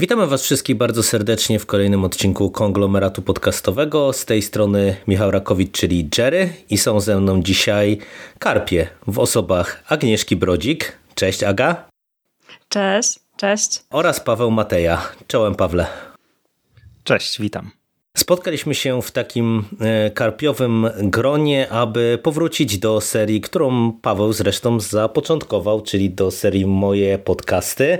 Witamy 0.00 0.26
Was 0.26 0.42
wszystkich 0.42 0.76
bardzo 0.76 1.02
serdecznie 1.02 1.58
w 1.58 1.66
kolejnym 1.66 2.04
odcinku 2.04 2.50
konglomeratu 2.50 3.22
podcastowego. 3.22 4.12
Z 4.12 4.24
tej 4.24 4.42
strony 4.42 4.96
Michał 5.06 5.30
Rakowicz, 5.30 5.72
czyli 5.72 6.08
Jerry, 6.18 6.52
i 6.70 6.78
są 6.78 7.00
ze 7.00 7.20
mną 7.20 7.42
dzisiaj 7.42 7.98
Karpie 8.38 8.88
w 9.06 9.18
osobach 9.18 9.82
Agnieszki 9.88 10.36
Brodzik. 10.36 10.98
Cześć, 11.14 11.42
Aga. 11.42 11.88
Cześć, 12.68 13.18
cześć. 13.36 13.80
Oraz 13.90 14.20
Paweł 14.20 14.50
Mateja. 14.50 15.02
Czołem, 15.26 15.54
Pawle. 15.54 15.86
Cześć, 17.04 17.40
witam. 17.40 17.79
Spotkaliśmy 18.20 18.74
się 18.74 19.02
w 19.02 19.10
takim 19.10 19.64
e, 19.80 20.10
karpiowym 20.10 20.90
gronie, 20.98 21.68
aby 21.70 22.18
powrócić 22.22 22.78
do 22.78 23.00
serii, 23.00 23.40
którą 23.40 23.92
Paweł 23.92 24.32
zresztą 24.32 24.80
zapoczątkował, 24.80 25.80
czyli 25.80 26.10
do 26.10 26.30
serii 26.30 26.66
Moje 26.66 27.18
Podcasty. 27.18 27.98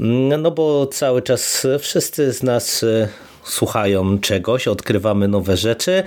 Mm, 0.00 0.42
no 0.42 0.50
bo 0.50 0.86
cały 0.86 1.22
czas 1.22 1.66
wszyscy 1.78 2.32
z 2.32 2.42
nas 2.42 2.82
e, 2.82 3.08
słuchają 3.44 4.18
czegoś, 4.18 4.68
odkrywamy 4.68 5.28
nowe 5.28 5.56
rzeczy. 5.56 6.02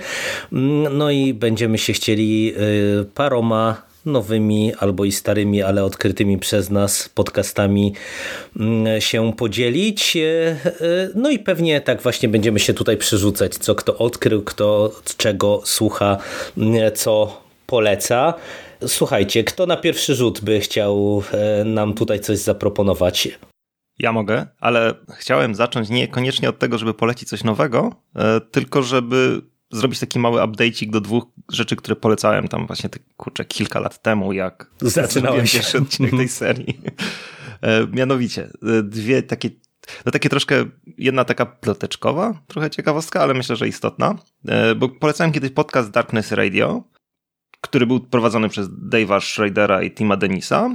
Mm, 0.52 0.98
no 0.98 1.10
i 1.10 1.34
będziemy 1.34 1.78
się 1.78 1.92
chcieli 1.92 2.54
e, 2.56 3.04
paroma 3.04 3.82
nowymi 4.06 4.72
albo 4.78 5.04
i 5.04 5.12
starymi, 5.12 5.62
ale 5.62 5.84
odkrytymi 5.84 6.38
przez 6.38 6.70
nas 6.70 7.08
podcastami 7.08 7.94
mm, 8.60 9.00
się 9.00 9.32
podzielić. 9.32 10.16
E, 10.16 10.20
e, 10.20 10.56
no 11.14 11.30
i 11.30 11.38
pewnie 11.38 11.80
tak 11.80 12.02
właśnie 12.02 12.28
będziemy 12.28 12.60
się 12.60 12.74
tutaj 12.74 12.96
przerzucać, 12.96 13.54
co 13.54 13.74
kto 13.74 13.98
odkrył, 13.98 14.42
kto 14.42 14.92
czego 15.16 15.62
słucha, 15.64 16.18
mm, 16.58 16.92
co 16.94 17.42
poleca. 17.66 18.34
Słuchajcie, 18.86 19.44
kto 19.44 19.66
na 19.66 19.76
pierwszy 19.76 20.14
rzut 20.14 20.40
by 20.40 20.60
chciał 20.60 21.22
e, 21.32 21.64
nam 21.64 21.94
tutaj 21.94 22.20
coś 22.20 22.38
zaproponować? 22.38 23.28
Ja 23.98 24.12
mogę, 24.12 24.46
ale 24.60 24.94
chciałem 25.16 25.54
zacząć 25.54 25.88
niekoniecznie 25.88 26.48
od 26.48 26.58
tego, 26.58 26.78
żeby 26.78 26.94
polecić 26.94 27.28
coś 27.28 27.44
nowego, 27.44 27.92
tylko 28.50 28.82
żeby 28.82 29.42
zrobić 29.74 30.00
taki 30.00 30.18
mały 30.18 30.40
update'ik 30.40 30.90
do 30.90 31.00
dwóch 31.00 31.24
rzeczy, 31.52 31.76
które 31.76 31.96
polecałem 31.96 32.48
tam 32.48 32.66
właśnie 32.66 32.90
te, 32.90 32.98
kurczę, 33.16 33.44
kilka 33.44 33.80
lat 33.80 34.02
temu, 34.02 34.32
jak 34.32 34.70
zaczynałem 34.80 35.46
pierwszy 35.46 35.78
odcinek 35.78 36.10
tej 36.10 36.28
serii. 36.28 36.80
E, 37.62 37.86
mianowicie, 37.86 38.50
e, 38.78 38.82
dwie 38.82 39.22
takie 39.22 39.50
no 40.06 40.12
takie 40.12 40.28
troszkę, 40.28 40.64
jedna 40.98 41.24
taka 41.24 41.46
ploteczkowa, 41.46 42.42
trochę 42.46 42.70
ciekawostka, 42.70 43.22
ale 43.22 43.34
myślę, 43.34 43.56
że 43.56 43.68
istotna, 43.68 44.14
e, 44.48 44.74
bo 44.74 44.88
polecałem 44.88 45.32
kiedyś 45.32 45.50
podcast 45.50 45.90
Darkness 45.90 46.32
Radio, 46.32 46.82
który 47.60 47.86
był 47.86 48.00
prowadzony 48.00 48.48
przez 48.48 48.68
Dave'a 48.68 49.20
Schradera 49.20 49.82
i 49.82 49.90
Tima 49.90 50.16
Denisa. 50.16 50.70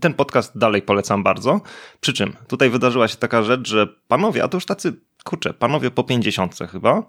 Ten 0.00 0.14
podcast 0.14 0.58
dalej 0.58 0.82
polecam 0.82 1.22
bardzo. 1.22 1.60
Przy 2.00 2.12
czym 2.12 2.32
tutaj 2.48 2.70
wydarzyła 2.70 3.08
się 3.08 3.16
taka 3.16 3.42
rzecz, 3.42 3.68
że 3.68 3.86
panowie, 4.08 4.44
a 4.44 4.48
to 4.48 4.56
już 4.56 4.66
tacy, 4.66 4.92
kurczę, 5.24 5.54
panowie 5.54 5.90
po 5.90 6.04
50 6.04 6.58
chyba, 6.72 7.02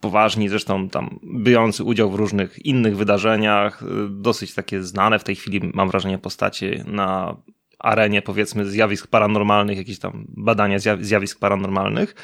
poważni, 0.00 0.48
zresztą 0.48 0.88
tam 0.88 1.18
biorący 1.24 1.84
udział 1.84 2.10
w 2.10 2.14
różnych 2.14 2.66
innych 2.66 2.96
wydarzeniach, 2.96 3.82
dosyć 4.10 4.54
takie 4.54 4.82
znane 4.82 5.18
w 5.18 5.24
tej 5.24 5.36
chwili, 5.36 5.70
mam 5.74 5.90
wrażenie, 5.90 6.18
postacie 6.18 6.84
na 6.86 7.36
arenie, 7.78 8.22
powiedzmy, 8.22 8.66
zjawisk 8.66 9.06
paranormalnych, 9.06 9.78
jakieś 9.78 9.98
tam 9.98 10.24
badania 10.28 10.78
zjawisk 11.00 11.38
paranormalnych. 11.38 12.14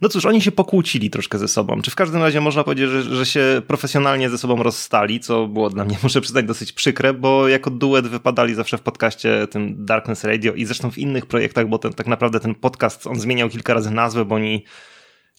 No 0.00 0.08
cóż, 0.08 0.26
oni 0.26 0.40
się 0.40 0.52
pokłócili 0.52 1.10
troszkę 1.10 1.38
ze 1.38 1.48
sobą. 1.48 1.82
Czy 1.82 1.90
w 1.90 1.94
każdym 1.94 2.22
razie 2.22 2.40
można 2.40 2.64
powiedzieć, 2.64 2.90
że, 2.90 3.02
że 3.02 3.26
się 3.26 3.62
profesjonalnie 3.66 4.30
ze 4.30 4.38
sobą 4.38 4.62
rozstali, 4.62 5.20
co 5.20 5.46
było 5.46 5.70
dla 5.70 5.84
mnie, 5.84 5.96
muszę 6.02 6.20
przyznać, 6.20 6.44
dosyć 6.44 6.72
przykre, 6.72 7.14
bo 7.14 7.48
jako 7.48 7.70
duet 7.70 8.06
wypadali 8.06 8.54
zawsze 8.54 8.78
w 8.78 8.82
podcaście 8.82 9.46
tym 9.46 9.84
Darkness 9.84 10.24
Radio 10.24 10.52
i 10.52 10.64
zresztą 10.64 10.90
w 10.90 10.98
innych 10.98 11.26
projektach, 11.26 11.68
bo 11.68 11.78
ten, 11.78 11.92
tak 11.92 12.06
naprawdę 12.06 12.40
ten 12.40 12.54
podcast, 12.54 13.06
on 13.06 13.20
zmieniał 13.20 13.48
kilka 13.48 13.74
razy 13.74 13.90
nazwę, 13.90 14.24
bo 14.24 14.34
oni 14.34 14.64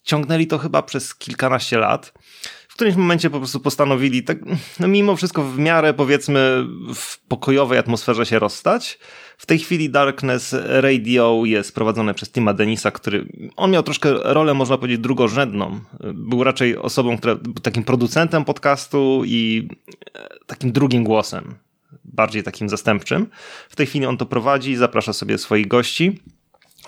ciągnęli 0.04 0.46
to 0.46 0.58
chyba 0.58 0.82
przez 0.82 1.14
kilkanaście 1.14 1.78
lat. 1.78 2.12
W 2.68 2.74
którymś 2.74 2.96
momencie 2.96 3.30
po 3.30 3.38
prostu 3.38 3.60
postanowili, 3.60 4.22
tak, 4.22 4.38
no 4.80 4.88
mimo 4.88 5.16
wszystko 5.16 5.44
w 5.44 5.58
miarę 5.58 5.94
powiedzmy 5.94 6.66
w 6.94 7.18
pokojowej 7.18 7.78
atmosferze 7.78 8.26
się 8.26 8.38
rozstać. 8.38 8.98
W 9.38 9.46
tej 9.46 9.58
chwili 9.58 9.90
Darkness 9.90 10.56
Radio 10.64 11.42
jest 11.44 11.74
prowadzone 11.74 12.14
przez 12.14 12.30
Tima 12.30 12.54
Denisa, 12.54 12.90
który, 12.90 13.26
on 13.56 13.70
miał 13.70 13.82
troszkę 13.82 14.12
rolę, 14.12 14.54
można 14.54 14.78
powiedzieć, 14.78 14.98
drugorzędną. 14.98 15.80
Był 16.14 16.44
raczej 16.44 16.76
osobą, 16.76 17.18
która, 17.18 17.36
takim 17.62 17.84
producentem 17.84 18.44
podcastu 18.44 19.22
i 19.26 19.68
e, 20.14 20.28
takim 20.46 20.72
drugim 20.72 21.04
głosem, 21.04 21.54
bardziej 22.04 22.42
takim 22.42 22.68
zastępczym. 22.68 23.26
W 23.68 23.76
tej 23.76 23.86
chwili 23.86 24.06
on 24.06 24.16
to 24.16 24.26
prowadzi, 24.26 24.76
zaprasza 24.76 25.12
sobie 25.12 25.38
swoich 25.38 25.68
gości. 25.68 26.20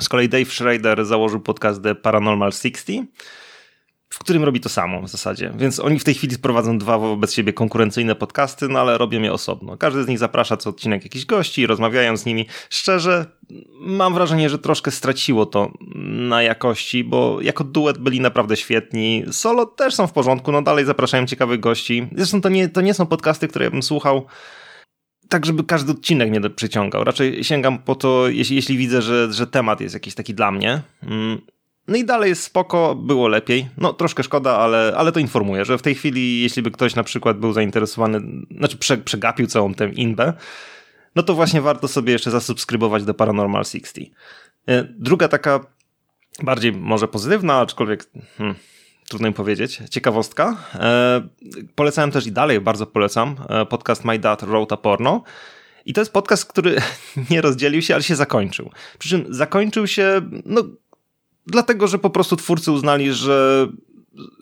Z 0.01 0.09
kolei 0.09 0.29
Dave 0.29 0.51
Schrader 0.51 1.05
założył 1.05 1.41
podcast 1.41 1.83
The 1.83 1.95
Paranormal 1.95 2.53
60, 2.53 3.11
w 4.11 4.19
którym 4.19 4.45
robi 4.45 4.61
to 4.61 4.69
samo 4.69 5.03
w 5.03 5.09
zasadzie. 5.09 5.53
Więc 5.59 5.81
oni 5.81 5.99
w 5.99 6.05
tej 6.05 6.15
chwili 6.15 6.39
prowadzą 6.39 6.79
dwa 6.79 6.99
wobec 6.99 7.33
siebie 7.33 7.53
konkurencyjne 7.53 8.15
podcasty, 8.15 8.69
no 8.69 8.81
ale 8.81 8.99
robią 8.99 9.23
je 9.23 9.33
osobno. 9.33 9.77
Każdy 9.77 10.05
z 10.05 10.09
nich 10.09 10.19
zaprasza 10.19 10.57
co 10.57 10.71
odcinek 10.71 11.05
jakichś 11.05 11.25
gości, 11.25 11.67
rozmawiają 11.67 12.17
z 12.17 12.27
nimi. 12.27 12.47
Szczerze, 12.71 13.27
mam 13.81 14.15
wrażenie, 14.15 14.51
że 14.51 14.59
troszkę 14.59 14.91
straciło 14.91 15.47
to 15.47 15.73
na 16.29 16.43
jakości, 16.43 17.05
bo 17.05 17.41
jako 17.41 17.65
duet 17.65 17.99
byli 17.99 18.21
naprawdę 18.21 18.57
świetni. 18.57 19.25
Solo 19.31 19.67
też 19.67 19.95
są 19.95 20.07
w 20.07 20.13
porządku, 20.13 20.53
no 20.53 20.63
dalej 20.63 20.85
zapraszają 20.85 21.27
ciekawych 21.27 21.61
gości. 21.61 22.09
Zresztą 22.17 22.41
to 22.41 22.49
nie, 22.49 22.69
to 22.69 22.81
nie 22.81 22.95
są 22.95 23.07
podcasty, 23.07 23.49
które 23.49 23.65
ja 23.65 23.71
bym 23.71 23.83
słuchał 23.83 24.27
tak, 25.29 25.47
żeby 25.47 25.65
każdy 25.65 25.93
odcinek 25.93 26.31
mnie 26.31 26.51
przyciągał. 26.51 27.05
Raczej 27.05 27.45
sięgam 27.45 27.79
po 27.79 27.95
to, 27.95 28.29
jeśli, 28.29 28.57
jeśli 28.57 28.79
widzę, 28.79 29.03
że, 29.03 29.33
że 29.33 29.47
temat 29.47 29.81
jest 29.81 29.95
jakiś 29.95 30.15
taki 30.15 30.35
dla 30.35 30.53
mnie. 30.53 30.83
Mm. 31.03 31.41
No 31.89 31.97
i 31.97 32.05
dalej 32.05 32.29
jest 32.29 32.43
spoko, 32.43 32.95
było 32.95 33.29
lepiej. 33.29 33.69
No 33.79 33.93
troszkę 33.93 34.23
szkoda, 34.23 34.59
ale, 34.59 34.95
ale 34.97 35.13
to 35.13 35.21
informuję, 35.21 35.65
że 35.65 35.79
w 35.79 35.83
tej 35.83 35.95
chwili, 35.95 36.43
jeśli 36.43 36.63
by 36.63 36.71
ktoś 36.71 36.95
na 36.95 37.03
przykład 37.03 37.39
był 37.39 37.53
zainteresowany, 37.53 38.21
znaczy 38.59 38.77
prze, 38.77 38.99
przegapił 38.99 39.47
całą 39.47 39.75
tę 39.75 39.89
inbę, 39.89 40.33
no 41.15 41.23
to 41.23 41.35
właśnie 41.35 41.61
warto 41.61 41.89
sobie 41.89 42.13
jeszcze 42.13 42.31
zasubskrybować 42.31 43.05
do 43.05 43.15
Paranormal 43.15 43.65
60. 43.65 44.09
E, 44.69 44.85
druga 44.99 45.29
taka 45.29 45.61
bardziej 46.43 46.73
może 46.73 47.09
pozytywna, 47.09 47.61
aczkolwiek 47.61 48.07
hmm, 48.39 48.57
trudno 49.09 49.29
im 49.29 49.35
powiedzieć. 49.35 49.83
Ciekawostka. 49.91 50.57
E, 50.75 51.29
polecałem 51.75 52.11
też 52.11 52.27
i 52.27 52.33
dalej, 52.33 52.61
bardzo 52.61 52.87
polecam, 52.87 53.37
e, 53.49 53.67
podcast 53.67 54.05
My 54.05 54.19
Dad 54.19 54.45
Wrote 54.45 54.75
a 54.75 54.79
Porno. 54.79 55.23
I 55.87 55.93
to 55.93 56.01
jest 56.01 56.13
podcast, 56.13 56.45
który 56.45 56.77
nie 57.31 57.41
rozdzielił 57.41 57.83
się, 57.83 57.95
ale 57.95 58.03
się 58.03 58.17
zakończył. 58.17 58.71
Przy 58.99 59.09
czym 59.09 59.25
zakończył 59.29 59.87
się, 59.87 60.21
no, 60.45 60.63
dlatego, 61.47 61.89
że 61.89 61.99
po 61.99 62.11
prostu 62.11 62.37
twórcy 62.37 62.73
uznali, 62.73 63.13
że 63.13 63.69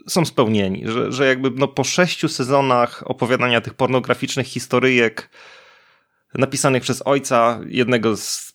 są 0.08 0.24
spełnieni, 0.24 0.84
że, 0.86 1.12
że 1.12 1.26
jakby 1.26 1.50
no, 1.50 1.68
po 1.68 1.84
sześciu 1.84 2.28
sezonach 2.28 3.02
opowiadania 3.06 3.60
tych 3.60 3.74
pornograficznych 3.74 4.46
historyjek 4.46 5.30
napisanych 6.34 6.82
przez 6.82 7.02
ojca 7.04 7.60
jednego 7.66 8.16
z 8.16 8.52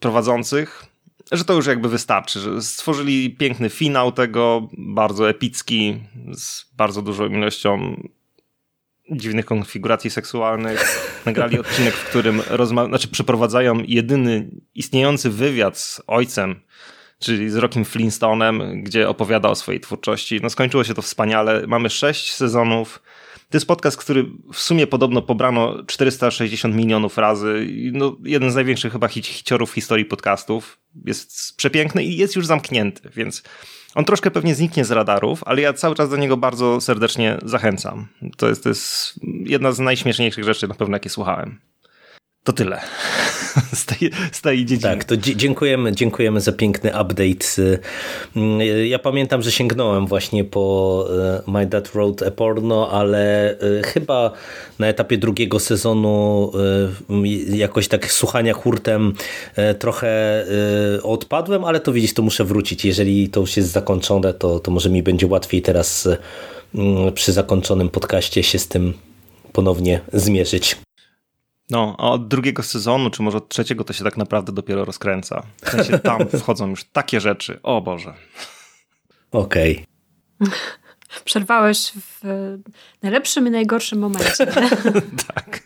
prowadzących, 0.00 0.86
że 1.32 1.44
to 1.44 1.54
już 1.54 1.66
jakby 1.66 1.88
wystarczy, 1.88 2.40
że 2.40 2.62
stworzyli 2.62 3.30
piękny 3.30 3.70
finał 3.70 4.12
tego, 4.12 4.68
bardzo 4.78 5.30
epicki, 5.30 6.00
z 6.32 6.64
bardzo 6.76 7.02
dużą 7.02 7.26
ilością 7.26 7.96
dziwnych 9.10 9.46
konfiguracji 9.46 10.10
seksualnych. 10.10 11.10
Nagrali 11.26 11.58
odcinek, 11.58 11.94
w 11.94 12.08
którym 12.08 12.42
znaczy 12.88 13.08
przeprowadzają 13.08 13.78
jedyny 13.86 14.50
istniejący 14.74 15.30
wywiad 15.30 15.78
z 15.78 16.02
ojcem, 16.06 16.60
czyli 17.18 17.50
z 17.50 17.56
Rockiem 17.56 17.84
Flintstonem, 17.84 18.82
gdzie 18.82 19.08
opowiada 19.08 19.48
o 19.48 19.54
swojej 19.54 19.80
twórczości. 19.80 20.40
No 20.42 20.50
skończyło 20.50 20.84
się 20.84 20.94
to 20.94 21.02
wspaniale. 21.02 21.66
Mamy 21.66 21.90
sześć 21.90 22.34
sezonów 22.34 23.02
to 23.50 23.56
jest 23.56 23.66
podcast, 23.66 23.96
który 23.96 24.26
w 24.52 24.58
sumie 24.58 24.86
podobno 24.86 25.22
pobrano 25.22 25.84
460 25.86 26.74
milionów 26.74 27.18
razy. 27.18 27.66
No, 27.92 28.16
jeden 28.24 28.50
z 28.50 28.54
największych 28.54 28.92
chyba 28.92 29.08
hiciorów 29.08 29.70
w 29.70 29.74
historii 29.74 30.04
podcastów. 30.04 30.78
Jest 31.04 31.56
przepiękny 31.56 32.04
i 32.04 32.16
jest 32.16 32.36
już 32.36 32.46
zamknięty, 32.46 33.10
więc 33.16 33.42
on 33.94 34.04
troszkę 34.04 34.30
pewnie 34.30 34.54
zniknie 34.54 34.84
z 34.84 34.90
radarów, 34.90 35.42
ale 35.46 35.62
ja 35.62 35.72
cały 35.72 35.94
czas 35.94 36.10
do 36.10 36.16
niego 36.16 36.36
bardzo 36.36 36.80
serdecznie 36.80 37.38
zachęcam. 37.44 38.08
To 38.36 38.48
jest, 38.48 38.62
to 38.62 38.68
jest 38.68 39.14
jedna 39.44 39.72
z 39.72 39.78
najśmieszniejszych 39.78 40.44
rzeczy 40.44 40.68
na 40.68 40.74
pewno, 40.74 40.96
jakie 40.96 41.10
słuchałem. 41.10 41.60
To 42.46 42.52
tyle 42.52 42.80
z 43.80 43.86
tej, 43.86 44.10
z 44.32 44.40
tej 44.40 44.58
dziedziny. 44.58 44.96
Tak, 44.96 45.04
to 45.04 45.16
dziękujemy, 45.16 45.92
dziękujemy 45.92 46.40
za 46.40 46.52
piękny 46.52 46.90
update. 46.90 47.46
Mm, 48.36 48.60
ja 48.86 48.98
pamiętam, 48.98 49.42
że 49.42 49.52
sięgnąłem 49.52 50.06
właśnie 50.06 50.44
po 50.44 51.06
e, 51.46 51.50
My 51.50 51.66
Dad 51.66 51.88
Wrote 51.88 52.26
a 52.26 52.30
Porno, 52.30 52.90
ale 52.90 53.50
e, 53.50 53.82
chyba 53.82 54.32
na 54.78 54.86
etapie 54.86 55.18
drugiego 55.18 55.60
sezonu 55.60 56.52
e, 57.52 57.56
jakoś 57.56 57.88
tak 57.88 58.12
słuchania 58.12 58.54
hurtem 58.54 59.12
trochę 59.78 60.44
odpadłem, 61.02 61.64
ale 61.64 61.80
to 61.80 61.92
widzisz, 61.92 62.14
to 62.14 62.22
muszę 62.22 62.44
wrócić. 62.44 62.84
Jeżeli 62.84 63.28
to 63.28 63.40
już 63.40 63.56
jest 63.56 63.70
zakończone, 63.70 64.34
to, 64.34 64.60
to 64.60 64.70
może 64.70 64.90
mi 64.90 65.02
będzie 65.02 65.26
łatwiej 65.26 65.62
teraz 65.62 66.08
przy 67.14 67.32
zakończonym 67.32 67.88
podcaście 67.88 68.42
się 68.42 68.58
z 68.58 68.68
tym 68.68 68.94
ponownie 69.52 70.00
zmierzyć. 70.12 70.85
No, 71.70 71.96
a 71.98 72.10
od 72.10 72.28
drugiego 72.28 72.62
sezonu, 72.62 73.10
czy 73.10 73.22
może 73.22 73.38
od 73.38 73.48
trzeciego, 73.48 73.84
to 73.84 73.92
się 73.92 74.04
tak 74.04 74.16
naprawdę 74.16 74.52
dopiero 74.52 74.84
rozkręca. 74.84 75.42
W 75.62 75.70
sensie 75.70 75.98
tam 75.98 76.28
wchodzą 76.40 76.70
już 76.70 76.84
takie 76.84 77.20
rzeczy. 77.20 77.60
O 77.62 77.80
Boże. 77.80 78.14
Okej. 79.32 79.86
Okay. 80.40 80.54
Przerwałeś 81.24 81.92
w 81.94 82.58
najlepszym 83.02 83.46
i 83.46 83.50
najgorszym 83.50 83.98
momencie. 83.98 84.46
tak. 85.34 85.62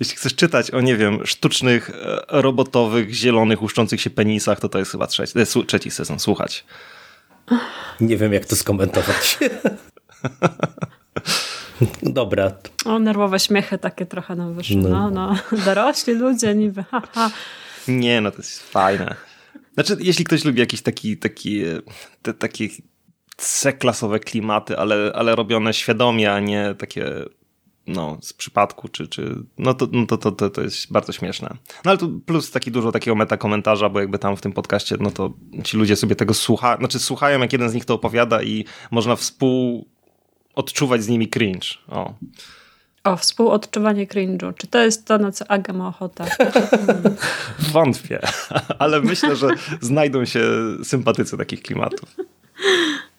Jeśli 0.00 0.16
chcesz 0.16 0.34
czytać 0.34 0.70
o, 0.70 0.80
nie 0.80 0.96
wiem, 0.96 1.26
sztucznych, 1.26 1.90
e, 1.90 2.24
robotowych, 2.28 3.14
zielonych, 3.14 3.62
łuszczących 3.62 4.00
się 4.00 4.10
penisach, 4.10 4.60
to 4.60 4.68
to 4.68 4.78
jest 4.78 4.90
chyba 4.90 5.06
trzeci, 5.06 5.38
e, 5.38 5.64
trzeci 5.66 5.90
sezon. 5.90 6.18
Słuchać. 6.18 6.64
Nie 8.00 8.16
wiem, 8.16 8.32
jak 8.32 8.46
to 8.46 8.56
skomentować. 8.56 9.38
Dobra. 12.02 12.52
O, 12.84 12.98
nerwowe 12.98 13.40
śmiechy 13.40 13.78
takie 13.78 14.06
trochę 14.06 14.36
nam 14.36 14.54
wyszły. 14.54 14.76
No, 14.76 15.10
no. 15.10 15.10
no. 15.10 15.58
Dorośli 15.64 16.14
ludzie 16.14 16.54
niby, 16.54 16.82
haha. 16.82 17.30
Nie, 17.88 18.20
no 18.20 18.30
to 18.30 18.36
jest 18.36 18.70
fajne. 18.70 19.14
Znaczy, 19.74 19.96
jeśli 20.00 20.24
ktoś 20.24 20.44
lubi 20.44 20.60
jakieś 20.60 20.82
taki, 20.82 21.16
taki, 21.16 21.62
te, 22.22 22.34
takie 22.34 22.68
C-klasowe 23.36 24.20
klimaty, 24.20 24.78
ale, 24.78 25.12
ale 25.14 25.36
robione 25.36 25.74
świadomie, 25.74 26.32
a 26.32 26.40
nie 26.40 26.74
takie 26.78 27.24
no, 27.86 28.18
z 28.20 28.32
przypadku, 28.32 28.88
czy, 28.88 29.08
czy 29.08 29.34
no, 29.58 29.74
to, 29.74 29.88
no 29.92 30.06
to, 30.06 30.18
to, 30.18 30.32
to, 30.32 30.50
to 30.50 30.62
jest 30.62 30.92
bardzo 30.92 31.12
śmieszne. 31.12 31.56
No 31.84 31.90
ale 31.90 31.98
tu 31.98 32.20
plus 32.20 32.50
taki 32.50 32.70
dużo 32.70 32.92
takiego 32.92 33.14
metakomentarza, 33.14 33.88
bo 33.88 34.00
jakby 34.00 34.18
tam 34.18 34.36
w 34.36 34.40
tym 34.40 34.52
podcaście, 34.52 34.96
no 35.00 35.10
to 35.10 35.32
ci 35.64 35.76
ludzie 35.76 35.96
sobie 35.96 36.16
tego 36.16 36.34
słuchają, 36.34 36.78
znaczy 36.78 36.98
słuchają, 36.98 37.40
jak 37.40 37.52
jeden 37.52 37.70
z 37.70 37.74
nich 37.74 37.84
to 37.84 37.94
opowiada 37.94 38.42
i 38.42 38.64
można 38.90 39.16
współ 39.16 39.88
odczuwać 40.54 41.02
z 41.02 41.08
nimi 41.08 41.28
cringe. 41.28 41.68
O. 41.88 42.14
O, 43.04 43.16
współodczuwanie 43.16 44.06
cringe'u. 44.06 44.54
Czy 44.54 44.66
to 44.66 44.78
jest 44.78 45.06
to, 45.06 45.18
na 45.18 45.32
co 45.32 45.50
Aga 45.50 45.72
ma 45.72 45.88
ochotę? 45.88 46.24
Wątpię, 47.72 48.20
ale 48.78 49.00
myślę, 49.00 49.36
że 49.36 49.48
znajdą 49.80 50.24
się 50.24 50.40
sympatycy 50.82 51.36
takich 51.38 51.62
klimatów. 51.62 52.16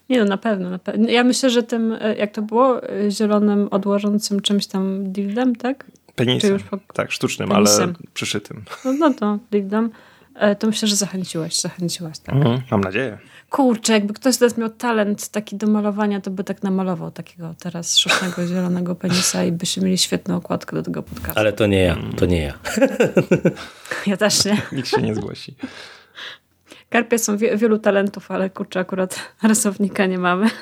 Nie 0.09 0.19
no, 0.19 0.25
na 0.25 0.37
pewno, 0.37 0.69
na 0.69 0.79
pewno. 0.79 1.09
Ja 1.09 1.23
myślę, 1.23 1.49
że 1.49 1.63
tym, 1.63 1.97
e, 2.01 2.15
jak 2.15 2.31
to 2.31 2.41
było, 2.41 2.89
e, 2.89 3.11
zielonym, 3.11 3.67
odłożącym 3.71 4.41
czymś 4.41 4.67
tam 4.67 5.11
dildem, 5.11 5.55
tak? 5.55 5.85
Penisem, 6.15 6.59
po... 6.59 6.77
tak, 6.93 7.11
sztucznym, 7.11 7.49
Penisem. 7.49 7.83
ale 7.83 7.93
przyszytym. 8.13 8.63
No, 8.85 8.93
no 8.93 9.13
to 9.13 9.39
dildem. 9.51 9.89
E, 10.35 10.55
to 10.55 10.67
myślę, 10.67 10.87
że 10.87 10.95
zachęciłaś, 10.95 11.59
zachęciłaś, 11.59 12.19
tak? 12.19 12.35
Mhm, 12.35 12.61
mam 12.71 12.81
nadzieję. 12.81 13.17
Kurczę, 13.49 13.93
jakby 13.93 14.13
ktoś 14.13 14.37
teraz 14.37 14.57
miał 14.57 14.69
talent 14.69 15.29
taki 15.29 15.55
do 15.55 15.67
malowania, 15.67 16.21
to 16.21 16.31
by 16.31 16.43
tak 16.43 16.63
namalował 16.63 17.11
takiego 17.11 17.55
teraz 17.59 17.97
sztucznego 17.97 18.45
zielonego 18.47 18.95
penisa 18.95 19.43
i 19.43 19.51
byśmy 19.51 19.83
mieli 19.83 19.97
świetną 19.97 20.35
okładkę 20.35 20.75
do 20.75 20.83
tego 20.83 21.03
podcastu. 21.03 21.39
Ale 21.39 21.53
to 21.53 21.67
nie 21.67 21.81
ja, 21.81 21.97
to 22.17 22.25
nie 22.25 22.41
ja. 22.41 22.53
Ja 24.07 24.17
też 24.17 24.45
nie. 24.45 24.61
Nikt 24.71 24.87
się 24.87 25.01
nie 25.01 25.15
zgłosi. 25.15 25.55
Karpie 26.89 27.19
są 27.19 27.37
wie, 27.37 27.57
wielu 27.57 27.79
talentów, 27.79 28.31
ale 28.31 28.49
kurczę, 28.49 28.79
akurat 28.79 29.19
rysownika 29.43 30.05
nie 30.05 30.17
mamy. 30.17 30.49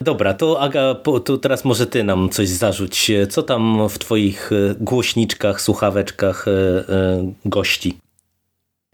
Dobra, 0.00 0.34
to 0.34 0.60
Aga, 0.60 0.94
to 1.24 1.38
teraz 1.38 1.64
może 1.64 1.86
ty 1.86 2.04
nam 2.04 2.28
coś 2.30 2.48
zarzuć. 2.48 3.10
Co 3.30 3.42
tam 3.42 3.88
w 3.88 3.98
twoich 3.98 4.50
e, 4.52 4.74
głośniczkach, 4.80 5.60
słuchaweczkach 5.60 6.48
e, 6.48 6.50
e, 6.52 7.32
gości? 7.44 7.98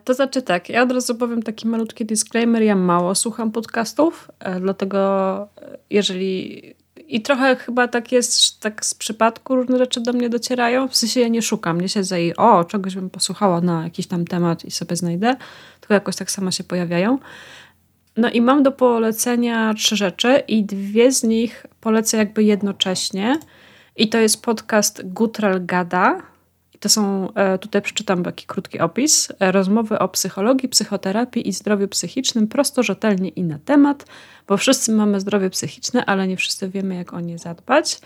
To 0.06 0.14
znaczy 0.14 0.42
tak, 0.42 0.68
ja 0.68 0.82
od 0.82 0.92
razu 0.92 1.14
powiem 1.14 1.42
taki 1.42 1.68
malutki 1.68 2.06
disclaimer, 2.06 2.62
ja 2.62 2.76
mało 2.76 3.14
słucham 3.14 3.52
podcastów, 3.52 4.30
dlatego 4.60 5.48
jeżeli... 5.90 6.62
I 7.08 7.22
trochę 7.22 7.56
chyba 7.56 7.88
tak 7.88 8.12
jest, 8.12 8.60
tak 8.60 8.86
z 8.86 8.94
przypadku 8.94 9.54
różne 9.54 9.78
rzeczy 9.78 10.00
do 10.00 10.12
mnie 10.12 10.28
docierają, 10.28 10.88
w 10.88 10.96
sensie 10.96 11.20
ja 11.20 11.28
nie 11.28 11.42
szukam, 11.42 11.80
nie 11.80 11.88
siedzę 11.88 12.24
i 12.24 12.36
o, 12.36 12.64
czegoś 12.64 12.94
bym 12.94 13.10
posłuchała 13.10 13.60
na 13.60 13.84
jakiś 13.84 14.06
tam 14.06 14.24
temat 14.24 14.64
i 14.64 14.70
sobie 14.70 14.96
znajdę, 14.96 15.36
tylko 15.80 15.94
jakoś 15.94 16.16
tak 16.16 16.30
sama 16.30 16.50
się 16.50 16.64
pojawiają. 16.64 17.18
No 18.16 18.30
i 18.30 18.40
mam 18.40 18.62
do 18.62 18.72
polecenia 18.72 19.74
trzy 19.74 19.96
rzeczy 19.96 20.42
i 20.48 20.64
dwie 20.64 21.12
z 21.12 21.22
nich 21.22 21.66
polecę 21.80 22.16
jakby 22.16 22.44
jednocześnie. 22.44 23.40
I 23.96 24.08
to 24.08 24.18
jest 24.18 24.42
podcast 24.42 25.02
Gutral 25.04 25.66
Gada. 25.66 26.22
To 26.80 26.88
są, 26.88 27.34
e, 27.34 27.58
tutaj 27.58 27.82
przeczytam 27.82 28.24
taki 28.24 28.46
krótki 28.46 28.78
opis. 28.78 29.28
E, 29.40 29.52
rozmowy 29.52 29.98
o 29.98 30.08
psychologii, 30.08 30.68
psychoterapii 30.68 31.48
i 31.48 31.52
zdrowiu 31.52 31.88
psychicznym 31.88 32.48
prosto, 32.48 32.82
rzetelnie 32.82 33.28
i 33.28 33.42
na 33.42 33.58
temat, 33.58 34.06
bo 34.48 34.56
wszyscy 34.56 34.92
mamy 34.92 35.20
zdrowie 35.20 35.50
psychiczne, 35.50 36.04
ale 36.04 36.28
nie 36.28 36.36
wszyscy 36.36 36.68
wiemy, 36.68 36.94
jak 36.94 37.12
o 37.12 37.20
nie 37.20 37.38
zadbać. 37.38 38.00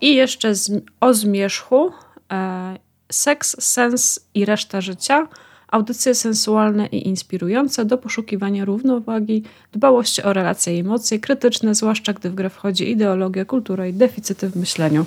I 0.00 0.14
jeszcze 0.14 0.54
z, 0.54 0.84
o 1.00 1.14
zmierzchu, 1.14 1.92
e, 2.32 2.76
seks, 3.12 3.56
sens 3.58 4.20
i 4.34 4.44
reszta 4.44 4.80
życia– 4.80 5.26
audycje 5.68 6.14
sensualne 6.14 6.86
i 6.86 7.08
inspirujące 7.08 7.84
do 7.84 7.98
poszukiwania 7.98 8.64
równowagi, 8.64 9.42
dbałości 9.72 10.22
o 10.22 10.32
relacje 10.32 10.76
i 10.76 10.80
emocje, 10.80 11.18
krytyczne, 11.18 11.74
zwłaszcza 11.74 12.12
gdy 12.12 12.30
w 12.30 12.34
grę 12.34 12.50
wchodzi 12.50 12.90
ideologia, 12.90 13.44
kultura 13.44 13.86
i 13.86 13.92
deficyty 13.92 14.50
w 14.50 14.56
myśleniu. 14.56 15.06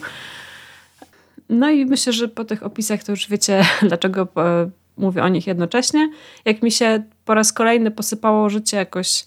No 1.50 1.70
i 1.70 1.86
myślę, 1.86 2.14
że 2.14 2.28
po 2.28 2.46
tych 2.46 2.64
opisach 2.64 3.04
to 3.04 3.12
już 3.12 3.30
wiecie, 3.30 3.66
dlaczego 3.90 4.28
e, 4.38 4.70
mówię 4.98 5.24
o 5.24 5.28
nich 5.28 5.48
jednocześnie. 5.48 6.12
Jak 6.46 6.64
mi 6.64 6.72
się 6.72 7.04
po 7.26 7.34
raz 7.34 7.54
kolejny 7.54 7.92
posypało 7.92 8.50
życie 8.50 8.78
jakoś 8.78 9.26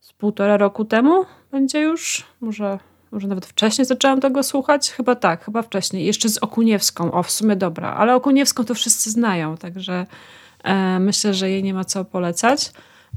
z 0.00 0.12
półtora 0.12 0.56
roku 0.56 0.84
temu, 0.84 1.24
będzie 1.50 1.80
już, 1.80 2.26
może 2.40 2.78
może 3.12 3.28
nawet 3.28 3.46
wcześniej 3.46 3.84
zaczęłam 3.84 4.20
tego 4.20 4.42
słuchać? 4.42 4.90
Chyba 4.90 5.14
tak, 5.14 5.44
chyba 5.44 5.62
wcześniej. 5.62 6.06
Jeszcze 6.06 6.28
z 6.28 6.38
Okuniewską. 6.38 7.12
O, 7.12 7.22
w 7.22 7.30
sumie 7.30 7.56
dobra. 7.56 7.94
Ale 7.94 8.14
Okuniewską 8.14 8.64
to 8.64 8.74
wszyscy 8.74 9.10
znają, 9.10 9.56
także 9.56 10.06
e, 10.64 10.98
myślę, 10.98 11.34
że 11.34 11.50
jej 11.50 11.62
nie 11.62 11.74
ma 11.74 11.84
co 11.84 12.04
polecać. 12.04 12.72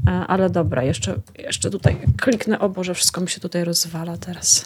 E, 0.07 0.11
ale 0.11 0.49
dobra, 0.49 0.83
jeszcze, 0.83 1.15
jeszcze 1.39 1.69
tutaj 1.69 1.97
kliknę. 2.21 2.59
O 2.59 2.69
Boże, 2.69 2.93
wszystko 2.93 3.21
mi 3.21 3.29
się 3.29 3.39
tutaj 3.39 3.63
rozwala 3.63 4.17
teraz. 4.17 4.65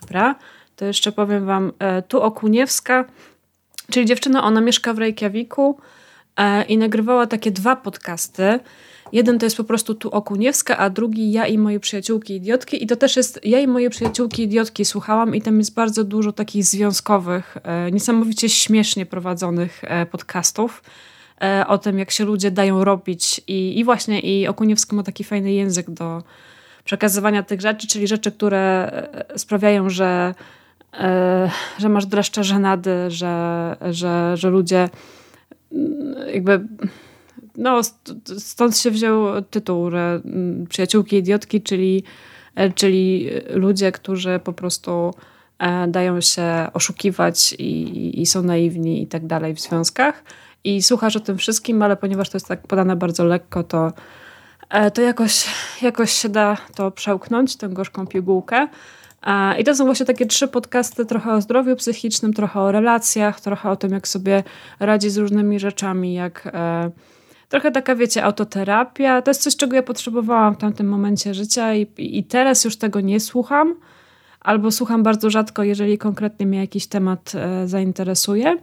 Dobra, 0.00 0.34
to 0.80 0.86
jeszcze 0.86 1.12
powiem 1.12 1.46
wam. 1.46 1.72
E, 1.78 2.02
tu 2.02 2.22
Okuniewska, 2.22 3.04
czyli 3.90 4.06
dziewczyna, 4.06 4.44
ona 4.44 4.60
mieszka 4.60 4.94
w 4.94 4.98
Reykjaviku 4.98 5.78
e, 6.36 6.64
i 6.64 6.78
nagrywała 6.78 7.26
takie 7.26 7.50
dwa 7.50 7.76
podcasty. 7.76 8.60
Jeden 9.12 9.38
to 9.38 9.46
jest 9.46 9.56
po 9.56 9.64
prostu 9.64 9.94
tu 9.94 10.10
Okuniewska, 10.10 10.78
a 10.78 10.90
drugi 10.90 11.32
ja 11.32 11.46
i 11.46 11.58
moje 11.58 11.80
przyjaciółki 11.80 12.34
idiotki. 12.34 12.84
I 12.84 12.86
to 12.86 12.96
też 12.96 13.16
jest 13.16 13.40
ja 13.44 13.60
i 13.60 13.66
moje 13.66 13.90
przyjaciółki 13.90 14.42
idiotki 14.42 14.84
słuchałam 14.84 15.34
i 15.34 15.42
tam 15.42 15.58
jest 15.58 15.74
bardzo 15.74 16.04
dużo 16.04 16.32
takich 16.32 16.64
związkowych, 16.64 17.56
e, 17.62 17.90
niesamowicie 17.90 18.48
śmiesznie 18.48 19.06
prowadzonych 19.06 19.82
podcastów 20.10 20.82
o 21.66 21.78
tym, 21.78 21.98
jak 21.98 22.10
się 22.10 22.24
ludzie 22.24 22.50
dają 22.50 22.84
robić. 22.84 23.40
I, 23.46 23.78
i 23.78 23.84
właśnie 23.84 24.20
i 24.20 24.48
Okuniewska 24.48 24.96
ma 24.96 25.02
taki 25.02 25.24
fajny 25.24 25.52
język 25.52 25.90
do 25.90 26.22
przekazywania 26.84 27.42
tych 27.42 27.60
rzeczy, 27.60 27.86
czyli 27.86 28.06
rzeczy, 28.06 28.32
które 28.32 28.90
sprawiają, 29.36 29.90
że, 29.90 30.34
że 31.78 31.88
masz 31.88 32.06
dreszcze 32.06 32.44
żenady, 32.44 33.10
że, 33.10 33.76
że, 33.90 34.36
że 34.36 34.50
ludzie 34.50 34.88
mm, 35.72 36.14
jakby 36.34 36.60
no, 37.56 37.80
stąd 38.38 38.78
się 38.78 38.90
wziął 38.90 39.42
tytuł, 39.42 39.90
że 39.90 40.20
mm, 40.24 40.66
przyjaciółki 40.66 41.16
idiotki, 41.16 41.62
czyli, 41.62 42.04
e, 42.54 42.70
czyli 42.72 43.30
ludzie, 43.50 43.92
którzy 43.92 44.40
po 44.44 44.52
prostu 44.52 45.14
e, 45.58 45.88
dają 45.88 46.20
się 46.20 46.68
oszukiwać 46.72 47.52
i, 47.52 48.20
i 48.20 48.26
są 48.26 48.42
naiwni 48.42 49.02
i 49.02 49.06
tak 49.06 49.26
dalej 49.26 49.54
w 49.54 49.60
związkach. 49.60 50.24
I 50.64 50.82
słuchasz 50.82 51.16
o 51.16 51.20
tym 51.20 51.38
wszystkim, 51.38 51.82
ale 51.82 51.96
ponieważ 51.96 52.30
to 52.30 52.36
jest 52.36 52.48
tak 52.48 52.66
podane 52.66 52.96
bardzo 52.96 53.24
lekko, 53.24 53.62
to, 53.62 53.92
e, 54.70 54.90
to 54.90 55.02
jakoś, 55.02 55.46
jakoś 55.82 56.12
się 56.12 56.28
da 56.28 56.56
to 56.74 56.90
przełknąć, 56.90 57.56
tę 57.56 57.68
gorzką 57.68 58.06
pigułkę. 58.06 58.68
I 59.58 59.64
to 59.64 59.74
są 59.74 59.84
właśnie 59.84 60.06
takie 60.06 60.26
trzy 60.26 60.48
podcasty, 60.48 61.06
trochę 61.06 61.32
o 61.32 61.40
zdrowiu 61.40 61.76
psychicznym, 61.76 62.32
trochę 62.32 62.60
o 62.60 62.72
relacjach, 62.72 63.40
trochę 63.40 63.70
o 63.70 63.76
tym, 63.76 63.92
jak 63.92 64.08
sobie 64.08 64.42
radzi 64.80 65.10
z 65.10 65.16
różnymi 65.16 65.60
rzeczami, 65.60 66.14
jak 66.14 66.52
trochę 67.48 67.70
taka, 67.70 67.94
wiecie, 67.94 68.24
autoterapia. 68.24 69.22
To 69.22 69.30
jest 69.30 69.42
coś, 69.42 69.56
czego 69.56 69.76
ja 69.76 69.82
potrzebowałam 69.82 70.54
w 70.54 70.58
tamtym 70.58 70.88
momencie 70.88 71.34
życia 71.34 71.74
i, 71.74 71.86
i 71.98 72.24
teraz 72.24 72.64
już 72.64 72.76
tego 72.76 73.00
nie 73.00 73.20
słucham, 73.20 73.74
albo 74.40 74.70
słucham 74.70 75.02
bardzo 75.02 75.30
rzadko, 75.30 75.62
jeżeli 75.62 75.98
konkretnie 75.98 76.46
mnie 76.46 76.58
jakiś 76.58 76.86
temat 76.86 77.32
e, 77.34 77.68
zainteresuje. 77.68 78.56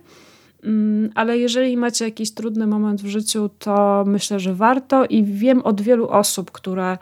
Mm, 0.63 1.09
ale 1.15 1.37
jeżeli 1.37 1.77
macie 1.77 2.05
jakiś 2.05 2.33
trudny 2.33 2.67
moment 2.67 3.01
w 3.01 3.07
życiu, 3.07 3.49
to 3.59 4.03
myślę, 4.07 4.39
że 4.39 4.53
warto 4.53 5.05
i 5.05 5.23
wiem 5.23 5.61
od 5.61 5.81
wielu 5.81 6.09
osób, 6.09 6.51
które, 6.51 6.91
e, 6.91 6.97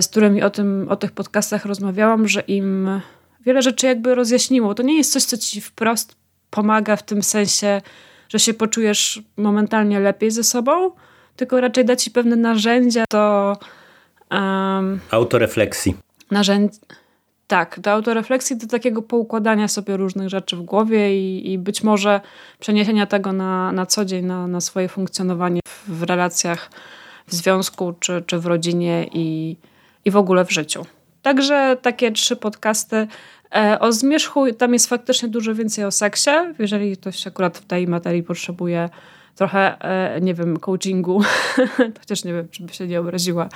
z 0.00 0.08
którymi 0.08 0.42
o, 0.42 0.50
tym, 0.50 0.86
o 0.90 0.96
tych 0.96 1.12
podcastach 1.12 1.64
rozmawiałam, 1.64 2.28
że 2.28 2.40
im 2.40 3.00
wiele 3.46 3.62
rzeczy 3.62 3.86
jakby 3.86 4.14
rozjaśniło. 4.14 4.74
To 4.74 4.82
nie 4.82 4.96
jest 4.96 5.12
coś, 5.12 5.24
co 5.24 5.36
ci 5.36 5.60
wprost 5.60 6.16
pomaga 6.50 6.96
w 6.96 7.02
tym 7.02 7.22
sensie, 7.22 7.82
że 8.28 8.38
się 8.38 8.54
poczujesz 8.54 9.22
momentalnie 9.36 10.00
lepiej 10.00 10.30
ze 10.30 10.44
sobą, 10.44 10.90
tylko 11.36 11.60
raczej 11.60 11.84
da 11.84 11.96
ci 11.96 12.10
pewne 12.10 12.36
narzędzia 12.36 13.04
do. 13.12 13.56
Um, 14.30 15.00
Autorefleksji. 15.10 15.96
Tak, 17.46 17.80
do 17.80 17.92
autorefleksji, 17.92 18.56
do 18.56 18.66
takiego 18.66 19.02
poukładania 19.02 19.68
sobie 19.68 19.96
różnych 19.96 20.28
rzeczy 20.28 20.56
w 20.56 20.62
głowie 20.62 21.18
i, 21.18 21.52
i 21.52 21.58
być 21.58 21.82
może 21.82 22.20
przeniesienia 22.58 23.06
tego 23.06 23.32
na, 23.32 23.72
na 23.72 23.86
co 23.86 24.04
dzień, 24.04 24.24
na, 24.24 24.46
na 24.46 24.60
swoje 24.60 24.88
funkcjonowanie 24.88 25.60
w, 25.68 25.98
w 25.98 26.02
relacjach, 26.02 26.70
w 27.26 27.34
związku 27.34 27.94
czy, 28.00 28.22
czy 28.26 28.38
w 28.38 28.46
rodzinie 28.46 29.08
i, 29.12 29.56
i 30.04 30.10
w 30.10 30.16
ogóle 30.16 30.44
w 30.44 30.52
życiu. 30.52 30.86
Także 31.22 31.76
takie 31.82 32.12
trzy 32.12 32.36
podcasty. 32.36 33.06
E, 33.54 33.78
o 33.80 33.92
zmierzchu 33.92 34.52
tam 34.52 34.72
jest 34.72 34.88
faktycznie 34.88 35.28
dużo 35.28 35.54
więcej 35.54 35.84
o 35.84 35.90
seksie. 35.90 36.30
Jeżeli 36.58 36.96
ktoś 36.96 37.26
akurat 37.26 37.58
w 37.58 37.66
tej 37.66 37.86
materii 37.86 38.22
potrzebuje 38.22 38.88
trochę, 39.34 39.78
e, 39.80 40.20
nie 40.20 40.34
wiem, 40.34 40.56
coachingu, 40.56 41.20
chociaż 42.00 42.24
nie 42.24 42.32
wiem, 42.32 42.48
czy 42.50 42.62
by 42.62 42.74
się 42.74 42.86
nie 42.86 43.00
obraziła 43.00 43.48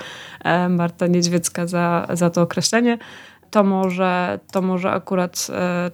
e, 0.43 0.69
Marta 0.69 1.07
Niedźwiecka 1.07 1.67
za, 1.67 2.07
za 2.13 2.29
to 2.29 2.41
określenie, 2.41 2.97
to 3.51 3.63
może, 3.63 4.39
to 4.51 4.61
może 4.61 4.91
akurat 4.91 5.47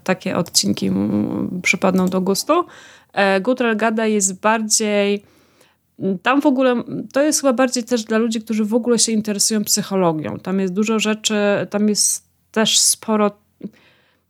takie 0.04 0.38
odcinki 0.38 0.92
przypadną 1.62 2.08
do 2.08 2.22
gustu. 2.22 2.66
Gutrel 3.42 3.78
Gada 3.78 4.06
jest 4.06 4.42
bardziej 4.42 5.24
tam 6.22 6.42
w 6.42 6.46
ogóle, 6.46 6.84
to 7.14 7.24
jest 7.24 7.42
chyba 7.42 7.54
bardziej 7.54 7.84
też 7.84 8.04
dla 8.04 8.18
ludzi, 8.18 8.42
którzy 8.42 8.66
w 8.66 8.74
ogóle 8.74 9.00
się 9.00 9.12
interesują 9.12 9.64
psychologią. 9.64 10.40
Tam 10.40 10.60
jest 10.60 10.74
dużo 10.74 11.00
rzeczy, 11.00 11.36
tam 11.70 11.90
jest 11.90 12.28
też 12.52 12.80
sporo 12.80 13.32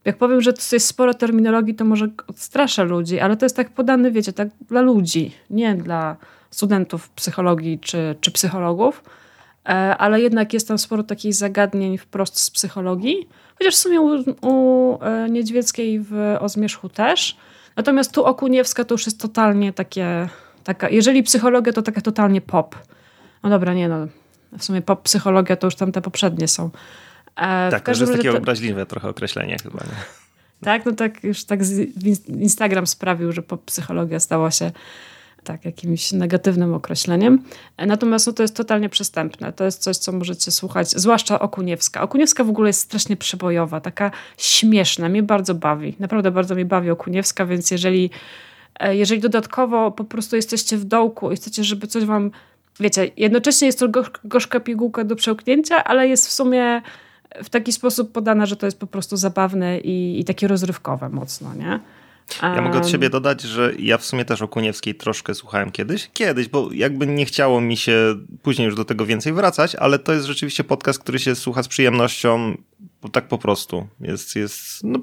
jak 0.07 0.17
powiem, 0.17 0.41
że 0.41 0.53
to 0.53 0.61
jest 0.71 0.87
sporo 0.87 1.13
terminologii, 1.13 1.75
to 1.75 1.85
może 1.85 2.07
odstraszę 2.27 2.83
ludzi, 2.83 3.19
ale 3.19 3.37
to 3.37 3.45
jest 3.45 3.55
tak 3.55 3.69
podane, 3.69 4.11
wiecie, 4.11 4.33
tak 4.33 4.47
dla 4.67 4.81
ludzi, 4.81 5.31
nie 5.49 5.75
dla 5.75 6.17
studentów 6.51 7.09
psychologii 7.09 7.79
czy, 7.79 8.15
czy 8.21 8.31
psychologów, 8.31 9.03
e, 9.65 9.69
ale 9.97 10.21
jednak 10.21 10.53
jest 10.53 10.67
tam 10.67 10.77
sporo 10.77 11.03
takich 11.03 11.35
zagadnień 11.35 11.97
wprost 11.97 12.39
z 12.39 12.51
psychologii, 12.51 13.27
chociaż 13.57 13.75
w 13.75 13.77
sumie 13.77 14.01
u, 14.01 14.23
u 14.41 14.97
e, 15.03 15.29
Niedźwieckiej 15.29 15.99
w 15.99 16.35
O 16.39 16.49
Zmierzchu 16.49 16.89
też. 16.89 17.37
Natomiast 17.75 18.11
tu 18.11 18.25
Okuniewska 18.25 18.85
to 18.85 18.93
już 18.93 19.05
jest 19.05 19.21
totalnie 19.21 19.73
takie, 19.73 20.29
taka, 20.67 20.89
jeżeli 20.89 21.23
psychologia 21.23 21.73
to 21.73 21.81
taka 21.81 22.01
totalnie 22.01 22.41
pop. 22.41 22.75
No 23.43 23.49
dobra, 23.49 23.73
nie 23.73 23.89
no, 23.89 24.07
w 24.57 24.63
sumie 24.63 24.81
pop 24.81 25.01
psychologia 25.01 25.55
to 25.55 25.67
już 25.67 25.75
tam 25.75 25.91
te 25.91 26.01
poprzednie 26.01 26.47
są. 26.47 26.69
E, 27.35 27.71
tak, 27.71 27.85
to 27.85 27.91
jest 27.91 28.11
takie 28.11 28.31
to... 28.31 28.37
obraźliwe 28.37 28.85
trochę 28.85 29.09
określenie 29.09 29.57
chyba. 29.63 29.77
Nie? 29.77 30.03
Tak, 30.61 30.85
no 30.85 30.91
tak 30.91 31.23
już 31.23 31.43
tak 31.43 31.59
Instagram 32.27 32.87
sprawił, 32.87 33.31
że 33.31 33.43
psychologia 33.65 34.19
stała 34.19 34.51
się 34.51 34.71
tak 35.43 35.65
jakimś 35.65 36.11
negatywnym 36.11 36.73
określeniem. 36.73 37.43
E, 37.77 37.85
natomiast 37.85 38.27
no, 38.27 38.33
to 38.33 38.43
jest 38.43 38.55
totalnie 38.55 38.89
przestępne. 38.89 39.53
To 39.53 39.63
jest 39.63 39.81
coś, 39.81 39.97
co 39.97 40.11
możecie 40.11 40.51
słuchać, 40.51 40.89
zwłaszcza 40.89 41.39
Okuniewska. 41.39 42.01
Okuniewska 42.01 42.43
w 42.43 42.49
ogóle 42.49 42.69
jest 42.69 42.81
strasznie 42.81 43.17
przebojowa, 43.17 43.81
taka 43.81 44.11
śmieszna. 44.37 45.09
Mnie 45.09 45.23
bardzo 45.23 45.53
bawi. 45.53 45.95
Naprawdę 45.99 46.31
bardzo 46.31 46.55
mnie 46.55 46.65
bawi 46.65 46.89
Okuniewska, 46.89 47.45
więc 47.45 47.71
jeżeli, 47.71 48.09
jeżeli 48.91 49.21
dodatkowo 49.21 49.91
po 49.91 50.03
prostu 50.03 50.35
jesteście 50.35 50.77
w 50.77 50.85
dołku 50.85 51.31
i 51.31 51.35
chcecie, 51.35 51.63
żeby 51.63 51.87
coś 51.87 52.05
wam, 52.05 52.31
wiecie, 52.79 53.11
jednocześnie 53.17 53.65
jest 53.65 53.79
to 53.79 53.87
gorzka 54.23 54.59
pigułka 54.59 55.03
do 55.03 55.15
przełknięcia, 55.15 55.83
ale 55.83 56.07
jest 56.07 56.27
w 56.27 56.31
sumie 56.31 56.81
w 57.43 57.49
taki 57.49 57.71
sposób 57.71 58.11
podana, 58.11 58.45
że 58.45 58.55
to 58.55 58.65
jest 58.65 58.79
po 58.79 58.87
prostu 58.87 59.17
zabawne 59.17 59.79
i, 59.79 60.19
i 60.19 60.23
takie 60.23 60.47
rozrywkowe 60.47 61.09
mocno, 61.09 61.53
nie? 61.53 61.79
Ja 62.41 62.61
mogę 62.61 62.77
od 62.79 62.89
siebie 62.89 63.09
dodać, 63.09 63.41
że 63.41 63.73
ja 63.79 63.97
w 63.97 64.05
sumie 64.05 64.25
też 64.25 64.41
o 64.41 64.47
Kuniewskiej 64.47 64.95
troszkę 64.95 65.35
słuchałem 65.35 65.71
kiedyś. 65.71 66.09
Kiedyś, 66.13 66.47
bo 66.47 66.69
jakby 66.73 67.07
nie 67.07 67.25
chciało 67.25 67.61
mi 67.61 67.77
się 67.77 68.15
później 68.41 68.65
już 68.65 68.75
do 68.75 68.85
tego 68.85 69.05
więcej 69.05 69.33
wracać, 69.33 69.75
ale 69.75 69.99
to 69.99 70.13
jest 70.13 70.25
rzeczywiście 70.25 70.63
podcast, 70.63 70.99
który 70.99 71.19
się 71.19 71.35
słucha 71.35 71.63
z 71.63 71.67
przyjemnością, 71.67 72.57
tak 73.11 73.27
po 73.27 73.37
prostu. 73.37 73.87
Jest, 73.99 74.35
jest 74.35 74.83
no, 74.83 74.99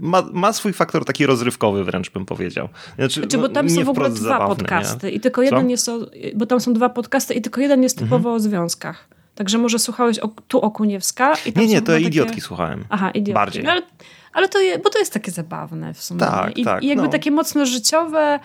ma, 0.00 0.22
ma 0.32 0.52
swój 0.52 0.72
faktor 0.72 1.04
taki 1.04 1.26
rozrywkowy 1.26 1.84
wręcz 1.84 2.10
bym 2.10 2.26
powiedział. 2.26 2.68
Znaczy, 2.96 3.20
znaczy 3.20 3.38
bo 3.38 3.48
tam 3.48 3.70
są 3.70 3.84
w 3.84 3.88
ogóle 3.88 4.10
dwa 4.10 4.28
zabawny, 4.28 4.56
podcasty 4.56 5.06
nie? 5.06 5.12
i 5.12 5.20
tylko 5.20 5.42
jeden 5.42 5.64
Co? 5.64 5.70
jest 5.70 5.88
o, 5.88 5.98
bo 6.34 6.46
tam 6.46 6.60
są 6.60 6.72
dwa 6.72 6.88
podcasty 6.88 7.34
i 7.34 7.42
tylko 7.42 7.60
jeden 7.60 7.82
jest 7.82 7.98
typowo 7.98 8.16
mhm. 8.16 8.34
o 8.36 8.40
związkach. 8.40 9.08
Także 9.34 9.58
może 9.58 9.78
słuchałeś 9.78 10.18
o, 10.18 10.28
tu 10.48 10.60
Okuniewska? 10.60 11.34
I 11.46 11.58
nie, 11.58 11.66
nie, 11.66 11.80
to 11.80 11.92
takie... 11.92 12.04
idiotki 12.04 12.40
słuchałem. 12.40 12.84
Aha, 12.88 13.10
idiotki. 13.10 13.34
Bardziej. 13.34 13.64
No, 13.64 13.70
ale, 13.70 13.82
ale 14.32 14.48
to 14.48 14.60
je, 14.60 14.78
bo 14.78 14.90
to 14.90 14.98
jest 14.98 15.12
takie 15.12 15.30
zabawne 15.30 15.94
w 15.94 16.02
sumie. 16.02 16.20
Tak, 16.20 16.58
I, 16.58 16.64
tak. 16.64 16.82
I 16.82 16.86
jakby 16.86 17.04
no. 17.04 17.10
takie 17.10 17.30
mocno 17.30 17.66
życiowe, 17.66 18.40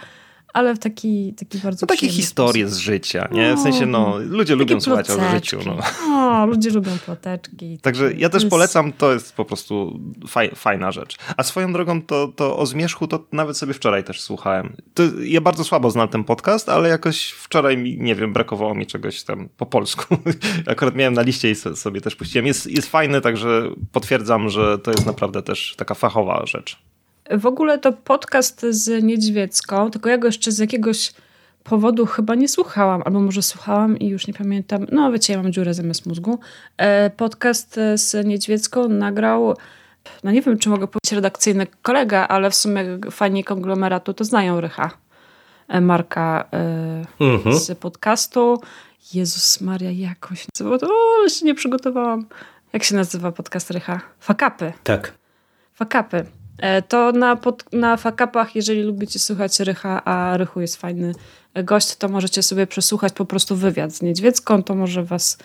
ale 0.53 0.75
w 0.75 0.79
taki, 0.79 1.33
taki 1.33 1.57
bardzo 1.57 1.83
no, 1.83 1.87
Takie 1.87 2.09
historie 2.09 2.65
sposób. 2.65 2.81
z 2.81 2.85
życia, 2.85 3.27
nie? 3.31 3.55
W 3.55 3.59
sensie, 3.59 3.85
no, 3.85 4.17
ludzie 4.19 4.55
lubią 4.55 4.81
słuchać 4.81 5.09
o 5.09 5.31
życiu. 5.31 5.59
No. 5.65 5.77
O, 6.13 6.45
ludzie 6.45 6.69
lubią 6.69 6.91
ploteczki. 7.05 7.79
Także 7.81 8.13
ja 8.13 8.29
też 8.29 8.45
polecam, 8.45 8.93
to 8.93 9.13
jest 9.13 9.35
po 9.35 9.45
prostu 9.45 9.99
faj, 10.27 10.51
fajna 10.55 10.91
rzecz. 10.91 11.17
A 11.37 11.43
swoją 11.43 11.73
drogą 11.73 12.01
to, 12.01 12.27
to 12.27 12.57
o 12.57 12.65
zmierzchu 12.65 13.07
to 13.07 13.25
nawet 13.31 13.57
sobie 13.57 13.73
wczoraj 13.73 14.03
też 14.03 14.21
słuchałem. 14.21 14.75
To, 14.93 15.03
ja 15.23 15.41
bardzo 15.41 15.63
słabo 15.63 15.91
znam 15.91 16.07
ten 16.07 16.23
podcast, 16.23 16.69
ale 16.69 16.89
jakoś 16.89 17.29
wczoraj 17.29 17.77
mi, 17.77 17.97
nie 17.97 18.15
wiem, 18.15 18.33
brakowało 18.33 18.75
mi 18.75 18.87
czegoś 18.87 19.23
tam 19.23 19.49
po 19.57 19.65
polsku. 19.65 20.17
Akurat 20.67 20.95
miałem 20.95 21.13
na 21.13 21.21
liście 21.21 21.51
i 21.51 21.55
sobie 21.55 22.01
też 22.01 22.15
puściłem. 22.15 22.47
Jest, 22.47 22.67
jest 22.67 22.89
fajny, 22.89 23.21
także 23.21 23.69
potwierdzam, 23.91 24.49
że 24.49 24.79
to 24.79 24.91
jest 24.91 25.05
naprawdę 25.05 25.43
też 25.43 25.75
taka 25.77 25.93
fachowa 25.93 26.45
rzecz. 26.45 26.92
W 27.31 27.45
ogóle 27.45 27.79
to 27.79 27.93
podcast 27.93 28.65
z 28.69 29.03
Niedźwiecką, 29.03 29.91
tylko 29.91 30.09
ja 30.09 30.17
go 30.17 30.27
jeszcze 30.27 30.51
z 30.51 30.59
jakiegoś 30.59 31.13
powodu 31.63 32.05
chyba 32.05 32.35
nie 32.35 32.47
słuchałam, 32.47 33.01
albo 33.05 33.19
może 33.19 33.41
słuchałam 33.41 33.99
i 33.99 34.07
już 34.07 34.27
nie 34.27 34.33
pamiętam. 34.33 34.85
No 34.91 35.11
wiecie, 35.11 35.33
ja 35.33 35.43
mam 35.43 35.51
dziurę 35.51 35.73
zamiast 35.73 36.05
mózgu. 36.05 36.39
E, 36.77 37.09
podcast 37.09 37.79
z 37.95 38.25
Niedźwiecką 38.25 38.87
nagrał, 38.87 39.57
no 40.23 40.31
nie 40.31 40.41
wiem, 40.41 40.57
czy 40.57 40.69
mogę 40.69 40.87
powiedzieć 40.87 41.11
redakcyjny 41.11 41.67
kolega, 41.81 42.27
ale 42.27 42.49
w 42.49 42.55
sumie 42.55 42.85
fani 43.11 43.43
konglomeratu 43.43 44.13
to 44.13 44.23
znają 44.23 44.61
Rycha. 44.61 44.91
E, 45.67 45.81
Marka 45.81 46.49
e, 46.53 47.25
mhm. 47.25 47.59
z 47.59 47.79
podcastu. 47.79 48.61
Jezus 49.13 49.61
Maria, 49.61 49.91
jakoś. 49.91 50.45
O, 50.65 50.87
ale 51.19 51.29
się 51.29 51.45
nie 51.45 51.55
przygotowałam. 51.55 52.25
Jak 52.73 52.83
się 52.83 52.95
nazywa 52.95 53.31
podcast 53.31 53.71
Rycha? 53.71 54.01
Fakapy. 54.19 54.73
Tak. 54.83 55.13
Fakapy. 55.73 56.25
E, 56.57 56.81
to 56.81 57.11
na, 57.11 57.35
pod, 57.35 57.73
na 57.73 57.97
fakapach, 57.97 58.55
jeżeli 58.55 58.83
lubicie 58.83 59.19
słuchać 59.19 59.59
Rycha, 59.59 60.03
a 60.03 60.37
Rychu 60.37 60.61
jest 60.61 60.77
fajny 60.77 61.13
gość, 61.63 61.95
to 61.95 62.09
możecie 62.09 62.43
sobie 62.43 62.67
przesłuchać 62.67 63.13
po 63.13 63.25
prostu 63.25 63.55
wywiad 63.55 63.93
z 63.93 64.01
Niedźwiecką, 64.01 64.63
to 64.63 64.75
może 64.75 65.03
was 65.03 65.37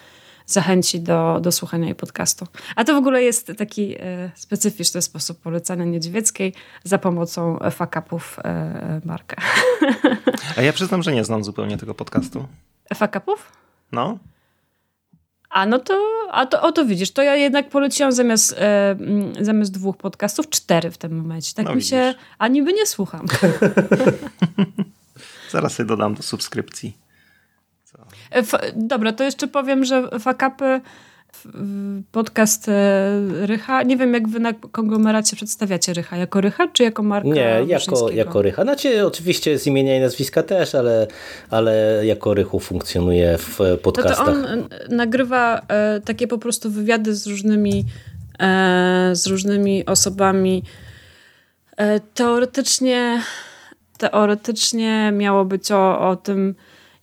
zachęci 0.47 1.01
do, 1.01 1.39
do 1.41 1.53
słuchania 1.53 1.87
jej 1.87 1.95
podcastu. 1.95 2.47
A 2.77 2.85
to 2.85 2.95
w 2.95 2.97
ogóle 2.97 3.23
jest 3.23 3.53
taki 3.59 3.97
e, 4.01 4.31
specyficzny 4.35 5.03
sposób 5.03 5.41
polecania 5.41 5.85
Niedźwieckiej 5.85 6.55
za 6.85 6.99
pomocą 6.99 7.59
fakapów 7.71 8.39
e, 8.45 9.01
Marka. 9.05 9.37
A 10.57 10.63
ja 10.63 10.73
przyznam, 10.73 11.03
że 11.03 11.13
nie 11.13 11.25
znam 11.25 11.45
zupełnie 11.45 11.79
tego 11.79 11.95
podcastu. 11.95 12.47
Fakapów? 12.95 13.53
No. 13.93 14.19
A 15.51 15.67
no 15.67 15.79
to, 15.79 16.29
a 16.31 16.47
to, 16.47 16.63
o 16.63 16.73
to 16.73 16.85
widzisz, 16.85 17.11
to 17.11 17.23
ja 17.23 17.37
jednak 17.37 17.69
poleciłam 17.69 18.13
zamiast, 18.13 18.57
e, 18.59 18.97
zamiast 19.41 19.73
dwóch 19.73 19.97
podcastów 19.97 20.51
cztery 20.51 20.91
w 20.91 20.99
tym 20.99 21.17
momencie. 21.17 21.55
Tak 21.55 21.67
no 21.67 21.75
mi 21.75 21.83
się, 21.83 22.15
a 22.39 22.49
niby 22.49 22.73
nie 22.73 22.87
słucham. 22.87 23.27
Zaraz 25.51 25.75
sobie 25.75 25.87
dodam 25.87 26.15
do 26.15 26.23
subskrypcji. 26.23 26.97
E, 28.31 28.43
dobra, 28.77 29.13
to 29.13 29.25
jeszcze 29.25 29.49
powiem, 29.49 29.85
że 29.85 30.09
fakapy 30.21 30.81
podcast 32.13 32.69
e, 32.69 33.11
Rycha. 33.47 33.83
Nie 33.83 33.97
wiem, 33.97 34.15
jak 34.15 34.29
wy 34.29 34.41
na 34.41 34.53
konglomeracie 34.53 35.37
przedstawiacie 35.37 35.93
Rycha. 35.93 36.17
Jako 36.17 36.41
Rycha, 36.41 36.69
czy 36.69 36.83
jako 36.83 37.03
marka 37.03 37.29
Nie, 37.29 37.65
jako, 37.67 38.11
jako 38.11 38.43
Rycha. 38.43 38.63
Znaczy 38.63 39.07
oczywiście 39.07 39.59
z 39.59 39.67
imienia 39.67 39.97
i 39.97 40.01
nazwiska 40.01 40.43
też, 40.43 40.75
ale, 40.75 41.07
ale 41.51 42.03
jako 42.07 42.35
Rychu 42.35 42.61
funkcjonuje 42.61 43.39
w 43.39 43.59
podcastach. 43.83 44.27
To, 44.27 44.33
to 44.33 44.53
on 44.53 44.69
nagrywa 44.89 45.61
e, 45.69 46.01
takie 46.01 46.27
po 46.27 46.39
prostu 46.39 46.71
wywiady 46.71 47.15
z 47.15 47.27
różnymi 47.27 47.85
e, 48.41 49.11
z 49.13 49.27
różnymi 49.27 49.87
osobami. 49.87 50.63
E, 51.77 52.01
teoretycznie 52.01 53.23
teoretycznie 53.99 55.13
miało 55.13 55.45
być 55.45 55.73
o, 55.73 56.09
o 56.09 56.17
tym, 56.17 56.55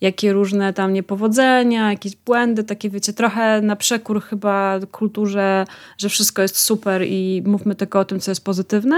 jakie 0.02 0.34
różne 0.34 0.74
tam 0.74 0.94
niepowodzenia, 0.94 1.90
jakieś 1.90 2.16
błędy, 2.16 2.64
takie 2.64 2.90
wiecie, 2.90 3.14
trochę 3.14 3.62
na 3.62 3.76
przekór 3.76 4.22
chyba 4.22 4.80
kulturze, 4.92 5.66
że 5.98 6.10
wszystko 6.10 6.42
jest 6.42 6.58
super 6.58 7.04
i 7.08 7.44
mówmy 7.46 7.76
tylko 7.76 8.00
o 8.00 8.06
tym, 8.06 8.20
co 8.20 8.32
jest 8.32 8.46
pozytywne. 8.46 8.96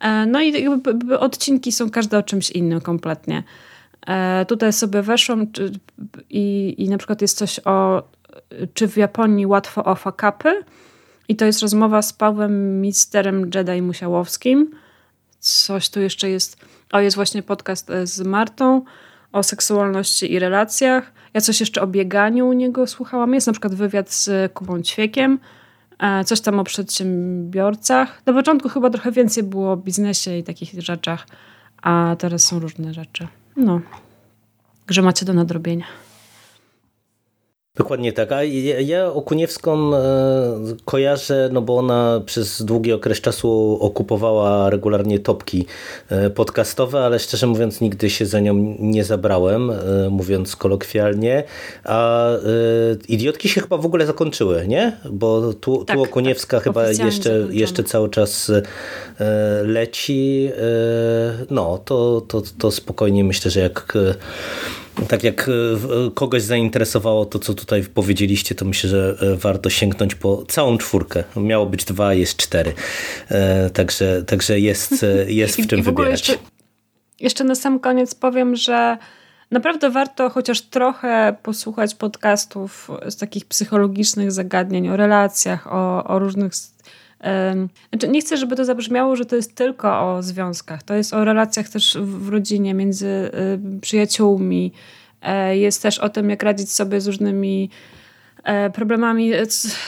E, 0.00 0.26
no 0.26 0.42
i 0.42 0.68
odcinki 1.18 1.72
są 1.72 1.90
każde 1.90 2.18
o 2.18 2.22
czymś 2.22 2.50
innym 2.50 2.80
kompletnie. 2.80 3.42
E, 4.06 4.46
tutaj 4.46 4.72
sobie 4.72 5.02
weszłam 5.02 5.46
i, 6.30 6.74
i 6.78 6.88
na 6.88 6.98
przykład 6.98 7.22
jest 7.22 7.38
coś 7.38 7.60
o 7.64 8.02
czy 8.74 8.88
w 8.88 8.96
Japonii 8.96 9.46
łatwo 9.46 9.84
o 9.84 9.94
fakapy 9.94 10.64
i 11.28 11.36
to 11.36 11.44
jest 11.44 11.62
rozmowa 11.62 12.02
z 12.02 12.12
Pawłem 12.12 12.80
Misterem 12.80 13.50
Jedi 13.54 13.82
Musiałowskim. 13.82 14.70
Coś 15.38 15.90
tu 15.90 16.00
jeszcze 16.00 16.30
jest. 16.30 16.56
O, 16.92 17.00
jest 17.00 17.16
właśnie 17.16 17.42
podcast 17.42 17.90
e, 17.90 18.06
z 18.06 18.20
Martą 18.20 18.82
o 19.32 19.42
seksualności 19.42 20.32
i 20.32 20.38
relacjach. 20.38 21.12
Ja 21.34 21.40
coś 21.40 21.60
jeszcze 21.60 21.82
o 21.82 21.86
bieganiu 21.86 22.48
u 22.48 22.52
niego 22.52 22.86
słuchałam. 22.86 23.34
Jest 23.34 23.46
na 23.46 23.52
przykład 23.52 23.74
wywiad 23.74 24.12
z 24.12 24.52
Kubą 24.52 24.82
Ćwiekiem. 24.82 25.38
E, 25.98 26.24
coś 26.24 26.40
tam 26.40 26.58
o 26.58 26.64
przedsiębiorcach. 26.64 28.22
Na 28.26 28.32
początku 28.32 28.68
chyba 28.68 28.90
trochę 28.90 29.12
więcej 29.12 29.42
było 29.42 29.72
o 29.72 29.76
biznesie 29.76 30.38
i 30.38 30.42
takich 30.44 30.82
rzeczach, 30.82 31.26
a 31.82 32.16
teraz 32.18 32.44
są 32.44 32.58
różne 32.58 32.94
rzeczy. 32.94 33.28
No, 33.56 33.80
że 34.88 35.02
macie 35.02 35.26
do 35.26 35.34
nadrobienia. 35.34 35.84
Dokładnie 37.76 38.12
tak. 38.12 38.32
A 38.32 38.44
ja, 38.44 38.80
ja 38.80 39.12
Okuniewską 39.12 39.94
e, 39.94 40.00
kojarzę, 40.84 41.48
no 41.52 41.62
bo 41.62 41.76
ona 41.76 42.20
przez 42.26 42.62
długi 42.62 42.92
okres 42.92 43.20
czasu 43.20 43.78
okupowała 43.80 44.70
regularnie 44.70 45.18
topki 45.18 45.66
e, 46.08 46.30
podcastowe, 46.30 47.00
ale 47.04 47.18
szczerze 47.18 47.46
mówiąc 47.46 47.80
nigdy 47.80 48.10
się 48.10 48.26
za 48.26 48.40
nią 48.40 48.76
nie 48.78 49.04
zabrałem, 49.04 49.70
e, 49.70 49.76
mówiąc 50.10 50.56
kolokwialnie. 50.56 51.44
A 51.84 52.28
idiotki 53.08 53.48
się 53.48 53.60
chyba 53.60 53.76
w 53.76 53.86
ogóle 53.86 54.06
zakończyły, 54.06 54.68
nie? 54.68 54.96
Bo 55.10 55.52
tu, 55.54 55.84
tak, 55.84 55.96
tu 55.96 56.02
Okuniewska 56.02 56.56
tak, 56.56 56.64
chyba 56.64 56.88
jeszcze, 56.88 57.46
jeszcze 57.50 57.84
cały 57.84 58.08
czas 58.08 58.52
leci. 59.64 60.50
No, 61.50 61.78
to, 61.84 62.20
to, 62.20 62.42
to 62.58 62.70
spokojnie 62.70 63.24
myślę, 63.24 63.50
że 63.50 63.60
jak 63.60 63.94
tak 65.08 65.24
jak 65.24 65.48
e, 65.48 65.52
e, 65.52 66.10
kogoś 66.14 66.42
zainteresowało 66.42 67.26
to, 67.26 67.38
co 67.38 67.54
tutaj 67.54 67.82
powiedzieliście, 67.82 68.54
to 68.54 68.64
myślę, 68.64 68.90
że 68.90 69.16
e, 69.20 69.36
warto 69.36 69.70
sięgnąć 69.70 70.14
po 70.14 70.44
całą 70.48 70.78
czwórkę. 70.78 71.24
Miało 71.36 71.66
być 71.66 71.84
dwa, 71.84 72.14
jest 72.14 72.36
cztery. 72.36 72.72
Także, 73.72 74.22
także 74.26 74.60
jest, 74.60 75.06
jest 75.26 75.60
w 75.60 75.66
czym 75.66 75.78
I 75.78 75.82
w 75.82 75.84
wybierać. 75.84 76.28
Jeszcze, 76.28 76.44
jeszcze 77.20 77.44
na 77.44 77.54
sam 77.54 77.80
koniec 77.80 78.14
powiem, 78.14 78.56
że 78.56 78.98
naprawdę 79.50 79.90
warto 79.90 80.30
chociaż 80.30 80.60
trochę 80.60 81.36
posłuchać 81.42 81.94
podcastów 81.94 82.90
z 83.08 83.16
takich 83.16 83.44
psychologicznych 83.44 84.32
zagadnień 84.32 84.88
o 84.88 84.96
relacjach, 84.96 85.66
o, 85.66 86.04
o 86.04 86.18
różnych 86.18 86.54
znaczy 87.90 88.08
nie 88.08 88.20
chcę, 88.20 88.36
żeby 88.36 88.56
to 88.56 88.64
zabrzmiało, 88.64 89.16
że 89.16 89.24
to 89.24 89.36
jest 89.36 89.54
tylko 89.54 90.00
o 90.00 90.22
związkach. 90.22 90.82
To 90.82 90.94
jest 90.94 91.14
o 91.14 91.24
relacjach 91.24 91.68
też 91.68 91.98
w 92.00 92.28
rodzinie, 92.28 92.74
między 92.74 93.30
przyjaciółmi. 93.80 94.72
E, 95.22 95.56
jest 95.56 95.82
też 95.82 95.98
o 95.98 96.08
tym, 96.08 96.30
jak 96.30 96.42
radzić 96.42 96.72
sobie 96.72 97.00
z 97.00 97.06
różnymi 97.06 97.70
e, 98.44 98.70
problemami 98.70 99.32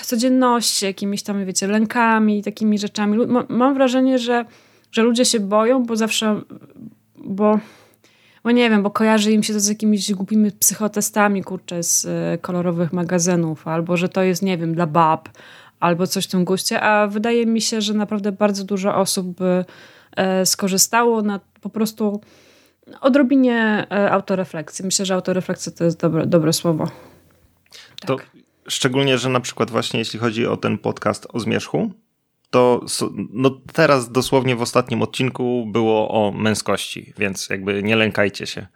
codzienności, 0.03 0.85
jakimiś 0.85 1.23
tam, 1.23 1.47
wiecie, 1.47 1.67
lękami, 1.67 2.43
takimi 2.43 2.79
rzeczami. 2.79 3.19
Mam 3.49 3.75
wrażenie, 3.75 4.19
że, 4.19 4.45
że 4.93 5.03
ludzie 5.03 5.25
się 5.25 5.41
boją, 5.41 5.83
bo 5.83 5.97
zawsze, 5.97 6.41
bo, 7.17 7.59
bo 8.45 8.51
nie 8.51 8.71
wiem, 8.71 8.83
bo 8.83 8.91
kojarzy 8.91 9.33
im 9.33 9.43
się 9.43 9.53
to 9.53 9.61
z 9.61 9.69
jakimiś 9.69 10.13
głupimi 10.13 10.51
psychotestami, 10.51 11.43
kurczę, 11.43 11.83
z 11.83 12.05
e, 12.05 12.39
kolorowych 12.39 12.93
magazynów, 12.93 13.69
albo 13.69 13.97
że 13.97 14.09
to 14.09 14.23
jest, 14.23 14.43
nie 14.43 14.59
wiem, 14.59 14.75
dla 14.75 14.87
bab, 14.87 15.29
albo 15.83 16.07
coś 16.07 16.25
w 16.25 16.31
tym 16.31 16.45
guście, 16.45 16.81
a 16.81 17.07
wydaje 17.07 17.47
mi 17.47 17.61
się, 17.61 17.81
że 17.81 17.95
naprawdę 17.95 18.33
bardzo 18.33 18.65
dużo 18.65 18.97
osób 18.97 19.37
by 19.39 19.65
e, 20.17 20.47
skorzystało 20.47 21.23
na 21.23 21.41
po 21.61 21.69
prostu 21.69 22.21
odrobinie 23.01 23.87
e, 23.91 24.11
autorefleksji. 24.11 24.85
Myślę, 24.85 25.07
że 25.07 25.15
autorefleksja 25.15 25.73
to 25.73 25.85
jest 25.85 26.01
dobre, 26.01 26.27
dobre 26.27 26.53
słowo. 26.53 26.91
Tak. 28.01 28.07
To 28.07 28.17
szczególnie, 28.69 29.19
że 29.19 29.29
na 29.29 29.41
przykład 29.41 29.71
właśnie 29.71 29.99
jeśli 29.99 30.19
chodzi 30.19 30.47
o 30.47 30.57
ten 30.57 30.79
podcast 30.79 31.27
o 31.33 31.41
zmierzchu, 31.41 31.93
to 32.53 32.81
no 33.33 33.51
teraz 33.73 34.13
dosłownie 34.13 34.57
w 34.57 34.63
ostatnim 34.63 35.03
odcinku 35.03 35.67
było 35.67 36.09
o 36.09 36.33
męskości, 36.33 37.13
więc 37.19 37.49
jakby 37.49 37.83
nie 37.83 37.97
lękajcie 37.97 38.47
się. 38.47 38.67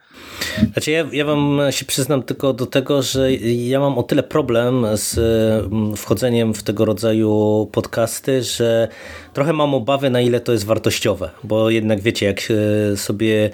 Znaczy 0.73 0.91
ja, 0.91 1.07
ja 1.13 1.25
wam 1.25 1.61
się 1.71 1.85
przyznam 1.85 2.23
tylko 2.23 2.53
do 2.53 2.67
tego, 2.67 3.03
że 3.03 3.33
ja 3.35 3.81
mam 3.81 3.99
o 3.99 4.03
tyle 4.03 4.23
problem 4.23 4.87
z 4.95 5.19
mm, 5.19 5.97
wchodzeniem 5.97 6.55
w 6.55 6.63
tego 6.63 6.85
rodzaju 6.85 7.69
podcasty, 7.73 8.43
że 8.43 8.89
trochę 9.33 9.53
mam 9.53 9.75
obawy 9.75 10.11
na 10.11 10.21
ile 10.21 10.41
to 10.41 10.53
jest 10.53 10.65
wartościowe, 10.65 11.31
bo 11.45 11.71
jednak 11.71 12.01
wiecie, 12.01 12.27
jak 12.27 12.53
sobie 12.97 13.51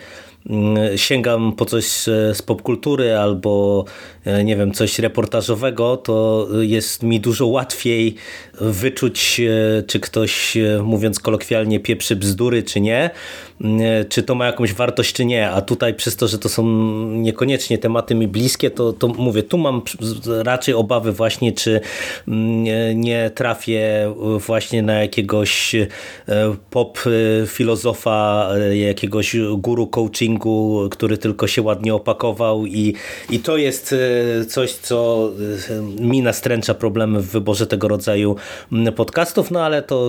Mm, 0.50 0.98
sięgam 0.98 1.52
po 1.52 1.64
coś 1.64 1.84
z 2.32 2.42
popkultury 2.42 3.16
albo 3.16 3.84
e, 4.21 4.21
nie 4.44 4.56
wiem, 4.56 4.72
coś 4.72 4.98
reportażowego, 4.98 5.96
to 5.96 6.48
jest 6.60 7.02
mi 7.02 7.20
dużo 7.20 7.46
łatwiej 7.46 8.14
wyczuć, 8.60 9.40
e, 9.40 9.82
czy 9.82 10.00
ktoś, 10.00 10.56
e, 10.56 10.82
mówiąc 10.82 11.20
kolokwialnie, 11.20 11.80
pieprzy 11.80 12.16
bzdury, 12.16 12.62
czy 12.62 12.80
nie, 12.80 13.10
mm, 13.60 13.80
czy 14.08 14.22
to 14.22 14.34
ma 14.34 14.46
jakąś 14.46 14.72
wartość, 14.72 15.12
czy 15.12 15.24
nie. 15.24 15.50
A 15.50 15.60
tutaj 15.60 15.94
przez 15.94 16.16
to, 16.16 16.28
że 16.28 16.38
to 16.38 16.48
są 16.48 16.66
niekoniecznie 17.08 17.78
tematy 17.78 18.14
mi 18.14 18.28
bliskie, 18.28 18.70
to, 18.70 18.92
to 18.92 19.08
mówię, 19.08 19.42
tu 19.42 19.58
mam 19.58 19.82
raczej 20.26 20.74
obawy 20.74 21.12
właśnie, 21.12 21.52
czy 21.52 21.80
mm, 22.28 23.00
nie 23.00 23.30
trafię 23.34 24.14
właśnie 24.46 24.82
na 24.82 24.94
jakiegoś 24.94 25.76
pop 26.70 26.98
filozofa, 27.46 28.48
jakiegoś 28.72 29.36
guru 29.56 29.86
coachingu, 29.86 30.88
który 30.90 31.18
tylko 31.18 31.46
się 31.46 31.62
ładnie 31.62 31.94
opakował 31.94 32.66
i, 32.66 32.94
i 33.30 33.38
to 33.38 33.56
jest 33.56 33.92
e, 33.92 34.11
coś, 34.48 34.72
co 34.72 35.30
e, 35.70 36.02
mi 36.02 36.22
nastręcza 36.22 36.74
problemy 36.74 37.20
w 37.20 37.26
wyborze 37.26 37.66
tego 37.66 37.88
rodzaju 37.88 38.36
podcastów, 38.96 39.50
no 39.50 39.64
ale 39.64 39.82
to 39.82 40.08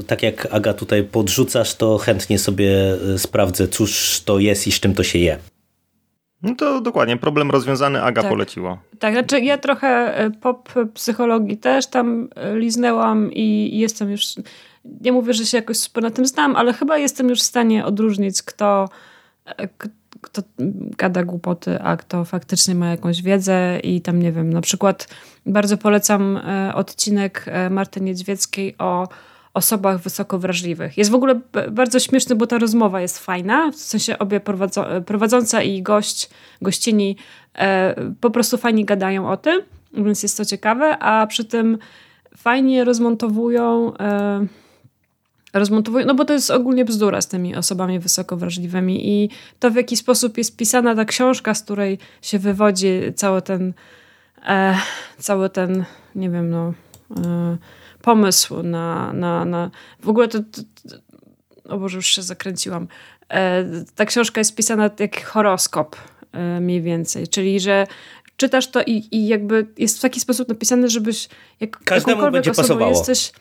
e, 0.00 0.02
tak 0.02 0.22
jak 0.22 0.48
Aga 0.50 0.74
tutaj 0.74 1.04
podrzucasz, 1.04 1.74
to 1.74 1.98
chętnie 1.98 2.38
sobie 2.38 2.70
sprawdzę, 3.16 3.68
cóż 3.68 4.22
to 4.24 4.38
jest 4.38 4.66
i 4.66 4.72
z 4.72 4.80
czym 4.80 4.94
to 4.94 5.02
się 5.02 5.18
je. 5.18 5.38
No 6.42 6.54
to 6.54 6.80
dokładnie, 6.80 7.16
problem 7.16 7.50
rozwiązany, 7.50 8.02
Aga 8.02 8.22
tak. 8.22 8.30
poleciła. 8.30 8.78
Tak, 8.98 9.14
znaczy 9.14 9.40
ja 9.40 9.58
trochę 9.58 10.14
pop 10.40 10.68
psychologii 10.94 11.56
też 11.56 11.86
tam 11.86 12.28
liznęłam 12.54 13.32
i 13.32 13.78
jestem 13.78 14.10
już, 14.10 14.34
nie 15.00 15.12
mówię, 15.12 15.32
że 15.32 15.46
się 15.46 15.56
jakoś 15.56 15.76
super 15.76 16.02
na 16.02 16.10
tym 16.10 16.26
znam, 16.26 16.56
ale 16.56 16.72
chyba 16.72 16.98
jestem 16.98 17.28
już 17.28 17.40
w 17.40 17.42
stanie 17.42 17.84
odróżnić, 17.84 18.42
kto 18.42 18.88
kto 20.20 20.42
gada 20.98 21.24
głupoty, 21.24 21.80
a 21.82 21.96
kto 21.96 22.24
faktycznie 22.24 22.74
ma 22.74 22.90
jakąś 22.90 23.22
wiedzę 23.22 23.80
i 23.82 24.00
tam 24.00 24.22
nie 24.22 24.32
wiem, 24.32 24.52
na 24.52 24.60
przykład 24.60 25.08
bardzo 25.46 25.76
polecam 25.76 26.36
e, 26.36 26.74
odcinek 26.74 27.44
e, 27.46 27.70
Marty 27.70 28.00
Niedźwieckiej 28.00 28.74
o 28.78 29.08
osobach 29.54 30.00
wysoko 30.00 30.38
wrażliwych. 30.38 30.98
Jest 30.98 31.10
w 31.10 31.14
ogóle 31.14 31.40
bardzo 31.70 32.00
śmieszny, 32.00 32.36
bo 32.36 32.46
ta 32.46 32.58
rozmowa 32.58 33.00
jest 33.00 33.18
fajna, 33.18 33.70
w 33.72 33.76
sensie 33.76 34.18
obie 34.18 34.40
prowadzo 34.40 34.86
prowadząca 35.06 35.62
i 35.62 35.82
gość, 35.82 36.30
gościni 36.62 37.16
e, 37.54 37.94
po 38.20 38.30
prostu 38.30 38.58
fajnie 38.58 38.84
gadają 38.84 39.30
o 39.30 39.36
tym, 39.36 39.62
więc 39.92 40.22
jest 40.22 40.36
to 40.36 40.44
ciekawe, 40.44 40.98
a 40.98 41.26
przy 41.26 41.44
tym 41.44 41.78
fajnie 42.36 42.84
rozmontowują 42.84 43.96
e, 43.96 44.46
rozmontowują, 45.52 46.06
no 46.06 46.14
bo 46.14 46.24
to 46.24 46.32
jest 46.32 46.50
ogólnie 46.50 46.84
bzdura 46.84 47.20
z 47.20 47.28
tymi 47.28 47.56
osobami 47.56 47.98
wysoko 47.98 48.36
wrażliwymi 48.36 49.08
i 49.08 49.30
to 49.58 49.70
w 49.70 49.74
jaki 49.74 49.96
sposób 49.96 50.38
jest 50.38 50.56
pisana 50.56 50.94
ta 50.94 51.04
książka, 51.04 51.54
z 51.54 51.62
której 51.62 51.98
się 52.22 52.38
wywodzi 52.38 53.00
cały 53.16 53.42
ten 53.42 53.72
e, 54.46 54.78
cały 55.18 55.50
ten, 55.50 55.84
nie 56.14 56.30
wiem, 56.30 56.50
no 56.50 56.72
e, 57.16 57.56
pomysł 58.02 58.62
na, 58.62 59.12
na, 59.12 59.44
na 59.44 59.70
w 60.00 60.08
ogóle 60.08 60.28
to, 60.28 60.38
to, 60.38 60.62
to 60.88 60.96
o 61.68 61.78
Boże, 61.78 61.96
już 61.96 62.06
się 62.06 62.22
zakręciłam. 62.22 62.88
E, 63.30 63.64
ta 63.94 64.04
książka 64.04 64.40
jest 64.40 64.54
pisana 64.54 64.90
jak 64.98 65.24
horoskop 65.24 65.96
e, 66.32 66.60
mniej 66.60 66.82
więcej, 66.82 67.28
czyli 67.28 67.60
że 67.60 67.86
czytasz 68.36 68.70
to 68.70 68.82
i, 68.82 69.08
i 69.12 69.26
jakby 69.26 69.66
jest 69.78 69.98
w 69.98 70.00
taki 70.00 70.20
sposób 70.20 70.48
napisane, 70.48 70.88
żebyś 70.88 71.28
jak 71.60 71.84
Każdemu 71.84 72.30
będzie 72.30 72.52
pasowało. 72.54 72.90
jesteś 72.90 73.32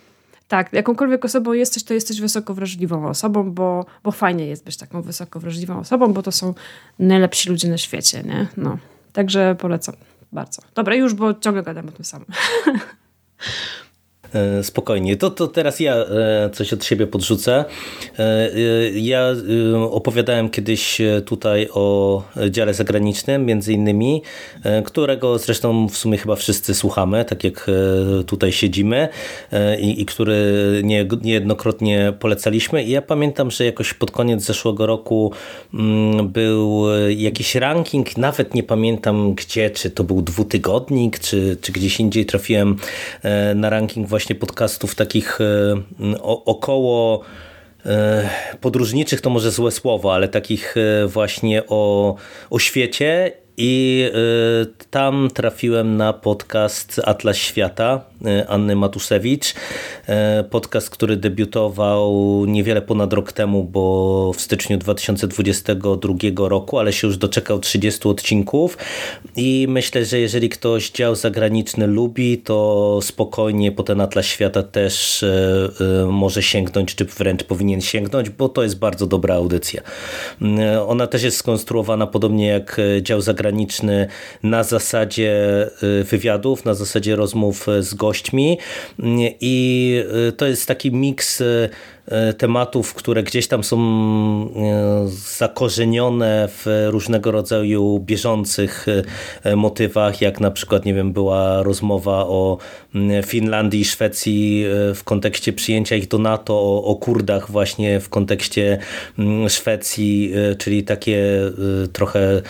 tak, 0.47 0.73
jakąkolwiek 0.73 1.25
osobą 1.25 1.53
jesteś, 1.53 1.83
to 1.83 1.93
jesteś 1.93 2.21
wysoko 2.21 2.53
wrażliwą 2.53 3.07
osobą, 3.07 3.51
bo, 3.51 3.85
bo 4.03 4.11
fajnie 4.11 4.47
jest 4.47 4.65
być 4.65 4.77
taką 4.77 5.01
wysoko 5.01 5.39
wrażliwą 5.39 5.79
osobą, 5.79 6.13
bo 6.13 6.23
to 6.23 6.31
są 6.31 6.53
najlepsi 6.99 7.49
ludzie 7.49 7.69
na 7.69 7.77
świecie, 7.77 8.23
nie? 8.23 8.47
No. 8.57 8.77
Także 9.13 9.55
polecam 9.59 9.95
bardzo. 10.31 10.61
Dobra, 10.75 10.95
już, 10.95 11.13
bo 11.13 11.33
ciągle 11.33 11.63
gadam 11.63 11.87
o 11.87 11.91
tym 11.91 12.05
samym. 12.05 12.27
E, 14.33 14.63
spokojnie. 14.63 15.17
To, 15.17 15.29
to 15.29 15.47
teraz 15.47 15.79
ja 15.79 15.95
e, 15.95 16.49
coś 16.53 16.73
od 16.73 16.85
siebie 16.85 17.07
podrzucę. 17.07 17.65
E, 18.19 18.49
ja 18.89 19.27
opowiadałem 19.89 20.49
kiedyś 20.49 21.01
tutaj 21.25 21.67
o 21.73 22.23
dziale 22.49 22.73
zagranicznym, 22.73 23.45
między 23.45 23.73
innymi, 23.73 24.21
którego 24.85 25.37
zresztą 25.37 25.87
w 25.87 25.97
sumie 25.97 26.17
chyba 26.17 26.35
wszyscy 26.35 26.75
słuchamy, 26.75 27.25
tak 27.25 27.43
jak 27.43 27.67
tutaj 28.27 28.51
siedzimy 28.51 29.07
i, 29.79 30.01
i 30.01 30.05
który 30.05 30.35
nie, 30.83 31.05
niejednokrotnie 31.21 32.13
polecaliśmy. 32.19 32.83
I 32.83 32.89
ja 32.89 33.01
pamiętam, 33.01 33.51
że 33.51 33.65
jakoś 33.65 33.93
pod 33.93 34.11
koniec 34.11 34.43
zeszłego 34.43 34.85
roku 34.85 35.31
mm, 35.73 36.27
był 36.27 36.85
jakiś 37.09 37.55
ranking, 37.55 38.17
nawet 38.17 38.53
nie 38.53 38.63
pamiętam 38.63 39.33
gdzie, 39.33 39.69
czy 39.69 39.89
to 39.89 40.03
był 40.03 40.21
dwutygodnik, 40.21 41.19
czy, 41.19 41.57
czy 41.61 41.71
gdzieś 41.71 41.99
indziej 41.99 42.25
trafiłem 42.25 42.75
na 43.55 43.69
ranking 43.69 44.07
właśnie 44.07 44.26
podcastów 44.35 44.95
takich 44.95 45.41
e, 45.41 46.21
około 46.45 47.21
e, 47.85 48.29
podróżniczych 48.61 49.21
to 49.21 49.29
może 49.29 49.51
złe 49.51 49.71
słowo, 49.71 50.13
ale 50.13 50.27
takich 50.27 50.75
e, 50.77 51.07
właśnie 51.07 51.63
o, 51.67 52.15
o 52.49 52.59
świecie 52.59 53.31
i 53.57 54.03
tam 54.91 55.29
trafiłem 55.33 55.97
na 55.97 56.13
podcast 56.13 57.01
Atlas 57.05 57.37
Świata 57.37 58.01
E, 58.25 58.47
Anny 58.47 58.75
Matusewicz. 58.75 59.53
E, 60.07 60.43
podcast, 60.43 60.89
który 60.89 61.17
debiutował 61.17 62.45
niewiele 62.45 62.81
ponad 62.81 63.13
rok 63.13 63.31
temu, 63.31 63.63
bo 63.63 64.33
w 64.33 64.41
styczniu 64.41 64.77
2022 64.77 66.15
roku, 66.49 66.79
ale 66.79 66.93
się 66.93 67.07
już 67.07 67.17
doczekał 67.17 67.59
30 67.59 68.07
odcinków 68.07 68.77
i 69.35 69.65
myślę, 69.69 70.05
że 70.05 70.19
jeżeli 70.19 70.49
ktoś 70.49 70.89
dział 70.91 71.15
zagraniczny 71.15 71.87
lubi, 71.87 72.37
to 72.37 72.99
spokojnie 73.01 73.71
po 73.71 73.83
ten 73.83 74.01
Atlas 74.01 74.25
Świata 74.25 74.63
też 74.63 75.25
może 76.07 76.43
sięgnąć, 76.43 76.95
czy 76.95 77.05
wręcz 77.05 77.43
powinien 77.43 77.81
sięgnąć, 77.81 78.29
bo 78.29 78.49
to 78.49 78.63
jest 78.63 78.79
bardzo 78.79 79.07
dobra 79.07 79.35
audycja. 79.35 79.81
Ona 80.87 81.07
też 81.07 81.23
jest 81.23 81.37
skonstruowana 81.37 82.07
podobnie 82.07 82.47
jak 82.47 82.81
dział 83.01 83.21
zagraniczny 83.21 83.46
na 84.43 84.63
zasadzie 84.63 85.35
wywiadów, 86.03 86.65
na 86.65 86.73
zasadzie 86.73 87.15
rozmów 87.15 87.67
z 87.79 87.93
gośćmi, 87.93 88.57
i 89.41 90.03
y, 90.29 90.31
to 90.31 90.47
jest 90.47 90.67
taki 90.67 90.91
miks 90.91 91.41
y, 91.41 91.69
tematów, 92.37 92.93
które 92.93 93.23
gdzieś 93.23 93.47
tam 93.47 93.63
są 93.63 93.77
e, 93.77 93.79
zakorzenione 95.37 96.47
w 96.51 96.87
różnego 96.89 97.31
rodzaju 97.31 97.99
bieżących 97.99 98.85
e, 99.43 99.55
motywach, 99.55 100.21
jak 100.21 100.39
na 100.39 100.51
przykład, 100.51 100.85
nie 100.85 100.93
wiem, 100.93 101.13
była 101.13 101.63
rozmowa 101.63 102.25
o 102.25 102.57
Finlandii 103.25 103.81
i 103.81 103.85
Szwecji 103.85 104.65
w 104.95 105.03
kontekście 105.03 105.53
przyjęcia 105.53 105.95
ich 105.95 106.07
do 106.07 106.17
NATO, 106.17 106.53
o, 106.53 106.83
o 106.83 106.95
Kurdach 106.95 107.51
właśnie 107.51 107.99
w 107.99 108.09
kontekście 108.09 108.77
Szwecji, 109.47 110.33
czyli 110.57 110.83
takie 110.83 111.41
trochę 111.93 112.41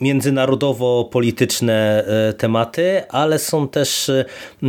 międzynarodowo-polityczne 0.00 2.04
tematy, 2.38 3.02
ale 3.08 3.38
są 3.38 3.68
też 3.68 4.10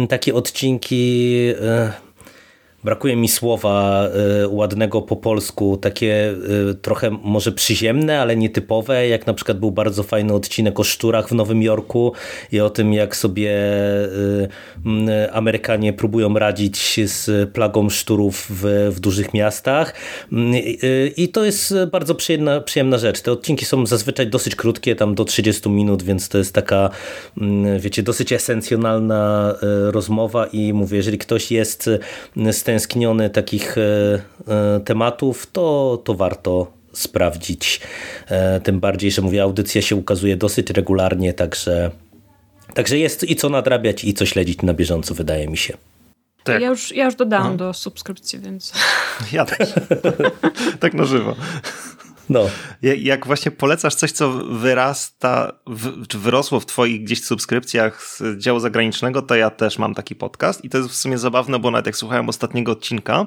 takie 0.10 0.36
odcinki 0.36 1.36
Brakuje 2.84 3.16
mi 3.16 3.28
słowa 3.28 4.08
y, 4.44 4.48
ładnego 4.48 5.02
po 5.02 5.16
polsku, 5.16 5.78
takie 5.78 6.36
y, 6.72 6.76
trochę 6.76 7.10
może 7.24 7.52
przyziemne, 7.52 8.22
ale 8.22 8.36
nietypowe, 8.36 9.08
jak 9.08 9.28
na 9.28 9.34
przykład 9.34 9.60
był 9.60 9.72
bardzo 9.72 10.04
fajny 10.04 10.34
odcinek 10.34 10.80
o 10.80 10.84
szczurach 10.84 11.30
w 11.30 11.32
Nowym 11.32 11.62
Jorku 11.62 12.14
i 12.52 12.60
o 12.60 12.70
tym, 12.70 12.94
jak 12.94 13.16
sobie 13.16 13.52
y, 14.86 15.32
Amerykanie 15.32 15.94
próbują 15.94 16.34
radzić 16.34 17.00
z 17.06 17.50
plagą 17.50 17.90
szczurów 17.90 18.48
w, 18.50 18.92
w 18.96 19.00
dużych 19.00 19.34
miastach. 19.34 19.94
I 21.18 21.30
to 21.30 21.46
jest 21.46 21.74
bardzo 21.92 22.16
przyjemna, 22.16 22.62
przyjemna 22.62 22.98
rzecz. 22.98 23.22
Te 23.22 23.32
odcinki 23.32 23.66
są 23.66 23.86
zazwyczaj 23.86 24.28
dosyć 24.28 24.56
krótkie, 24.56 24.96
tam 24.96 25.16
do 25.16 25.26
30 25.26 25.70
minut, 25.70 26.04
więc 26.04 26.30
to 26.30 26.38
jest 26.38 26.54
taka, 26.54 26.90
wiecie, 27.80 28.04
dosyć 28.04 28.34
esencjonalna 28.34 29.56
rozmowa 29.92 30.46
i 30.46 30.74
mówię, 30.74 30.98
jeżeli 30.98 31.18
ktoś 31.18 31.52
jest 31.52 31.90
z 32.52 32.64
stęskniony 32.72 33.30
takich 33.30 33.78
e, 33.78 33.82
e, 34.48 34.80
tematów, 34.80 35.52
to, 35.52 36.02
to 36.04 36.14
warto 36.14 36.72
sprawdzić. 36.94 37.82
E, 38.28 38.60
tym 38.60 38.80
bardziej, 38.80 39.12
że 39.12 39.22
mówię, 39.22 39.44
audycja 39.44 39.82
się 39.82 39.96
ukazuje 39.96 40.38
dosyć 40.38 40.70
regularnie, 40.70 41.34
także, 41.34 41.92
także 42.74 42.98
jest 42.98 43.30
i 43.30 43.36
co 43.36 43.50
nadrabiać, 43.50 44.04
i 44.04 44.14
co 44.14 44.26
śledzić 44.26 44.62
na 44.62 44.74
bieżąco, 44.74 45.14
wydaje 45.14 45.48
mi 45.48 45.58
się. 45.58 45.78
Tak. 46.44 46.62
Ja, 46.62 46.68
już, 46.68 46.92
ja 46.92 47.06
już 47.06 47.16
dodałam 47.16 47.52
no. 47.52 47.58
do 47.58 47.74
subskrypcji, 47.74 48.40
więc. 48.40 48.74
Ja 49.32 49.46
też. 49.46 49.70
tak 50.80 50.94
na 50.94 51.06
żywo. 51.06 51.36
No. 52.30 52.50
Jak 52.82 53.28
właśnie 53.28 53.52
polecasz 53.52 53.96
coś, 53.96 54.12
co 54.12 54.32
wyrasta, 54.32 55.52
w, 55.68 56.08
czy 56.08 56.20
wyrosło 56.20 56.60
w 56.60 56.66
twoich 56.66 57.04
gdzieś 57.04 57.24
subskrypcjach 57.24 58.04
z 58.04 58.38
działu 58.38 58.60
zagranicznego, 58.60 59.22
to 59.22 59.36
ja 59.36 59.50
też 59.50 59.78
mam 59.78 59.96
taki 59.96 60.16
podcast 60.16 60.66
i 60.66 60.70
to 60.70 60.78
jest 60.78 60.90
w 60.90 60.96
sumie 60.96 61.18
zabawne, 61.18 61.60
bo 61.60 61.72
nawet 61.72 61.86
jak 61.86 61.98
słuchałem 61.98 62.30
ostatniego 62.30 62.72
odcinka, 62.72 63.26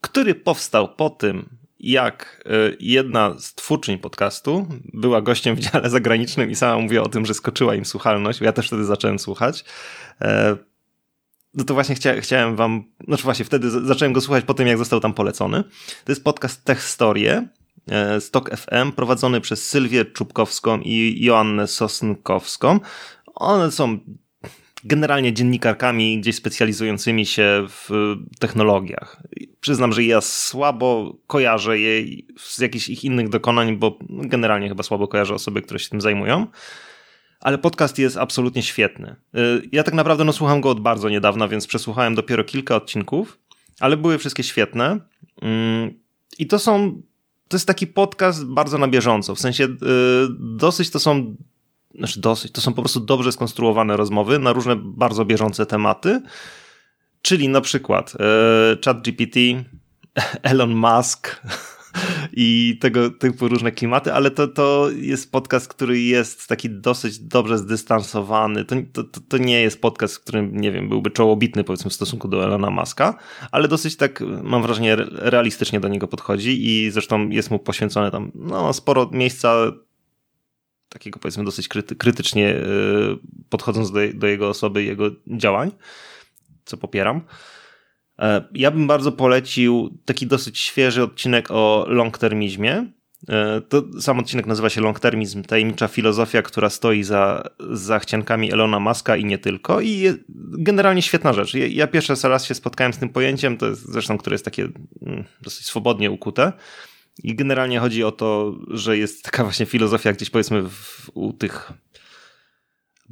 który 0.00 0.34
powstał 0.34 0.94
po 0.94 1.10
tym, 1.10 1.48
jak 1.80 2.44
y, 2.46 2.76
jedna 2.80 3.34
z 3.38 3.54
twórczyń 3.54 3.98
podcastu 3.98 4.66
była 4.92 5.22
gościem 5.22 5.56
w 5.56 5.60
dziale 5.60 5.90
zagranicznym 5.90 6.50
i 6.50 6.54
sama 6.54 6.82
mówiła 6.82 7.04
o 7.04 7.08
tym, 7.08 7.26
że 7.26 7.34
skoczyła 7.34 7.74
im 7.74 7.84
słuchalność, 7.84 8.40
ja 8.40 8.52
też 8.52 8.66
wtedy 8.66 8.84
zacząłem 8.84 9.18
słuchać. 9.18 9.64
E, 10.20 10.56
no 11.54 11.64
to 11.64 11.74
właśnie 11.74 11.94
chcia, 11.94 12.20
chciałem 12.20 12.56
wam, 12.56 12.84
znaczy 13.06 13.22
właśnie 13.22 13.44
wtedy 13.44 13.70
zacząłem 13.70 14.12
go 14.12 14.20
słuchać 14.20 14.44
po 14.44 14.54
tym, 14.54 14.66
jak 14.66 14.78
został 14.78 15.00
tam 15.00 15.14
polecony. 15.14 15.64
To 16.04 16.12
jest 16.12 16.24
podcast 16.24 16.64
Tech 16.64 16.82
Storie 16.82 17.48
Stok 18.20 18.56
FM 18.56 18.92
prowadzony 18.92 19.40
przez 19.40 19.68
Sylwię 19.68 20.04
Czubkowską 20.04 20.80
i 20.80 21.24
Joannę 21.24 21.66
Sosnkowską. 21.66 22.80
One 23.34 23.70
są 23.70 23.98
generalnie 24.84 25.32
dziennikarkami 25.32 26.20
gdzieś 26.20 26.36
specjalizującymi 26.36 27.26
się 27.26 27.66
w 27.68 28.14
technologiach. 28.38 29.22
Przyznam, 29.60 29.92
że 29.92 30.04
ja 30.04 30.20
słabo 30.20 31.16
kojarzę 31.26 31.78
je 31.78 32.04
z 32.38 32.58
jakichś 32.58 32.88
ich 32.88 33.04
innych 33.04 33.28
dokonań, 33.28 33.76
bo 33.76 33.98
generalnie 34.10 34.68
chyba 34.68 34.82
słabo 34.82 35.08
kojarzę 35.08 35.34
osoby, 35.34 35.62
które 35.62 35.78
się 35.80 35.90
tym 35.90 36.00
zajmują. 36.00 36.46
Ale 37.40 37.58
podcast 37.58 37.98
jest 37.98 38.16
absolutnie 38.16 38.62
świetny. 38.62 39.16
E, 39.34 39.38
ja 39.72 39.82
tak 39.82 39.94
naprawdę 39.94 40.24
no, 40.24 40.32
słucham 40.32 40.60
go 40.60 40.70
od 40.70 40.80
bardzo 40.80 41.08
niedawna, 41.08 41.48
więc 41.48 41.66
przesłuchałem 41.66 42.14
dopiero 42.14 42.44
kilka 42.44 42.76
odcinków, 42.76 43.38
ale 43.80 43.96
były 43.96 44.18
wszystkie 44.18 44.42
świetne. 44.42 45.00
Mm, 45.42 46.00
I 46.38 46.46
to 46.46 46.58
są 46.58 47.02
to 47.48 47.56
jest 47.56 47.66
taki 47.66 47.86
podcast 47.86 48.44
bardzo 48.44 48.78
na 48.78 48.88
bieżąco. 48.88 49.34
W 49.34 49.40
sensie 49.40 49.64
yy, 49.64 50.28
dosyć 50.38 50.90
to 50.90 50.98
są, 50.98 51.36
znaczy 51.94 52.20
dosyć, 52.20 52.52
to 52.52 52.60
są 52.60 52.74
po 52.74 52.82
prostu 52.82 53.00
dobrze 53.00 53.32
skonstruowane 53.32 53.96
rozmowy 53.96 54.38
na 54.38 54.52
różne 54.52 54.76
bardzo 54.76 55.24
bieżące 55.24 55.66
tematy. 55.66 56.22
Czyli 57.22 57.48
na 57.48 57.60
przykład 57.60 58.12
yy, 58.14 58.78
ChatGPT, 58.84 59.38
Elon 60.42 60.74
Musk, 60.74 61.42
i 62.36 62.78
tego 62.80 63.10
typu 63.10 63.48
różne 63.48 63.72
klimaty, 63.72 64.12
ale 64.12 64.30
to, 64.30 64.48
to 64.48 64.90
jest 64.96 65.32
podcast, 65.32 65.68
który 65.68 66.00
jest 66.00 66.46
taki 66.46 66.70
dosyć 66.70 67.18
dobrze 67.18 67.58
zdystansowany. 67.58 68.64
To, 68.64 68.76
to, 68.92 69.20
to 69.28 69.38
nie 69.38 69.60
jest 69.60 69.80
podcast, 69.80 70.16
w 70.16 70.20
którym, 70.20 70.60
nie 70.60 70.72
wiem, 70.72 70.88
byłby 70.88 71.10
czołobitny 71.10 71.64
powiedzmy 71.64 71.90
w 71.90 71.94
stosunku 71.94 72.28
do 72.28 72.44
Elona 72.44 72.70
Muska, 72.70 73.18
ale 73.52 73.68
dosyć 73.68 73.96
tak, 73.96 74.20
mam 74.42 74.62
wrażenie, 74.62 74.96
realistycznie 75.10 75.80
do 75.80 75.88
niego 75.88 76.08
podchodzi 76.08 76.66
i 76.68 76.90
zresztą 76.90 77.28
jest 77.28 77.50
mu 77.50 77.58
poświęcone 77.58 78.10
tam 78.10 78.32
no, 78.34 78.72
sporo 78.72 79.10
miejsca 79.12 79.72
takiego 80.88 81.18
powiedzmy 81.18 81.44
dosyć 81.44 81.68
kryty, 81.68 81.96
krytycznie 81.96 82.42
yy, 82.42 83.18
podchodząc 83.48 83.90
do, 83.90 84.00
do 84.14 84.26
jego 84.26 84.48
osoby 84.48 84.84
jego 84.84 85.10
działań, 85.26 85.70
co 86.64 86.76
popieram. 86.76 87.20
E, 88.18 88.44
ja 88.54 88.70
bym 88.70 88.86
bardzo 88.86 89.12
polecił 89.12 89.98
taki 90.04 90.26
dosyć 90.26 90.58
świeży 90.58 91.02
odcinek 91.02 91.50
o 91.50 91.86
longtermizmie. 91.88 92.86
E, 93.28 93.60
to 93.60 93.82
sam 94.00 94.18
odcinek 94.18 94.46
nazywa 94.46 94.70
się 94.70 94.80
Longtermizm, 94.80 95.42
tajemnicza 95.42 95.88
filozofia, 95.88 96.42
która 96.42 96.70
stoi 96.70 97.02
za, 97.02 97.42
za 97.72 97.98
chciankami 97.98 98.52
Elona 98.52 98.80
Muska 98.80 99.16
i 99.16 99.24
nie 99.24 99.38
tylko. 99.38 99.80
I 99.80 100.12
generalnie 100.58 101.02
świetna 101.02 101.32
rzecz. 101.32 101.54
Ja, 101.54 101.86
pierwszy 101.86 102.14
raz 102.28 102.44
się 102.44 102.54
spotkałem 102.54 102.92
z 102.92 102.98
tym 102.98 103.08
pojęciem, 103.08 103.56
to 103.56 103.66
jest 103.66 103.92
zresztą, 103.92 104.18
które 104.18 104.34
jest 104.34 104.44
takie 104.44 104.68
mm, 105.06 105.24
dosyć 105.42 105.66
swobodnie 105.66 106.10
ukute. 106.10 106.52
I 107.22 107.34
generalnie 107.34 107.80
chodzi 107.80 108.04
o 108.04 108.12
to, 108.12 108.54
że 108.70 108.98
jest 108.98 109.24
taka 109.24 109.44
właśnie 109.44 109.66
filozofia 109.66 110.12
gdzieś 110.12 110.30
powiedzmy 110.30 110.62
w, 110.62 111.10
u 111.14 111.32
tych 111.32 111.72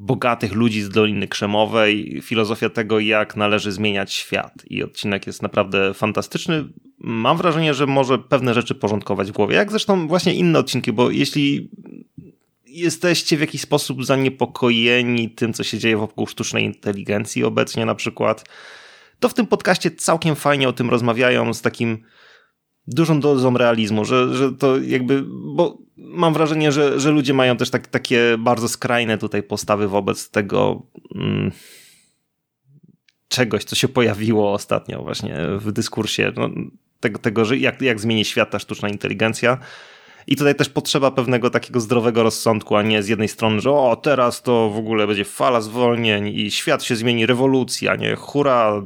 bogatych 0.02 0.52
ludzi 0.52 0.82
z 0.82 0.88
Doliny 0.88 1.28
Krzemowej, 1.28 2.20
filozofia 2.22 2.68
tego, 2.70 3.00
jak 3.00 3.36
należy 3.36 3.72
zmieniać 3.72 4.12
świat. 4.12 4.52
I 4.66 4.82
odcinek 4.82 5.26
jest 5.26 5.42
naprawdę 5.42 5.94
fantastyczny. 5.94 6.64
Mam 6.98 7.36
wrażenie, 7.36 7.74
że 7.74 7.86
może 7.86 8.18
pewne 8.18 8.54
rzeczy 8.54 8.74
porządkować 8.74 9.28
w 9.28 9.32
głowie, 9.32 9.56
jak 9.56 9.70
zresztą 9.70 10.08
właśnie 10.08 10.34
inne 10.34 10.58
odcinki, 10.58 10.92
bo 10.92 11.10
jeśli 11.10 11.70
jesteście 12.66 13.36
w 13.36 13.40
jakiś 13.40 13.60
sposób 13.60 14.04
zaniepokojeni 14.04 15.30
tym, 15.30 15.52
co 15.52 15.64
się 15.64 15.78
dzieje 15.78 15.96
wokół 15.96 16.26
sztucznej 16.26 16.64
inteligencji 16.64 17.44
obecnie 17.44 17.86
na 17.86 17.94
przykład, 17.94 18.44
to 19.20 19.28
w 19.28 19.34
tym 19.34 19.46
podcaście 19.46 19.90
całkiem 19.90 20.36
fajnie 20.36 20.68
o 20.68 20.72
tym 20.72 20.90
rozmawiają 20.90 21.54
z 21.54 21.62
takim 21.62 22.04
dużą 22.86 23.20
dozą 23.20 23.58
realizmu, 23.58 24.04
że, 24.04 24.34
że 24.34 24.52
to 24.52 24.78
jakby, 24.78 25.24
bo 25.26 25.78
mam 25.96 26.34
wrażenie, 26.34 26.72
że, 26.72 27.00
że 27.00 27.10
ludzie 27.10 27.34
mają 27.34 27.56
też 27.56 27.70
tak, 27.70 27.86
takie 27.86 28.36
bardzo 28.38 28.68
skrajne 28.68 29.18
tutaj 29.18 29.42
postawy 29.42 29.88
wobec 29.88 30.30
tego 30.30 30.82
mm, 31.14 31.52
czegoś, 33.28 33.64
co 33.64 33.76
się 33.76 33.88
pojawiło 33.88 34.52
ostatnio 34.52 35.02
właśnie 35.02 35.36
w 35.58 35.72
dyskursie, 35.72 36.32
no, 36.36 36.50
tego, 37.00 37.18
tego, 37.18 37.44
że 37.44 37.56
jak, 37.56 37.82
jak 37.82 38.00
zmieni 38.00 38.24
świat 38.24 38.50
ta 38.50 38.58
sztuczna 38.58 38.88
inteligencja. 38.88 39.58
I 40.26 40.36
tutaj 40.36 40.54
też 40.54 40.68
potrzeba 40.68 41.10
pewnego 41.10 41.50
takiego 41.50 41.80
zdrowego 41.80 42.22
rozsądku, 42.22 42.76
a 42.76 42.82
nie 42.82 43.02
z 43.02 43.08
jednej 43.08 43.28
strony, 43.28 43.60
że 43.60 43.70
o, 43.70 43.96
teraz 43.96 44.42
to 44.42 44.70
w 44.70 44.76
ogóle 44.76 45.06
będzie 45.06 45.24
fala 45.24 45.60
zwolnień 45.60 46.26
i 46.26 46.50
świat 46.50 46.84
się 46.84 46.96
zmieni, 46.96 47.26
rewolucja, 47.26 47.96
nie, 47.96 48.16
hura, 48.16 48.82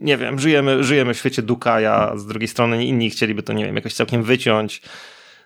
nie 0.00 0.16
wiem, 0.16 0.38
żyjemy, 0.38 0.84
żyjemy 0.84 1.14
w 1.14 1.18
świecie 1.18 1.42
Dukaja, 1.42 2.12
z 2.16 2.26
drugiej 2.26 2.48
strony 2.48 2.84
inni 2.84 3.10
chcieliby 3.10 3.42
to, 3.42 3.52
nie 3.52 3.64
wiem, 3.64 3.76
jakoś 3.76 3.94
całkiem 3.94 4.22
wyciąć. 4.22 4.82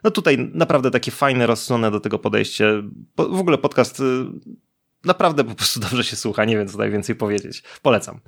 No 0.04 0.10
tutaj 0.10 0.50
naprawdę 0.54 0.90
takie 0.90 1.10
fajne, 1.10 1.46
rozsądne 1.46 1.90
do 1.90 2.00
tego 2.00 2.18
podejście. 2.18 2.82
W 3.16 3.40
ogóle 3.40 3.58
podcast 3.58 4.00
y, 4.00 4.24
naprawdę 5.04 5.44
po 5.44 5.54
prostu 5.54 5.80
dobrze 5.90 6.04
się 6.04 6.16
słucha, 6.16 6.44
nie 6.44 6.56
wiem 6.56 6.66
co 6.66 6.72
tutaj 6.72 6.90
więcej 6.90 7.16
powiedzieć. 7.16 7.62
Polecam. 7.82 8.20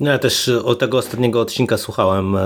No 0.00 0.10
ja 0.10 0.18
też 0.18 0.48
o 0.48 0.74
tego 0.74 0.98
ostatniego 0.98 1.40
odcinka 1.40 1.78
słuchałem 1.78 2.36
e, 2.36 2.42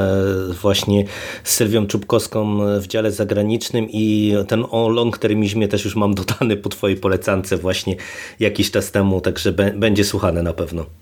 właśnie 0.62 1.04
z 1.44 1.54
Sylwią 1.54 1.86
Czubkowską 1.86 2.58
w 2.80 2.86
dziale 2.86 3.12
zagranicznym 3.12 3.86
i 3.90 4.34
ten 4.48 4.64
o 4.70 4.88
long 4.88 5.18
termizmie 5.18 5.68
też 5.68 5.84
już 5.84 5.96
mam 5.96 6.14
dodany 6.14 6.56
po 6.56 6.68
twojej 6.68 6.96
polecance 6.96 7.56
właśnie 7.56 7.96
jakiś 8.40 8.70
czas 8.70 8.90
temu, 8.90 9.20
także 9.20 9.52
będzie 9.52 10.04
słuchane 10.04 10.42
na 10.42 10.52
pewno. 10.52 11.01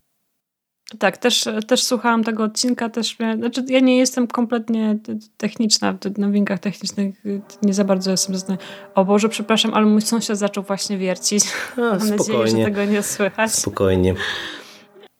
Tak, 0.98 1.16
też, 1.18 1.44
też 1.66 1.82
słuchałam 1.82 2.24
tego 2.24 2.44
odcinka, 2.44 2.88
też 2.88 3.16
znaczy 3.36 3.64
ja 3.68 3.80
nie 3.80 3.98
jestem 3.98 4.26
kompletnie 4.26 4.98
techniczna 5.36 5.92
w 5.92 6.18
nowinkach 6.18 6.58
technicznych, 6.58 7.14
nie 7.62 7.74
za 7.74 7.84
bardzo 7.84 8.10
jestem 8.10 8.36
znana. 8.36 8.60
O 8.94 9.04
Boże, 9.04 9.28
przepraszam, 9.28 9.74
ale 9.74 9.86
mój 9.86 10.02
sąsiad 10.02 10.38
zaczął 10.38 10.64
właśnie 10.64 10.98
wiercić. 10.98 11.44
A, 11.76 11.80
Mam 11.80 12.00
spokojnie. 12.00 12.16
nadzieję, 12.16 12.46
że 12.46 12.64
tego 12.64 12.84
nie 12.84 13.02
słychać. 13.02 13.52
Spokojnie. 13.52 14.14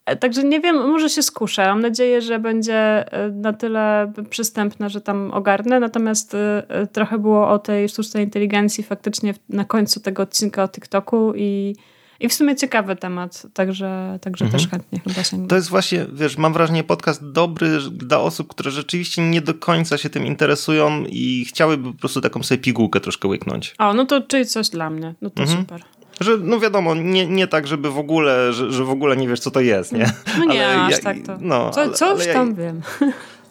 E, 0.05 0.15
także 0.15 0.43
nie 0.43 0.59
wiem, 0.59 0.75
może 0.75 1.09
się 1.09 1.21
skuszę. 1.21 1.65
Mam 1.65 1.81
nadzieję, 1.81 2.21
że 2.21 2.39
będzie 2.39 2.75
e, 3.13 3.29
na 3.29 3.53
tyle 3.53 4.13
przystępna, 4.29 4.89
że 4.89 5.01
tam 5.01 5.31
ogarnę. 5.33 5.79
Natomiast 5.79 6.35
e, 6.35 6.87
trochę 6.91 7.19
było 7.19 7.49
o 7.49 7.59
tej 7.59 7.89
sztucznej 7.89 8.23
inteligencji 8.23 8.83
faktycznie 8.83 9.33
na 9.49 9.65
końcu 9.65 9.99
tego 9.99 10.23
odcinka 10.23 10.63
o 10.63 10.67
TikToku 10.67 11.33
i 11.35 11.75
i 12.21 12.29
w 12.29 12.33
sumie 12.33 12.55
ciekawy 12.55 12.95
temat, 12.95 13.47
także, 13.53 14.19
także 14.21 14.45
mhm. 14.45 14.61
też 14.61 14.71
chętnie 14.71 14.99
chyba 14.99 15.23
się. 15.23 15.47
To 15.47 15.55
jest 15.55 15.69
właśnie, 15.69 16.05
wiesz, 16.13 16.37
mam 16.37 16.53
wrażenie, 16.53 16.83
podcast 16.83 17.31
dobry 17.31 17.79
dla 17.91 18.19
osób, 18.19 18.47
które 18.47 18.71
rzeczywiście 18.71 19.29
nie 19.29 19.41
do 19.41 19.53
końca 19.53 19.97
się 19.97 20.09
tym 20.09 20.25
interesują 20.25 21.03
i 21.09 21.45
chciałyby 21.45 21.93
po 21.93 21.99
prostu 21.99 22.21
taką 22.21 22.43
sobie 22.43 22.61
pigułkę 22.61 22.99
troszkę 22.99 23.27
łyknąć. 23.27 23.75
O, 23.77 23.93
no 23.93 24.05
to 24.05 24.21
czyli 24.21 24.45
coś 24.45 24.69
dla 24.69 24.89
mnie, 24.89 25.15
no 25.21 25.29
to 25.29 25.41
mhm. 25.41 25.61
super. 25.61 25.81
Że, 26.19 26.37
no 26.37 26.59
wiadomo, 26.59 26.95
nie, 26.95 27.27
nie 27.27 27.47
tak, 27.47 27.67
żeby 27.67 27.91
w 27.91 27.97
ogóle, 27.97 28.53
że, 28.53 28.71
że 28.71 28.83
w 28.83 28.89
ogóle 28.89 29.17
nie 29.17 29.27
wiesz, 29.27 29.39
co 29.39 29.51
to 29.51 29.61
jest, 29.61 29.91
nie? 29.91 30.11
No 30.39 30.45
nie, 30.45 30.67
ale 30.67 30.81
aż 30.81 30.91
ja, 30.91 30.97
tak 30.97 31.17
to. 31.25 31.37
No, 31.39 31.69
co, 31.69 31.89
coś 31.89 32.01
ale, 32.01 32.23
ale 32.23 32.33
tam 32.33 32.49
ja, 32.49 32.55
wiem. 32.55 32.81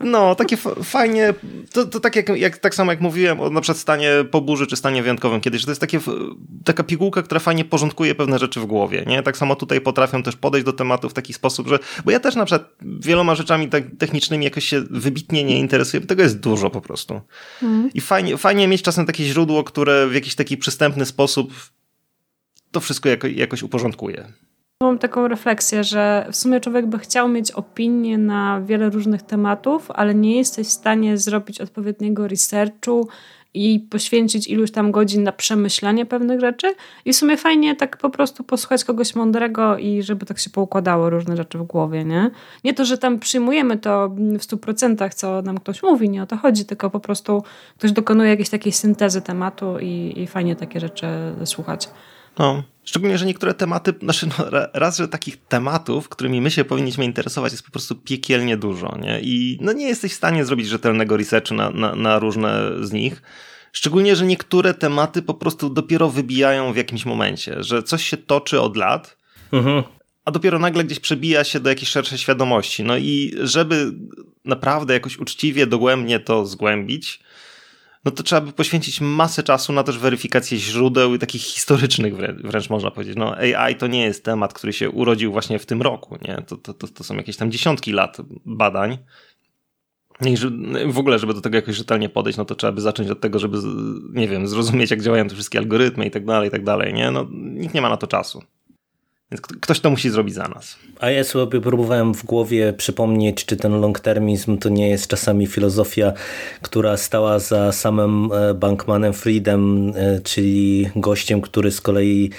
No, 0.01 0.35
takie 0.35 0.57
fajnie, 0.85 1.35
to, 1.73 1.85
to 1.87 2.01
tak, 2.01 2.17
jak, 2.17 2.29
jak, 2.29 2.59
tak 2.59 2.75
samo 2.75 2.93
jak 2.93 3.01
mówiłem 3.01 3.41
o 3.41 3.51
na 3.51 3.61
przykład 3.61 3.79
stanie 3.79 4.11
po 4.31 4.41
burzy 4.41 4.67
czy 4.67 4.77
stanie 4.77 5.03
wyjątkowym 5.03 5.41
kiedyś, 5.41 5.61
że 5.61 5.67
to 5.67 5.71
jest 5.71 5.81
takie, 5.81 6.01
taka 6.65 6.83
pigułka, 6.83 7.23
która 7.23 7.41
fajnie 7.41 7.65
porządkuje 7.65 8.15
pewne 8.15 8.39
rzeczy 8.39 8.61
w 8.61 8.67
głowie, 8.67 9.05
nie? 9.07 9.23
Tak 9.23 9.37
samo 9.37 9.57
tutaj 9.57 9.81
potrafią 9.81 10.23
też 10.23 10.37
podejść 10.37 10.65
do 10.65 10.73
tematu 10.73 11.09
w 11.09 11.13
taki 11.13 11.33
sposób, 11.33 11.69
że, 11.69 11.79
bo 12.05 12.11
ja 12.11 12.21
też 12.21 12.35
na 12.35 12.45
przykład 12.45 12.71
wieloma 12.83 13.35
rzeczami 13.35 13.69
tak 13.69 13.85
technicznymi 13.99 14.45
jakoś 14.45 14.65
się 14.65 14.83
wybitnie 14.91 15.45
nie 15.45 15.59
interesuję, 15.59 16.01
tego 16.01 16.23
jest 16.23 16.41
dużo 16.41 16.71
po 16.71 16.81
prostu. 16.81 17.21
Mm. 17.63 17.91
I 17.95 18.01
fajnie, 18.01 18.37
fajnie 18.37 18.69
mieć 18.69 18.83
czasem 18.83 19.07
takie 19.07 19.25
źródło, 19.25 19.65
które 19.65 20.07
w 20.07 20.15
jakiś 20.15 20.35
taki 20.35 20.57
przystępny 20.57 21.07
sposób 21.07 21.53
to 22.71 22.81
wszystko 22.81 23.09
jako, 23.09 23.27
jakoś 23.27 23.63
uporządkuje. 23.63 24.33
Mam 24.83 24.99
taką 24.99 25.29
refleksję, 25.29 25.85
że 25.85 26.27
w 26.33 26.37
sumie 26.37 26.61
człowiek 26.61 26.87
by 26.87 26.99
chciał 26.99 27.29
mieć 27.29 27.51
opinię 27.51 28.19
na 28.19 28.61
wiele 28.61 28.91
różnych 28.91 29.23
tematów, 29.23 29.91
ale 29.91 30.15
nie 30.15 30.37
jesteś 30.37 30.67
w 30.67 30.71
stanie 30.71 31.19
zrobić 31.19 31.61
odpowiedniego 31.61 32.29
researchu 32.29 33.09
i 33.55 33.81
poświęcić 33.91 34.49
iluś 34.49 34.71
tam 34.71 34.91
godzin 34.91 35.23
na 35.23 35.33
przemyślenie 35.33 36.07
pewnych 36.07 36.41
rzeczy. 36.41 36.75
I 37.05 37.13
w 37.13 37.17
sumie 37.17 37.37
fajnie 37.37 37.77
tak 37.77 37.97
po 37.97 38.11
prostu 38.11 38.45
posłuchać 38.45 38.85
kogoś 38.85 39.15
mądrego 39.15 39.79
i 39.79 40.03
żeby 40.03 40.27
tak 40.27 40.39
się 40.39 40.51
poukładało 40.51 41.11
różne 41.11 41.37
rzeczy 41.37 41.59
w 41.59 41.63
głowie, 41.63 42.05
nie? 42.05 42.31
Nie 42.65 42.75
to, 42.75 42.85
że 42.85 42.99
tam 42.99 43.19
przyjmujemy 43.19 43.79
to 43.79 44.09
w 44.39 44.43
stu 44.43 44.59
procentach, 44.59 45.15
co 45.15 45.43
nam 45.43 45.59
ktoś 45.59 45.83
mówi, 45.83 46.11
nie 46.11 46.23
o 46.23 46.27
to 46.27 46.37
chodzi, 46.37 46.65
tylko 46.65 46.91
po 46.91 47.01
prostu 47.01 47.43
ktoś 47.79 47.93
dokonuje 47.93 48.31
jakiejś 48.31 48.51
takiej 48.51 48.73
syntezy 48.73 49.23
tematu 49.23 49.79
i, 49.81 50.15
i 50.17 50.27
fajnie 50.27 50.57
takie 50.57 50.81
rzeczy 50.81 51.07
słuchać. 51.45 51.89
No, 52.41 52.63
szczególnie, 52.85 53.19
że 53.19 53.27
niektóre 53.27 53.55
tematy, 53.55 53.95
znaczy 54.03 54.27
no, 54.27 54.45
raz, 54.73 54.99
że 54.99 55.09
takich 55.09 55.37
tematów, 55.37 56.09
którymi 56.09 56.41
my 56.41 56.51
się 56.51 56.65
powinniśmy 56.65 57.05
interesować 57.05 57.53
jest 57.53 57.65
po 57.65 57.71
prostu 57.71 57.97
piekielnie 57.97 58.57
dużo, 58.57 58.99
nie? 59.01 59.21
I 59.23 59.59
no 59.61 59.73
nie 59.73 59.89
jesteś 59.89 60.13
w 60.13 60.17
stanie 60.17 60.45
zrobić 60.45 60.69
rzetelnego 60.69 61.17
researchu 61.17 61.55
na, 61.55 61.71
na, 61.71 61.95
na 61.95 62.19
różne 62.19 62.71
z 62.81 62.93
nich. 62.93 63.23
Szczególnie, 63.73 64.17
że 64.17 64.27
niektóre 64.27 64.75
tematy 64.75 65.23
po 65.23 65.35
prostu 65.35 65.71
dopiero 65.71 66.11
wybijają 66.11 66.73
w 66.73 66.77
jakimś 66.77 67.07
momencie, 67.07 67.63
że 67.63 67.83
coś 67.83 68.05
się 68.05 68.17
toczy 68.17 68.61
od 68.61 68.77
lat, 68.77 69.17
mhm. 69.53 69.83
a 70.25 70.31
dopiero 70.31 70.59
nagle 70.59 70.85
gdzieś 70.85 71.01
przebija 71.01 71.45
się 71.45 71.61
do 71.61 71.71
jakiejś 71.71 71.89
szerszej 71.89 72.19
świadomości. 72.19 72.85
No 72.85 72.97
i 72.97 73.35
żeby 73.43 73.93
naprawdę 74.45 74.95
jakoś 74.95 75.19
uczciwie, 75.19 75.67
dogłębnie 75.67 76.21
to 76.21 76.47
zgłębić, 76.47 77.21
no 78.05 78.11
to 78.11 78.23
trzeba 78.23 78.41
by 78.41 78.53
poświęcić 78.53 79.01
masę 79.01 79.43
czasu 79.43 79.73
na 79.73 79.83
też 79.83 79.99
weryfikację 79.99 80.59
źródeł 80.59 81.15
i 81.15 81.19
takich 81.19 81.43
historycznych 81.43 82.15
wręcz 82.45 82.71
można 82.71 82.91
powiedzieć. 82.91 83.17
No 83.17 83.37
AI 83.37 83.77
to 83.77 83.87
nie 83.87 84.03
jest 84.03 84.25
temat, 84.25 84.53
który 84.53 84.73
się 84.73 84.91
urodził 84.91 85.33
właśnie 85.33 85.59
w 85.59 85.67
tym 85.67 85.83
roku, 85.83 86.19
nie? 86.29 86.43
To, 86.47 86.57
to, 86.57 86.75
to, 86.75 86.89
to 86.89 87.05
są 87.05 87.17
jakieś 87.17 87.37
tam 87.37 87.51
dziesiątki 87.51 87.93
lat 87.93 88.17
badań. 88.45 88.99
I 90.27 90.37
w 90.93 90.99
ogóle, 90.99 91.19
żeby 91.19 91.35
do 91.35 91.41
tego 91.41 91.57
jakoś 91.57 91.77
rzetelnie 91.77 92.09
podejść, 92.09 92.39
no 92.39 92.45
to 92.45 92.55
trzeba 92.55 92.73
by 92.73 92.81
zacząć 92.81 93.11
od 93.11 93.21
tego, 93.21 93.39
żeby, 93.39 93.59
nie 94.13 94.29
wiem, 94.29 94.49
zrozumieć, 94.49 94.91
jak 94.91 95.03
działają 95.03 95.29
te 95.29 95.35
wszystkie 95.35 95.59
algorytmy 95.59 96.07
i 96.07 96.11
tak 96.11 96.25
dalej, 96.25 96.49
i 96.49 96.51
tak 96.51 96.65
dalej, 96.65 96.95
nie? 96.95 97.11
No, 97.11 97.27
nikt 97.33 97.75
nie 97.75 97.81
ma 97.81 97.89
na 97.89 97.97
to 97.97 98.07
czasu. 98.07 98.43
Więc 99.33 99.41
ktoś 99.41 99.81
to 99.81 99.91
musi 99.91 100.11
zrobić 100.11 100.35
za 100.35 100.49
nas. 100.49 100.77
A 101.01 101.11
ja 101.11 101.25
sobie 101.25 101.61
próbowałem 101.61 102.15
w 102.15 102.25
głowie 102.25 102.73
przypomnieć, 102.73 103.45
czy 103.45 103.57
ten 103.57 103.73
long-termizm 103.73 104.59
to 104.59 104.69
nie 104.69 104.89
jest 104.89 105.07
czasami 105.07 105.47
filozofia, 105.47 106.13
która 106.63 106.97
stała 106.97 107.39
za 107.39 107.73
samym 107.73 108.31
e, 108.33 108.55
Bankmanem 108.55 109.13
Friedem, 109.13 109.93
e, 109.97 110.21
czyli 110.21 110.91
gościem, 110.97 111.41
który 111.41 111.71
z 111.71 111.81
kolei 111.81 112.31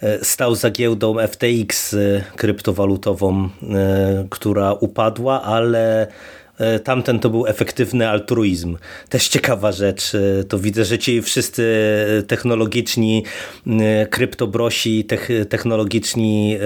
e, 0.00 0.24
stał 0.24 0.54
za 0.54 0.70
giełdą 0.70 1.16
FTX 1.28 1.96
kryptowalutową, 2.36 3.48
która 4.30 4.72
upadła, 4.72 5.42
ale 5.42 6.06
tamten 6.84 7.18
to 7.18 7.30
był 7.30 7.46
efektywny 7.46 8.08
altruizm. 8.08 8.76
Też 9.08 9.28
ciekawa 9.28 9.72
rzecz. 9.72 10.12
E, 10.14 10.44
to 10.44 10.58
widzę, 10.58 10.84
że 10.84 10.98
ci 10.98 11.22
wszyscy 11.22 11.66
technologiczni 12.26 13.24
e, 13.66 14.06
kryptobrosi, 14.06 15.06
technologiczni 15.48 16.58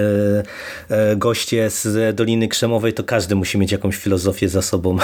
goście 1.15 1.69
z 1.69 2.15
Doliny 2.15 2.47
Krzemowej, 2.47 2.93
to 2.93 3.03
każdy 3.03 3.35
musi 3.35 3.57
mieć 3.57 3.71
jakąś 3.71 3.97
filozofię 3.97 4.49
za 4.49 4.61
sobą, 4.61 4.97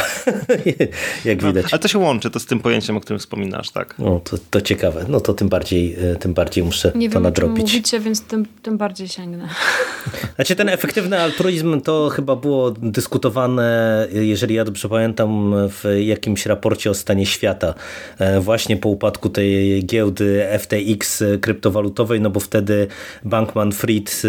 jak 1.26 1.44
widać. 1.44 1.66
ale 1.72 1.80
to 1.80 1.88
się 1.88 2.00
łączy 2.00 2.30
to 2.30 2.40
z 2.40 2.46
tym 2.46 2.60
pojęciem, 2.60 2.98
o 2.98 3.00
którym 3.02 3.20
wspominasz, 3.20 3.70
tak? 3.70 3.96
No, 4.00 4.22
to, 4.24 4.38
to 4.52 4.62
ciekawe. 4.62 5.06
No 5.10 5.20
to 5.20 5.34
tym 5.34 5.50
bardziej, 5.50 5.98
tym 6.20 6.34
bardziej 6.34 6.64
muszę 6.64 6.92
Nie 6.96 7.10
to 7.10 7.14
wiem, 7.14 7.24
nadrobić. 7.24 7.58
Nie 7.58 7.64
mówicie, 7.64 8.00
więc 8.00 8.22
tym, 8.22 8.46
tym 8.62 8.78
bardziej 8.78 9.08
sięgnę. 9.08 9.50
Znaczy 10.36 10.56
ten 10.56 10.70
efektywny 10.70 11.20
altruizm 11.20 11.82
to 11.82 12.10
chyba 12.10 12.36
było 12.36 12.72
dyskutowane, 12.72 14.08
jeżeli 14.12 14.56
ja 14.56 14.66
dobrze 14.66 14.77
pamiętam, 14.90 15.54
w 15.70 15.84
jakimś 16.00 16.46
raporcie 16.46 16.90
o 16.90 16.94
stanie 16.94 17.26
świata, 17.26 17.74
e, 18.20 18.40
właśnie 18.40 18.78
po 18.78 18.90
upadku 18.90 19.30
tej 19.30 19.86
giełdy 19.86 20.48
FTX 20.60 21.24
kryptowalutowej, 21.42 22.22
no 22.22 22.30
bo 22.30 22.40
wtedy 22.40 22.88
Bankman 23.24 23.72
Fried 23.72 24.22
e, 24.26 24.28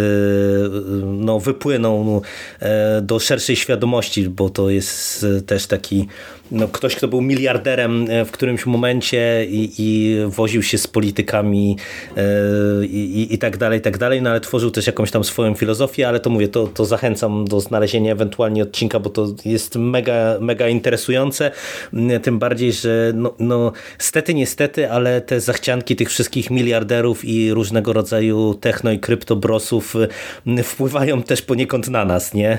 no, 1.05 1.41
wypłynął 1.41 2.23
e, 2.61 3.01
do 3.03 3.19
szerszej 3.19 3.57
świadomości, 3.57 4.29
bo 4.29 4.51
to 4.51 4.71
jest 4.71 5.27
też 5.47 5.67
taki 5.67 6.09
no, 6.51 6.69
ktoś, 6.69 6.97
kto 6.97 7.09
był 7.09 7.21
miliarderem 7.21 8.07
e, 8.11 8.25
w 8.25 8.31
którymś 8.31 8.67
momencie 8.67 9.47
i, 9.51 9.73
i 9.79 10.17
woził 10.27 10.63
się 10.63 10.79
z 10.79 10.87
politykami 10.87 11.77
e, 12.17 12.23
i, 12.87 13.35
i, 13.35 13.39
tak 13.39 13.57
dalej, 13.57 13.79
i 13.79 13.83
tak 13.83 13.99
dalej, 13.99 14.23
no 14.23 14.31
ale 14.31 14.41
tworzył 14.41 14.71
też 14.71 14.87
jakąś 14.87 15.11
tam 15.11 15.25
swoją 15.25 15.55
filozofię, 15.55 16.09
ale 16.09 16.21
to 16.21 16.31
mówię, 16.31 16.49
to, 16.49 16.67
to 16.67 16.85
zachęcam 16.85 17.45
do 17.45 17.61
znalezienia 17.61 18.13
ewentualnie 18.13 18.63
odcinka, 18.63 19.01
bo 19.01 19.11
to 19.11 19.27
jest 19.45 19.77
mega 19.77 20.37
mega 20.41 20.69
interesujące, 20.69 21.51
tym 22.23 22.39
bardziej, 22.39 22.73
że 22.73 23.13
no, 23.15 23.35
no 23.39 23.73
stety, 23.99 24.35
niestety, 24.35 24.91
ale 24.91 25.21
te 25.21 25.41
zachcianki 25.41 25.97
tych 25.97 26.09
wszystkich 26.09 26.51
miliarderów 26.51 27.25
i 27.25 27.53
różnego 27.53 27.93
rodzaju 27.93 28.55
techno 28.55 28.93
i 28.93 28.99
kryptobrosów 28.99 29.95
wpływają 30.65 31.23
też 31.23 31.43
poniekąd 31.43 31.89
na 31.89 32.05
nas, 32.05 32.35
nie? 32.35 32.59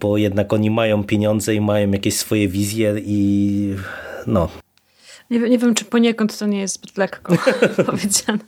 Bo 0.00 0.16
jednak 0.16 0.52
oni 0.52 0.70
mają 0.70 1.04
pieniądze 1.04 1.54
i 1.54 1.60
mają 1.60 1.90
jakieś 1.90 2.16
swoje 2.16 2.48
wizje 2.48 2.63
i 3.04 3.74
no, 4.26 4.48
nie, 5.30 5.38
nie 5.38 5.58
wiem, 5.58 5.74
czy 5.74 5.84
poniekąd 5.84 6.38
to 6.38 6.46
nie 6.46 6.60
jest 6.60 6.74
zbyt 6.74 6.98
lekko 6.98 7.34
powiedziane. 7.86 8.38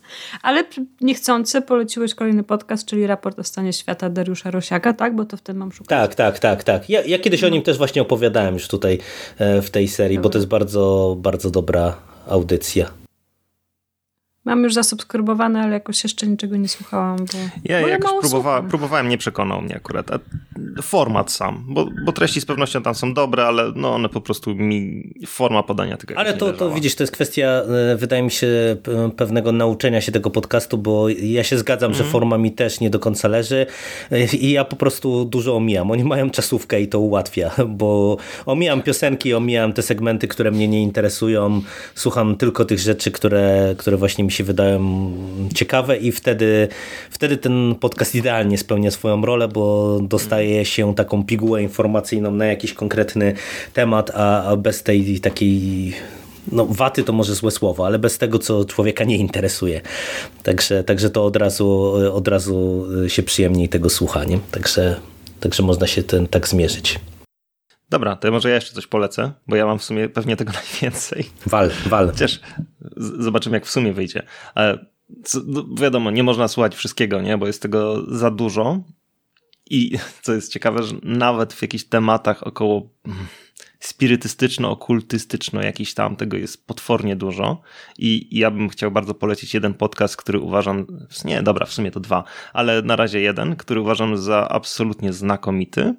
Ale 0.42 0.64
niechcący 1.00 1.62
poleciłeś 1.62 2.14
kolejny 2.14 2.42
podcast, 2.42 2.88
czyli 2.88 3.06
raport 3.06 3.38
o 3.38 3.44
stanie 3.44 3.72
świata 3.72 4.10
Dariusza 4.10 4.50
Rosiaka, 4.50 4.92
tak? 4.92 5.16
Bo 5.16 5.24
to 5.24 5.36
w 5.36 5.40
tym 5.40 5.56
mam 5.56 5.72
szukać. 5.72 5.88
Tak, 5.88 6.14
tak, 6.14 6.38
tak, 6.38 6.64
tak. 6.64 6.90
Ja, 6.90 7.02
ja 7.04 7.18
kiedyś 7.18 7.44
o 7.44 7.48
nim 7.48 7.62
też 7.62 7.78
właśnie 7.78 8.02
opowiadałem 8.02 8.54
już 8.54 8.68
tutaj 8.68 8.98
e, 9.38 9.62
w 9.62 9.70
tej 9.70 9.88
serii, 9.88 10.18
bo 10.18 10.28
to 10.30 10.38
jest 10.38 10.48
bardzo, 10.48 11.16
bardzo 11.18 11.50
dobra 11.50 11.96
audycja. 12.28 13.05
Mam 14.46 14.62
już 14.62 14.74
zasubskrybowane, 14.74 15.60
ale 15.60 15.72
jakoś 15.72 16.04
jeszcze 16.04 16.26
niczego 16.26 16.56
nie 16.56 16.68
słuchałam. 16.68 17.16
Bo, 17.16 17.38
ja 17.64 17.80
bo 17.80 17.88
jakoś 17.88 18.10
próbowa 18.20 18.62
próbowałem, 18.62 19.08
nie 19.08 19.18
przekonał 19.18 19.62
mnie 19.62 19.76
akurat. 19.76 20.10
A 20.10 20.18
format 20.82 21.32
sam, 21.32 21.64
bo, 21.68 21.88
bo 22.04 22.12
treści 22.12 22.40
z 22.40 22.44
pewnością 22.44 22.82
tam 22.82 22.94
są 22.94 23.14
dobre, 23.14 23.46
ale 23.46 23.72
no 23.74 23.94
one 23.94 24.08
po 24.08 24.20
prostu 24.20 24.54
mi, 24.54 25.10
forma 25.26 25.62
podania 25.62 25.96
tego 25.96 26.18
Ale 26.18 26.34
to, 26.34 26.52
to 26.52 26.70
widzisz, 26.70 26.94
to 26.94 27.02
jest 27.02 27.12
kwestia, 27.12 27.46
e, 27.92 27.96
wydaje 27.96 28.22
mi 28.22 28.30
się, 28.30 28.76
pewnego 29.16 29.52
nauczenia 29.52 30.00
się 30.00 30.12
tego 30.12 30.30
podcastu, 30.30 30.78
bo 30.78 31.08
ja 31.08 31.44
się 31.44 31.58
zgadzam, 31.58 31.86
mm. 31.86 31.94
że 31.94 32.04
mhm. 32.04 32.12
forma 32.12 32.38
mi 32.38 32.52
też 32.52 32.80
nie 32.80 32.90
do 32.90 32.98
końca 32.98 33.28
leży 33.28 33.66
e, 34.12 34.24
i 34.24 34.50
ja 34.50 34.64
po 34.64 34.76
prostu 34.76 35.24
dużo 35.24 35.56
omijam. 35.56 35.90
Oni 35.90 36.04
mają 36.04 36.30
czasówkę 36.30 36.80
i 36.80 36.88
to 36.88 37.00
ułatwia, 37.00 37.50
bo 37.78 38.16
omijam 38.46 38.82
piosenki, 38.82 39.34
omijam 39.34 39.72
te 39.72 39.82
segmenty, 39.82 40.28
które 40.28 40.50
mnie 40.50 40.68
nie 40.68 40.82
interesują, 40.82 41.62
słucham 41.94 42.36
tylko 42.36 42.64
tych 42.64 42.78
rzeczy, 42.78 43.10
które, 43.10 43.74
które 43.78 43.96
właśnie 43.96 44.24
mi 44.24 44.32
się 44.35 44.35
wydają 44.44 45.10
ciekawe 45.54 45.96
i 45.96 46.12
wtedy, 46.12 46.68
wtedy 47.10 47.36
ten 47.36 47.74
podcast 47.80 48.14
idealnie 48.14 48.58
spełnia 48.58 48.90
swoją 48.90 49.22
rolę, 49.22 49.48
bo 49.48 49.98
dostaje 50.02 50.64
się 50.64 50.94
taką 50.94 51.24
pigułę 51.24 51.62
informacyjną 51.62 52.30
na 52.30 52.46
jakiś 52.46 52.72
konkretny 52.72 53.34
temat, 53.72 54.10
a 54.14 54.56
bez 54.56 54.82
tej 54.82 55.20
takiej 55.20 55.92
no 56.52 56.66
waty 56.66 57.02
to 57.02 57.12
może 57.12 57.34
złe 57.34 57.50
słowo, 57.50 57.86
ale 57.86 57.98
bez 57.98 58.18
tego, 58.18 58.38
co 58.38 58.64
człowieka 58.64 59.04
nie 59.04 59.16
interesuje. 59.16 59.80
Także, 60.42 60.84
także 60.84 61.10
to 61.10 61.24
od 61.24 61.36
razu, 61.36 61.92
od 62.12 62.28
razu 62.28 62.86
się 63.08 63.22
przyjemniej 63.22 63.68
tego 63.68 63.90
słucha. 63.90 64.24
Nie? 64.24 64.38
Także, 64.50 64.96
także 65.40 65.62
można 65.62 65.86
się 65.86 66.02
ten 66.02 66.26
tak 66.26 66.48
zmierzyć. 66.48 66.98
Dobra, 67.90 68.16
to 68.16 68.30
może 68.30 68.48
ja 68.48 68.54
jeszcze 68.54 68.74
coś 68.74 68.86
polecę, 68.86 69.32
bo 69.46 69.56
ja 69.56 69.66
mam 69.66 69.78
w 69.78 69.84
sumie 69.84 70.08
pewnie 70.08 70.36
tego 70.36 70.52
najwięcej. 70.72 71.30
Wal, 71.46 71.70
wal. 71.86 72.06
Chociaż 72.06 72.40
zobaczymy, 72.96 73.56
jak 73.56 73.66
w 73.66 73.70
sumie 73.70 73.92
wyjdzie. 73.92 74.22
Ale 74.54 74.86
co, 75.24 75.40
no 75.46 75.64
wiadomo, 75.80 76.10
nie 76.10 76.22
można 76.22 76.48
słuchać 76.48 76.74
wszystkiego, 76.74 77.20
nie? 77.20 77.38
bo 77.38 77.46
jest 77.46 77.62
tego 77.62 78.02
za 78.16 78.30
dużo. 78.30 78.80
I 79.70 79.98
co 80.22 80.34
jest 80.34 80.52
ciekawe, 80.52 80.82
że 80.82 80.94
nawet 81.02 81.52
w 81.52 81.62
jakichś 81.62 81.84
tematach 81.84 82.46
około 82.46 82.88
spirytystyczno-okultystyczno 83.80 85.64
jakiś 85.64 85.94
tam 85.94 86.16
tego 86.16 86.36
jest 86.36 86.66
potwornie 86.66 87.16
dużo 87.16 87.60
I, 87.98 88.28
i 88.36 88.38
ja 88.38 88.50
bym 88.50 88.68
chciał 88.68 88.90
bardzo 88.90 89.14
polecić 89.14 89.54
jeden 89.54 89.74
podcast, 89.74 90.16
który 90.16 90.38
uważam, 90.40 90.86
nie, 91.24 91.42
dobra, 91.42 91.66
w 91.66 91.72
sumie 91.72 91.90
to 91.90 92.00
dwa, 92.00 92.24
ale 92.52 92.82
na 92.82 92.96
razie 92.96 93.20
jeden, 93.20 93.56
który 93.56 93.80
uważam 93.80 94.18
za 94.18 94.48
absolutnie 94.48 95.12
znakomity 95.12 95.94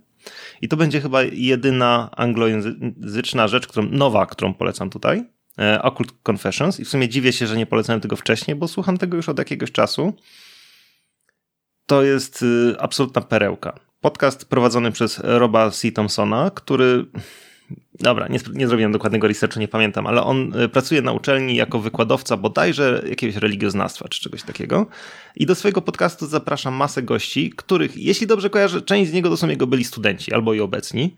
i 0.62 0.68
to 0.68 0.78
będzie 0.78 1.02
chyba 1.02 1.24
jedyna 1.24 2.10
anglojęzyczna 2.12 3.48
rzecz, 3.48 3.68
którą, 3.68 3.88
nowa, 3.90 4.26
którą 4.26 4.54
polecam 4.54 4.90
tutaj. 4.90 5.24
E, 5.60 5.82
Occult 5.82 6.14
Confessions. 6.30 6.80
I 6.80 6.86
w 6.86 6.90
sumie 6.90 7.10
dziwię 7.10 7.34
się, 7.34 7.48
że 7.48 7.58
nie 7.58 7.66
polecałem 7.66 8.02
tego 8.02 8.16
wcześniej, 8.16 8.56
bo 8.56 8.68
słucham 8.68 8.98
tego 8.98 9.18
już 9.18 9.30
od 9.30 9.40
jakiegoś 9.40 9.72
czasu. 9.72 10.14
To 11.86 12.04
jest 12.04 12.44
y, 12.44 12.76
absolutna 12.80 13.22
perełka. 13.22 13.80
Podcast 14.02 14.46
prowadzony 14.46 14.92
przez 14.92 15.20
Roba 15.24 15.72
C. 15.72 15.92
Thompsona, 15.92 16.52
który 16.56 17.06
Dobra, 18.00 18.28
nie, 18.28 18.40
nie 18.54 18.68
zrobiłem 18.68 18.92
dokładnego 18.92 19.28
researchu, 19.28 19.60
nie 19.60 19.68
pamiętam, 19.68 20.08
ale 20.08 20.24
on 20.24 20.62
y, 20.62 20.70
pracuje 20.70 21.02
na 21.02 21.12
uczelni 21.12 21.56
jako 21.56 21.80
wykładowca 21.80 22.38
bodajże 22.38 23.04
jakiegoś 23.10 23.36
religioznawstwa 23.36 24.08
czy 24.08 24.22
czegoś 24.22 24.44
takiego. 24.44 24.86
I 25.36 25.46
do 25.46 25.56
swojego 25.56 25.82
podcastu 25.82 26.28
zapraszam 26.28 26.74
masę 26.74 27.04
gości, 27.04 27.50
których, 27.50 27.98
jeśli 27.98 28.28
dobrze 28.28 28.50
kojarzę, 28.50 28.82
część 28.82 29.12
z 29.12 29.14
niego 29.14 29.30
to 29.30 29.38
są 29.38 29.48
jego 29.48 29.68
byli 29.68 29.84
studenci 29.84 30.34
albo 30.34 30.54
i 30.54 30.60
obecni, 30.60 31.16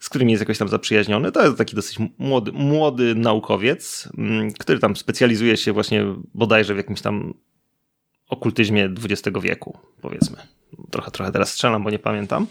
z 0.00 0.08
którymi 0.08 0.32
jest 0.32 0.40
jakoś 0.40 0.58
tam 0.58 0.68
zaprzyjaźniony. 0.68 1.32
To 1.32 1.44
jest 1.44 1.58
taki 1.58 1.76
dosyć 1.76 1.98
młody, 2.18 2.52
młody 2.52 3.14
naukowiec, 3.14 4.08
mm, 4.18 4.52
który 4.52 4.78
tam 4.78 4.96
specjalizuje 4.96 5.56
się 5.56 5.72
właśnie 5.72 6.04
bodajże 6.34 6.74
w 6.74 6.76
jakimś 6.76 7.00
tam 7.00 7.34
okultyzmie 8.28 8.84
XX 8.84 9.38
wieku, 9.42 9.78
powiedzmy. 10.00 10.36
Trochę, 10.90 11.10
trochę 11.10 11.32
teraz 11.32 11.52
strzelam, 11.52 11.84
bo 11.84 11.90
nie 11.90 11.98
pamiętam 11.98 12.46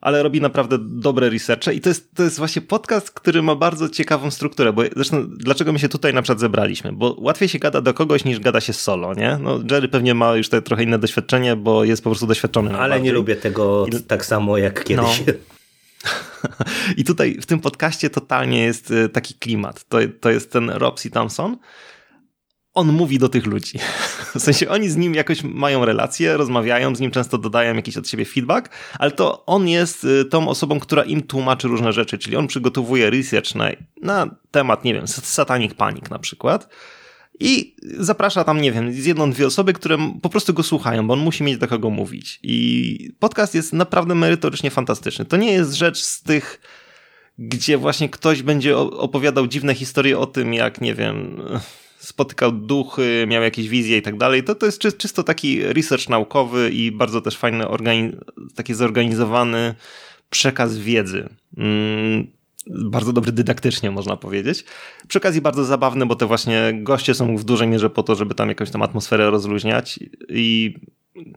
ale 0.00 0.22
robi 0.22 0.40
naprawdę 0.40 0.78
dobre 0.80 1.30
researche 1.30 1.74
i 1.74 1.80
to 1.80 1.88
jest, 1.88 2.14
to 2.14 2.22
jest 2.22 2.38
właśnie 2.38 2.62
podcast, 2.62 3.10
który 3.10 3.42
ma 3.42 3.54
bardzo 3.54 3.88
ciekawą 3.88 4.30
strukturę, 4.30 4.72
bo 4.72 4.82
zresztą 4.96 5.28
dlaczego 5.28 5.72
my 5.72 5.78
się 5.78 5.88
tutaj 5.88 6.14
na 6.14 6.22
przykład 6.22 6.40
zebraliśmy, 6.40 6.92
bo 6.92 7.16
łatwiej 7.18 7.48
się 7.48 7.58
gada 7.58 7.80
do 7.80 7.94
kogoś 7.94 8.24
niż 8.24 8.40
gada 8.40 8.60
się 8.60 8.72
solo, 8.72 9.14
nie? 9.14 9.38
No 9.42 9.60
Jerry 9.70 9.88
pewnie 9.88 10.14
ma 10.14 10.36
już 10.36 10.48
te 10.48 10.62
trochę 10.62 10.82
inne 10.82 10.98
doświadczenie, 10.98 11.56
bo 11.56 11.84
jest 11.84 12.04
po 12.04 12.10
prostu 12.10 12.26
doświadczony. 12.26 12.78
Ale 12.78 13.00
nie 13.00 13.12
lubię 13.12 13.36
tego 13.36 13.86
I... 13.86 14.02
tak 14.02 14.26
samo 14.26 14.58
jak 14.58 14.84
kiedyś. 14.84 15.22
No. 15.26 15.32
I 16.96 17.04
tutaj 17.04 17.38
w 17.40 17.46
tym 17.46 17.60
podcaście 17.60 18.10
totalnie 18.10 18.62
jest 18.62 18.90
y, 18.90 19.08
taki 19.08 19.34
klimat. 19.34 19.84
To, 19.88 19.98
to 20.20 20.30
jest 20.30 20.52
ten 20.52 20.70
Rob 20.70 21.00
C. 21.00 21.10
Thompson, 21.10 21.56
on 22.78 22.92
mówi 22.92 23.18
do 23.18 23.28
tych 23.28 23.46
ludzi. 23.46 23.78
W 24.34 24.40
sensie 24.40 24.68
oni 24.68 24.90
z 24.90 24.96
nim 24.96 25.14
jakoś 25.14 25.42
mają 25.42 25.84
relacje, 25.84 26.36
rozmawiają, 26.36 26.94
z 26.94 27.00
nim 27.00 27.10
często 27.10 27.38
dodają 27.38 27.74
jakiś 27.74 27.96
od 27.96 28.08
siebie 28.08 28.24
feedback, 28.24 28.68
ale 28.98 29.10
to 29.10 29.46
on 29.46 29.68
jest 29.68 30.04
y, 30.04 30.24
tą 30.24 30.48
osobą, 30.48 30.80
która 30.80 31.02
im 31.02 31.22
tłumaczy 31.22 31.68
różne 31.68 31.92
rzeczy, 31.92 32.18
czyli 32.18 32.36
on 32.36 32.46
przygotowuje 32.46 33.10
research 33.10 33.54
na, 33.54 33.70
na 34.02 34.36
temat, 34.50 34.84
nie 34.84 34.94
wiem, 34.94 35.08
satanic 35.08 35.74
panic 35.74 36.10
na 36.10 36.18
przykład 36.18 36.68
i 37.40 37.76
zaprasza 37.98 38.44
tam, 38.44 38.60
nie 38.60 38.72
wiem, 38.72 38.92
z 38.92 39.04
jedną, 39.04 39.30
dwie 39.30 39.46
osoby, 39.46 39.72
które 39.72 39.98
po 40.22 40.28
prostu 40.28 40.54
go 40.54 40.62
słuchają, 40.62 41.06
bo 41.06 41.14
on 41.14 41.20
musi 41.20 41.44
mieć 41.44 41.58
do 41.58 41.68
kogo 41.68 41.90
mówić. 41.90 42.40
I 42.42 43.10
podcast 43.18 43.54
jest 43.54 43.72
naprawdę 43.72 44.14
merytorycznie 44.14 44.70
fantastyczny. 44.70 45.24
To 45.24 45.36
nie 45.36 45.52
jest 45.52 45.72
rzecz 45.72 46.02
z 46.02 46.22
tych 46.22 46.60
gdzie 47.38 47.78
właśnie 47.78 48.08
ktoś 48.08 48.42
będzie 48.42 48.76
opowiadał 48.76 49.46
dziwne 49.46 49.74
historie 49.74 50.18
o 50.18 50.26
tym, 50.26 50.54
jak, 50.54 50.80
nie 50.80 50.94
wiem, 50.94 51.42
spotykał 51.98 52.52
duchy, 52.52 53.24
miał 53.28 53.42
jakieś 53.42 53.68
wizje 53.68 53.98
i 53.98 54.02
tak 54.02 54.16
dalej, 54.16 54.44
to 54.44 54.54
to 54.54 54.66
jest 54.66 54.78
czy, 54.78 54.92
czysto 54.92 55.22
taki 55.22 55.62
research 55.62 56.08
naukowy 56.08 56.70
i 56.70 56.92
bardzo 56.92 57.20
też 57.20 57.36
fajny, 57.36 57.64
taki 58.54 58.74
zorganizowany 58.74 59.74
przekaz 60.30 60.78
wiedzy. 60.78 61.28
Mm, 61.56 62.26
bardzo 62.66 63.12
dobry 63.12 63.32
dydaktycznie, 63.32 63.90
można 63.90 64.16
powiedzieć. 64.16 64.64
Przy 65.08 65.18
okazji 65.18 65.40
bardzo 65.40 65.64
zabawny, 65.64 66.06
bo 66.06 66.16
te 66.16 66.26
właśnie 66.26 66.72
goście 66.74 67.14
są 67.14 67.36
w 67.36 67.44
dużej 67.44 67.68
mierze 67.68 67.90
po 67.90 68.02
to, 68.02 68.14
żeby 68.14 68.34
tam 68.34 68.48
jakąś 68.48 68.70
tam 68.70 68.82
atmosferę 68.82 69.30
rozluźniać 69.30 70.00
i 70.28 70.74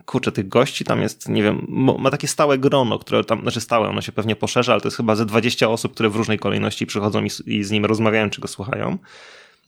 kurczę, 0.06 0.32
tych 0.32 0.48
gości 0.48 0.86
tam 0.86 1.02
jest, 1.02 1.30
nie 1.30 1.44
wiem, 1.44 1.66
ma 2.00 2.12
takie 2.12 2.28
stałe 2.28 2.58
grono, 2.58 3.00
które 3.00 3.24
tam, 3.24 3.42
znaczy 3.42 3.62
stałe, 3.62 3.90
ono 3.90 4.02
się 4.02 4.12
pewnie 4.12 4.36
poszerza, 4.36 4.72
ale 4.72 4.82
to 4.82 4.88
jest 4.88 4.98
chyba 4.98 5.16
ze 5.16 5.26
20 5.26 5.70
osób, 5.70 5.94
które 5.94 6.10
w 6.10 6.16
różnej 6.16 6.40
kolejności 6.40 6.86
przychodzą 6.86 7.24
i, 7.24 7.30
i 7.46 7.64
z 7.64 7.72
nim 7.72 7.86
rozmawiają, 7.86 8.30
czy 8.30 8.42
go 8.42 8.48
słuchają. 8.48 8.98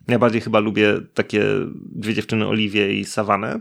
Najbardziej 0.08 0.42
chyba 0.42 0.60
lubię 0.60 0.94
takie 1.14 1.44
dwie 1.76 2.14
dziewczyny, 2.14 2.48
Oliwie 2.48 2.94
i 2.94 3.06
Sawanę. 3.06 3.60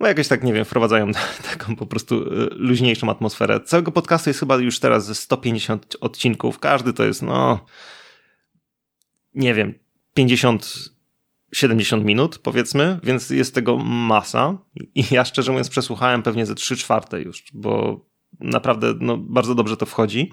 No 0.00 0.06
jakoś 0.06 0.28
tak, 0.28 0.44
nie 0.44 0.52
wiem, 0.52 0.64
wprowadzają 0.64 1.12
taką 1.52 1.76
po 1.76 1.86
prostu 1.86 2.22
y, 2.22 2.48
luźniejszą 2.50 3.10
atmosferę. 3.10 3.60
Całego 3.60 3.92
podcastu 3.92 4.30
jest 4.30 4.40
chyba 4.40 4.56
już 4.56 4.80
teraz 4.80 5.06
ze 5.06 5.14
150 5.14 5.96
odcinków. 6.00 6.58
Każdy 6.58 6.92
to 6.92 7.04
jest, 7.04 7.22
no, 7.22 7.66
nie 9.34 9.54
wiem, 9.54 9.74
50 10.14 10.94
70 11.54 12.04
minut, 12.04 12.38
powiedzmy, 12.38 12.98
więc 13.02 13.30
jest 13.30 13.54
tego 13.54 13.76
masa. 13.78 14.58
I 14.94 15.04
ja 15.10 15.24
szczerze 15.24 15.52
mówiąc 15.52 15.68
przesłuchałem 15.68 16.22
pewnie 16.22 16.46
ze 16.46 16.54
3 16.54 16.76
czwarte 16.76 17.22
już, 17.22 17.44
bo 17.52 18.00
naprawdę 18.40 18.94
no, 19.00 19.16
bardzo 19.16 19.54
dobrze 19.54 19.76
to 19.76 19.86
wchodzi. 19.86 20.32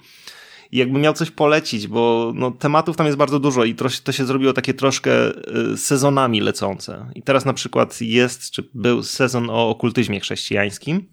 I 0.71 0.77
jakbym 0.77 1.01
miał 1.01 1.13
coś 1.13 1.31
polecić, 1.31 1.87
bo 1.87 2.31
no, 2.35 2.51
tematów 2.51 2.97
tam 2.97 3.05
jest 3.05 3.17
bardzo 3.17 3.39
dużo 3.39 3.63
i 3.63 3.75
to, 3.75 4.11
się 4.11 4.25
zrobiło 4.25 4.53
takie 4.53 4.73
troszkę 4.73 5.11
y, 5.73 5.77
sezonami 5.77 6.41
lecące. 6.41 7.11
I 7.15 7.21
teraz 7.21 7.45
na 7.45 7.53
przykład 7.53 8.01
jest, 8.01 8.51
czy 8.51 8.69
był 8.73 9.03
sezon 9.03 9.49
o 9.49 9.69
okultyzmie 9.69 10.19
chrześcijańskim. 10.19 11.11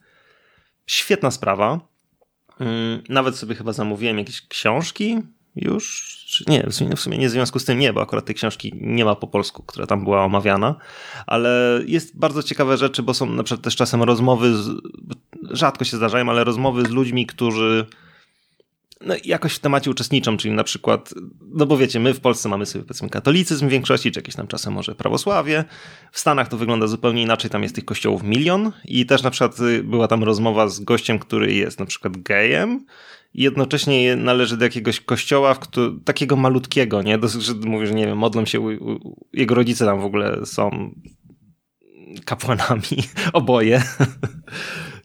Świetna 0.87 1.31
sprawa. 1.31 1.81
Mm, 2.61 3.03
nawet 3.09 3.37
sobie 3.37 3.55
chyba 3.55 3.73
zamówiłem 3.73 4.19
jakieś 4.19 4.49
książki 4.49 5.19
już. 5.57 6.19
Nie, 6.47 6.63
w 6.71 6.75
sumie, 6.75 6.97
w 6.97 7.01
sumie 7.01 7.19
nie 7.19 7.29
w 7.29 7.31
związku 7.31 7.59
z 7.59 7.65
tym 7.65 7.79
nie, 7.79 7.93
bo 7.93 8.03
akurat 8.03 8.25
tej 8.25 8.35
książki 8.35 8.73
nie 8.81 9.05
ma 9.05 9.15
po 9.15 9.27
polsku, 9.27 9.63
która 9.63 9.87
tam 9.87 10.05
była 10.05 10.25
omawiana, 10.25 10.77
ale 11.27 11.81
jest 11.87 12.19
bardzo 12.19 12.43
ciekawe 12.43 12.77
rzeczy, 12.77 13.03
bo 13.03 13.15
są 13.15 13.27
na 13.27 13.43
przykład 13.43 13.65
też 13.65 13.77
czasem 13.77 14.03
rozmowy, 14.03 14.57
z, 14.57 14.69
rzadko 15.51 15.85
się 15.85 15.97
zdarzają, 15.97 16.31
ale 16.31 16.45
rozmowy 16.45 16.83
z 16.83 16.91
ludźmi, 16.91 17.27
którzy 17.27 17.87
no, 19.01 19.15
jakoś 19.25 19.55
w 19.55 19.59
temacie 19.59 19.91
uczestniczą, 19.91 20.37
czyli 20.37 20.55
na 20.55 20.65
przykład, 20.65 21.15
no 21.41 21.67
bo 21.67 21.77
wiecie, 21.77 22.01
my 22.01 22.15
w 22.15 22.21
Polsce 22.21 22.49
mamy 22.49 22.67
sobie 22.67 22.85
powiedzmy 22.85 23.11
katolicyzm 23.11 23.69
w 23.69 23.71
większości, 23.71 24.13
czy 24.13 24.19
jakieś 24.19 24.35
tam 24.35 24.47
czasem 24.47 24.73
może 24.73 24.95
prawosławie. 24.95 25.65
W 26.13 26.19
Stanach 26.19 26.49
to 26.49 26.57
wygląda 26.57 26.87
zupełnie 26.87 27.23
inaczej, 27.23 27.51
tam 27.51 27.63
jest 27.63 27.75
tych 27.75 27.85
kościołów 27.85 28.23
milion 28.23 28.73
i 28.85 29.07
też 29.07 29.23
na 29.23 29.31
przykład 29.31 29.61
y, 29.61 29.83
była 29.83 30.09
tam 30.09 30.25
rozmowa 30.25 30.69
z 30.69 30.81
gościem, 30.81 31.19
który 31.19 31.55
jest 31.55 31.81
na 31.81 31.87
przykład 31.87 32.17
gejem 32.17 32.87
i 33.35 33.43
jednocześnie 33.43 34.17
należy 34.17 34.57
do 34.57 34.65
jakiegoś 34.65 35.01
kościoła, 35.01 35.55
w 35.55 35.59
którym, 35.59 36.01
takiego 36.05 36.37
malutkiego, 36.37 37.03
nie? 37.03 37.19
Dosyć, 37.19 37.43
że 37.43 37.55
mówi, 37.55 37.87
że 37.87 37.95
nie 37.95 38.07
wiem, 38.07 38.19
modlą 38.19 38.47
się, 38.47 38.61
u, 38.61 38.67
u, 38.67 39.27
jego 39.33 39.55
rodzice 39.55 39.85
tam 39.85 40.01
w 40.01 40.05
ogóle 40.05 40.47
są 40.47 40.95
kapłanami, 42.25 43.03
oboje. 43.33 43.83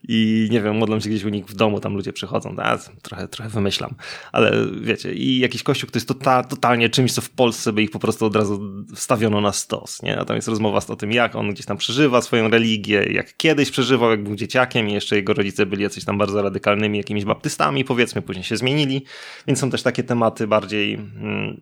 I 0.08 0.48
nie 0.52 0.62
wiem, 0.62 0.78
modlą 0.78 1.00
się 1.00 1.10
gdzieś 1.10 1.24
u 1.24 1.30
nich 1.30 1.46
w 1.46 1.56
domu, 1.56 1.80
tam 1.80 1.96
ludzie 1.96 2.14
przychodzą. 2.14 2.56
A, 2.58 2.78
trochę, 3.02 3.28
trochę 3.28 3.50
wymyślam. 3.50 3.96
Ale 4.32 4.68
wiecie, 4.82 5.14
i 5.14 5.40
jakiś 5.40 5.64
kościół, 5.64 5.88
który 5.88 5.98
jest 5.98 6.08
tota, 6.08 6.44
totalnie 6.44 6.90
czymś, 6.90 7.14
co 7.14 7.22
w 7.22 7.30
Polsce 7.30 7.74
by 7.74 7.84
ich 7.84 7.92
po 7.92 8.00
prostu 8.00 8.26
od 8.26 8.36
razu 8.36 8.86
stawiono 8.96 9.42
na 9.42 9.52
stos. 9.52 10.02
Nie? 10.02 10.20
A 10.20 10.26
tam 10.26 10.36
jest 10.36 10.48
rozmowa 10.48 10.80
o 10.88 10.96
tym, 10.96 11.12
jak 11.12 11.36
on 11.36 11.54
gdzieś 11.54 11.66
tam 11.66 11.78
przeżywa 11.78 12.22
swoją 12.22 12.50
religię, 12.50 13.04
jak 13.12 13.38
kiedyś 13.38 13.72
przeżywał, 13.72 14.10
jak 14.10 14.24
był 14.24 14.36
dzieciakiem 14.36 14.90
i 14.90 14.94
jeszcze 14.94 15.16
jego 15.16 15.34
rodzice 15.34 15.66
byli 15.66 15.84
jacyś 15.84 16.06
tam 16.06 16.18
bardzo 16.18 16.42
radykalnymi 16.42 16.98
jakimiś 16.98 17.26
baptystami, 17.26 17.86
powiedzmy, 17.86 18.22
później 18.22 18.44
się 18.44 18.58
zmienili. 18.58 19.06
Więc 19.48 19.60
są 19.60 19.70
też 19.70 19.84
takie 19.84 20.04
tematy 20.04 20.48
bardziej, 20.48 20.94
mm, 20.94 21.62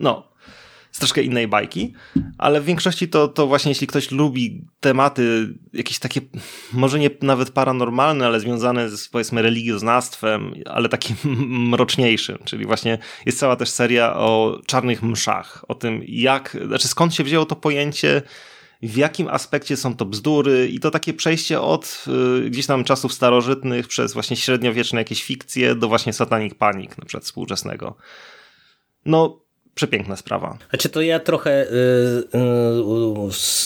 no, 0.00 0.35
z 0.96 0.98
troszkę 0.98 1.22
innej 1.22 1.48
bajki, 1.48 1.92
ale 2.38 2.60
w 2.60 2.64
większości 2.64 3.08
to, 3.08 3.28
to 3.28 3.46
właśnie 3.46 3.70
jeśli 3.70 3.86
ktoś 3.86 4.10
lubi 4.10 4.64
tematy 4.80 5.54
jakieś 5.72 5.98
takie, 5.98 6.20
może 6.72 6.98
nie 6.98 7.10
nawet 7.22 7.50
paranormalne, 7.50 8.26
ale 8.26 8.40
związane 8.40 8.90
z 8.90 9.08
powiedzmy 9.08 9.42
religioznawstwem, 9.42 10.54
ale 10.66 10.88
takim 10.88 11.16
mroczniejszym, 11.70 12.38
czyli 12.44 12.66
właśnie 12.66 12.98
jest 13.26 13.38
cała 13.38 13.56
też 13.56 13.70
seria 13.70 14.16
o 14.16 14.60
czarnych 14.66 15.02
mszach, 15.02 15.64
o 15.68 15.74
tym 15.74 16.02
jak, 16.06 16.56
znaczy 16.66 16.88
skąd 16.88 17.14
się 17.14 17.24
wzięło 17.24 17.46
to 17.46 17.56
pojęcie, 17.56 18.22
w 18.82 18.96
jakim 18.96 19.28
aspekcie 19.28 19.76
są 19.76 19.96
to 19.96 20.04
bzdury 20.04 20.68
i 20.68 20.80
to 20.80 20.90
takie 20.90 21.14
przejście 21.14 21.60
od 21.60 22.04
y, 22.46 22.50
gdzieś 22.50 22.66
tam 22.66 22.84
czasów 22.84 23.12
starożytnych 23.12 23.88
przez 23.88 24.14
właśnie 24.14 24.36
średniowieczne 24.36 25.00
jakieś 25.00 25.24
fikcje 25.24 25.74
do 25.74 25.88
właśnie 25.88 26.12
satanic 26.12 26.54
panic, 26.54 26.98
na 26.98 27.04
przykład 27.04 27.24
współczesnego. 27.24 27.96
No, 29.06 29.45
przepiękna 29.76 30.16
sprawa. 30.16 30.58
Znaczy 30.70 30.88
to 30.88 31.02
ja 31.02 31.20
trochę 31.20 31.66
y, 31.66 31.74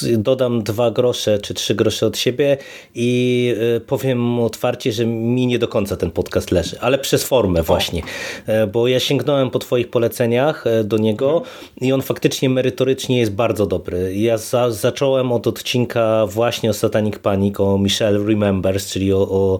y, 0.08 0.18
dodam 0.18 0.62
dwa 0.62 0.90
grosze 0.90 1.38
czy 1.38 1.54
trzy 1.54 1.74
grosze 1.74 2.06
od 2.06 2.18
siebie 2.18 2.56
i 2.94 3.54
y, 3.76 3.80
powiem 3.80 4.40
otwarcie, 4.40 4.92
że 4.92 5.06
mi 5.06 5.46
nie 5.46 5.58
do 5.58 5.68
końca 5.68 5.96
ten 5.96 6.10
podcast 6.10 6.50
leży, 6.50 6.80
ale 6.80 6.98
przez 6.98 7.24
formę 7.24 7.62
właśnie, 7.62 8.02
o. 8.48 8.66
bo 8.66 8.88
ja 8.88 9.00
sięgnąłem 9.00 9.50
po 9.50 9.58
twoich 9.58 9.90
poleceniach 9.90 10.66
e, 10.66 10.84
do 10.84 10.98
niego 10.98 11.42
i 11.80 11.92
on 11.92 12.02
faktycznie 12.02 12.50
merytorycznie 12.50 13.18
jest 13.18 13.32
bardzo 13.32 13.66
dobry. 13.66 14.16
Ja 14.16 14.38
za, 14.38 14.70
zacząłem 14.70 15.32
od 15.32 15.46
odcinka 15.46 16.26
właśnie 16.26 16.70
o 16.70 16.72
Satanic 16.72 17.18
Panic, 17.18 17.60
o 17.60 17.78
Michelle 17.78 18.26
Remembers, 18.26 18.92
czyli 18.92 19.12
o, 19.12 19.18
o 19.18 19.58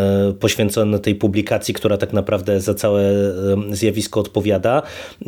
e, 0.00 0.32
poświęcone 0.32 0.98
tej 0.98 1.14
publikacji, 1.14 1.74
która 1.74 1.96
tak 1.96 2.12
naprawdę 2.12 2.60
za 2.60 2.74
całe 2.74 3.02
zjawisko 3.70 4.20
odpowiada 4.20 4.82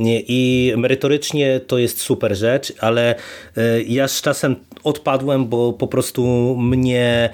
i 0.08 0.72
merytorycznie 0.76 1.60
to 1.66 1.78
jest 1.78 2.00
super 2.00 2.36
rzecz, 2.36 2.72
ale 2.80 3.14
e, 3.56 3.82
ja 3.82 4.08
z 4.08 4.22
czasem 4.22 4.56
odpadłem, 4.84 5.46
bo 5.46 5.72
po 5.72 5.88
prostu 5.88 6.22
mnie 6.58 7.30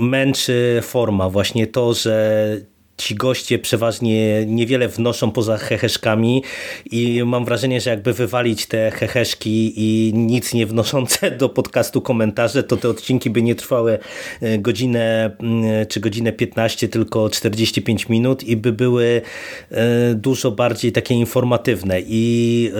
męczy 0.00 0.80
forma. 0.82 1.30
Właśnie 1.30 1.66
to, 1.66 1.94
że 1.94 2.56
ci 2.98 3.14
goście 3.14 3.58
przeważnie 3.58 4.46
niewiele 4.46 4.88
wnoszą 4.88 5.30
poza 5.30 5.56
heheszkami 5.56 6.42
i 6.90 7.22
mam 7.26 7.44
wrażenie, 7.44 7.80
że 7.80 7.90
jakby 7.90 8.12
wywalić 8.12 8.66
te 8.66 8.90
heheszki 8.90 9.72
i 9.76 10.12
nic 10.14 10.54
nie 10.54 10.66
wnoszące 10.66 11.30
do 11.30 11.48
podcastu 11.48 12.02
komentarze, 12.02 12.62
to 12.62 12.76
te 12.76 12.88
odcinki 12.88 13.30
by 13.30 13.42
nie 13.42 13.54
trwały 13.54 13.98
e, 14.40 14.58
godzinę 14.58 15.30
mm, 15.40 15.86
czy 15.86 16.00
godzinę 16.00 16.32
15, 16.32 16.88
tylko 16.88 17.30
45 17.30 18.08
minut 18.08 18.44
i 18.44 18.56
by 18.56 18.72
były 18.72 19.22
e, 19.70 20.14
dużo 20.14 20.50
bardziej 20.50 20.92
takie 20.92 21.14
informatywne. 21.14 22.00
I 22.00 22.72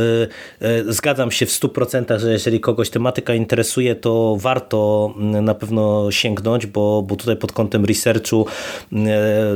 e, 0.61 0.93
zgadzam 0.93 1.31
się 1.31 1.47
w 1.47 1.51
100%, 1.51 2.19
że 2.19 2.33
jeżeli 2.33 2.61
kogoś 2.61 2.91
tematyka 2.91 3.35
interesuje, 3.35 3.95
to 3.95 4.37
warto 4.41 5.15
mm, 5.17 5.45
na 5.45 5.55
pewno 5.55 6.11
sięgnąć, 6.11 6.67
bo, 6.67 7.03
bo 7.03 7.17
tutaj 7.17 7.37
pod 7.37 7.53
kątem 7.53 7.85
researchu, 7.85 8.47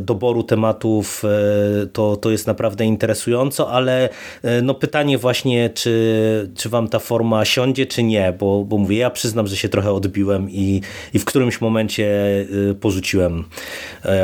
doboru 0.00 0.42
tematów 0.52 1.22
e, 1.24 1.86
to, 1.86 2.16
to 2.16 2.30
jest 2.30 2.46
naprawdę 2.46 2.84
interesująco, 2.84 3.70
ale 3.70 4.08
e, 4.42 4.62
no 4.62 4.74
pytanie 4.74 5.18
właśnie, 5.18 5.70
czy, 5.70 6.50
czy 6.56 6.68
wam 6.68 6.88
ta 6.88 6.98
forma 6.98 7.44
siądzie, 7.44 7.86
czy 7.86 8.02
nie, 8.02 8.34
bo, 8.38 8.64
bo 8.64 8.78
mówię, 8.78 8.96
ja 8.96 9.10
przyznam, 9.10 9.46
że 9.46 9.56
się 9.56 9.68
trochę 9.68 9.92
odbiłem 9.92 10.50
i, 10.50 10.80
i 11.14 11.18
w 11.18 11.24
którymś 11.24 11.60
momencie 11.60 12.06
e, 12.70 12.74
porzuciłem 12.74 13.44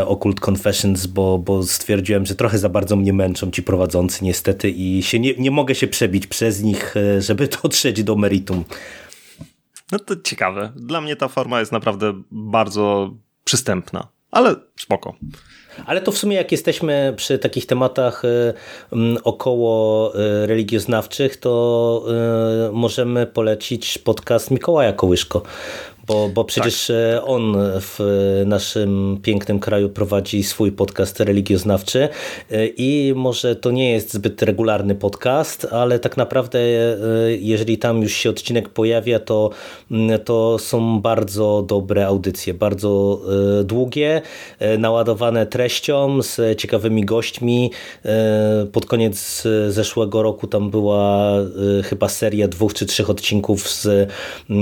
Occult 0.07 0.49
Confessions, 0.49 1.07
bo, 1.07 1.39
bo 1.39 1.63
stwierdziłem, 1.63 2.27
że 2.27 2.35
trochę 2.35 2.59
za 2.59 2.69
bardzo 2.69 2.97
mnie 2.97 3.13
męczą 3.13 3.51
ci 3.51 3.63
prowadzący 3.63 4.25
niestety 4.25 4.71
i 4.71 5.03
się 5.03 5.19
nie, 5.19 5.35
nie 5.35 5.51
mogę 5.51 5.75
się 5.75 5.87
przebić 5.87 6.27
przez 6.27 6.63
nich, 6.63 6.95
żeby 7.19 7.49
dotrzeć 7.63 8.03
do 8.03 8.17
meritum. 8.17 8.65
No 9.93 9.99
to 9.99 10.15
ciekawe. 10.25 10.73
Dla 10.77 11.01
mnie 11.01 11.17
ta 11.17 11.29
forma 11.29 11.61
jest 11.61 11.73
naprawdę 11.73 12.23
bardzo 12.31 13.15
przystępna, 13.45 14.09
ale 14.31 14.55
spoko. 14.77 15.15
Ale 15.87 16.01
to 16.01 16.13
w 16.13 16.19
sumie 16.19 16.37
jak 16.37 16.53
jesteśmy 16.53 17.15
przy 17.17 17.39
takich 17.39 17.67
tematach 17.67 18.25
y, 18.25 18.55
około 19.25 20.13
y, 20.15 20.47
religioznawczych, 20.47 21.37
to 21.37 22.05
y, 22.69 22.73
możemy 22.73 23.27
polecić 23.27 23.99
podcast 23.99 24.51
Mikołaja 24.51 24.93
Kołyszko, 24.93 25.43
bo, 26.09 26.29
bo 26.29 26.45
przecież 26.45 26.87
tak. 26.87 27.23
On 27.25 27.57
w 27.81 27.99
naszym 28.47 29.19
pięknym 29.23 29.59
kraju 29.61 29.89
prowadzi 29.89 30.43
swój 30.43 30.73
podcast 30.73 31.21
religioznawczy 31.21 32.09
e, 32.51 32.67
i 32.67 33.13
może 33.17 33.57
to 33.57 33.71
nie 33.71 33.93
jest 33.93 34.13
zbyt 34.13 34.43
regularny 34.43 34.95
podcast, 34.95 35.67
ale 35.71 35.99
tak 35.99 36.17
naprawdę 36.17 36.59
e, 36.59 36.97
jeżeli 37.39 37.79
tam 37.79 38.03
już 38.03 38.13
się 38.13 38.31
odcinek 38.31 38.69
pojawia, 38.69 39.19
to, 39.19 39.51
to 40.25 40.59
są 40.59 41.01
bardzo 41.01 41.65
dobre 41.69 42.07
audycje, 42.07 42.55
bardzo 42.55 43.21
długie, 43.65 44.23
naładowane 44.79 45.47
treścią, 45.47 46.23
z 46.23 46.59
ciekawymi 46.59 47.05
gośćmi. 47.05 47.71
Pod 48.73 48.87
koniec 48.87 49.45
zeszłego 49.69 50.23
roku 50.23 50.47
tam 50.47 50.71
była 50.71 51.33
chyba 51.85 52.09
seria 52.09 52.49
dwóch 52.49 52.75
czy 52.75 52.87
trzech 52.87 53.11
odcinków 53.11 53.69
z 53.69 54.11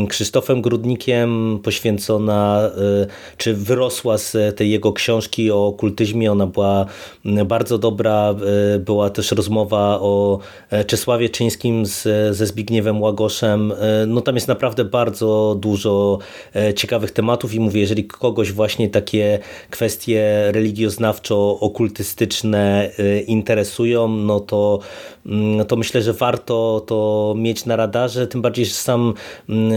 Krzysztofem 0.08 0.62
Grudnikiem, 0.62 1.35
poświęcona, 1.62 2.70
y, 3.02 3.06
czy 3.36 3.54
wyrosła 3.54 4.18
z 4.18 4.56
tej 4.56 4.70
jego 4.70 4.92
książki 4.92 5.50
o 5.50 5.66
okultyzmie. 5.66 6.32
Ona 6.32 6.46
była 6.46 6.86
mm, 7.24 7.46
bardzo 7.46 7.78
dobra. 7.78 8.34
Y, 8.74 8.78
była 8.78 9.10
też 9.10 9.32
rozmowa 9.32 10.00
o 10.00 10.38
e, 10.70 10.84
Czesławie 10.84 11.28
Czyńskim 11.28 11.86
z, 11.86 12.02
ze 12.36 12.46
Zbigniewem 12.46 13.02
Łagoszem. 13.02 13.72
Y, 13.72 13.74
no 14.06 14.20
tam 14.20 14.34
jest 14.34 14.48
naprawdę 14.48 14.84
bardzo 14.84 15.56
dużo 15.60 16.18
e, 16.54 16.74
ciekawych 16.74 17.10
tematów 17.10 17.54
i 17.54 17.60
mówię, 17.60 17.80
jeżeli 17.80 18.04
kogoś 18.04 18.52
właśnie 18.52 18.88
takie 18.88 19.38
kwestie 19.70 20.50
religioznawczo-okultystyczne 20.52 22.90
interesują, 23.26 24.08
no 24.08 24.40
to, 24.40 24.78
to 25.68 25.76
myślę, 25.76 26.02
że 26.02 26.12
warto 26.12 26.84
to 26.86 27.34
mieć 27.36 27.64
na 27.64 27.76
radarze, 27.76 28.26
tym 28.26 28.42
bardziej, 28.42 28.66
że 28.66 28.74
sam 28.74 29.14
mm, 29.48 29.72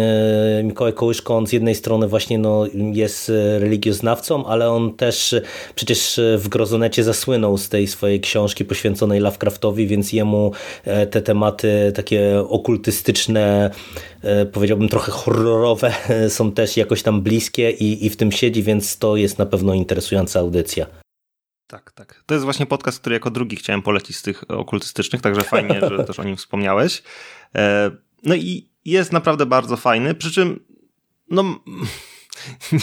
Mikołaj 0.68 0.94
Kołyszko, 0.94 1.38
on 1.38 1.48
z 1.48 1.54
jednej 1.54 1.76
strony 1.76 2.08
właśnie 2.08 2.38
no, 2.38 2.66
jest 2.94 3.32
religioznawcą, 3.60 4.46
ale 4.46 4.72
on 4.72 4.94
też 4.94 5.36
przecież 5.76 6.20
w 6.38 6.48
Grozonecie 6.48 7.04
zasłynął 7.04 7.58
z 7.58 7.70
tej 7.70 7.88
swojej 7.88 8.20
książki 8.20 8.66
poświęconej 8.66 9.20
Lovecraftowi, 9.20 9.88
więc 9.88 10.14
jemu 10.14 10.52
e, 10.86 11.08
te 11.08 11.22
tematy 11.22 11.92
takie 11.96 12.44
okultystyczne, 12.50 13.72
e, 14.22 14.46
powiedziałbym 14.46 14.90
trochę 14.90 15.12
horrorowe 15.12 15.94
są 16.30 16.52
też 16.52 16.78
jakoś 16.78 17.04
tam 17.04 17.22
bliskie 17.22 17.72
i, 17.72 18.06
i 18.06 18.10
w 18.10 18.18
tym 18.18 18.32
siedzi, 18.32 18.64
więc 18.64 18.98
to 18.98 19.16
jest 19.16 19.38
na 19.38 19.46
pewno 19.46 19.74
interesująca 19.74 20.40
audycja. 20.40 21.09
Tak, 21.70 21.92
tak. 21.92 22.24
To 22.26 22.34
jest 22.34 22.44
właśnie 22.44 22.66
podcast, 22.66 23.00
który 23.00 23.14
jako 23.14 23.32
drugi 23.32 23.56
chciałem 23.56 23.82
polecić 23.82 24.18
z 24.18 24.22
tych 24.22 24.52
okultystycznych, 24.52 25.22
także 25.22 25.42
fajnie, 25.42 25.80
że 25.90 26.04
też 26.08 26.20
o 26.20 26.24
nim 26.24 26.38
wspomniałeś. 26.38 27.04
E, 27.56 27.92
no 28.24 28.36
i 28.36 28.70
jest 28.86 29.12
naprawdę 29.12 29.46
bardzo 29.46 29.78
fajny, 29.78 30.16
przy 30.16 30.32
czym 30.32 30.60
no 31.32 31.44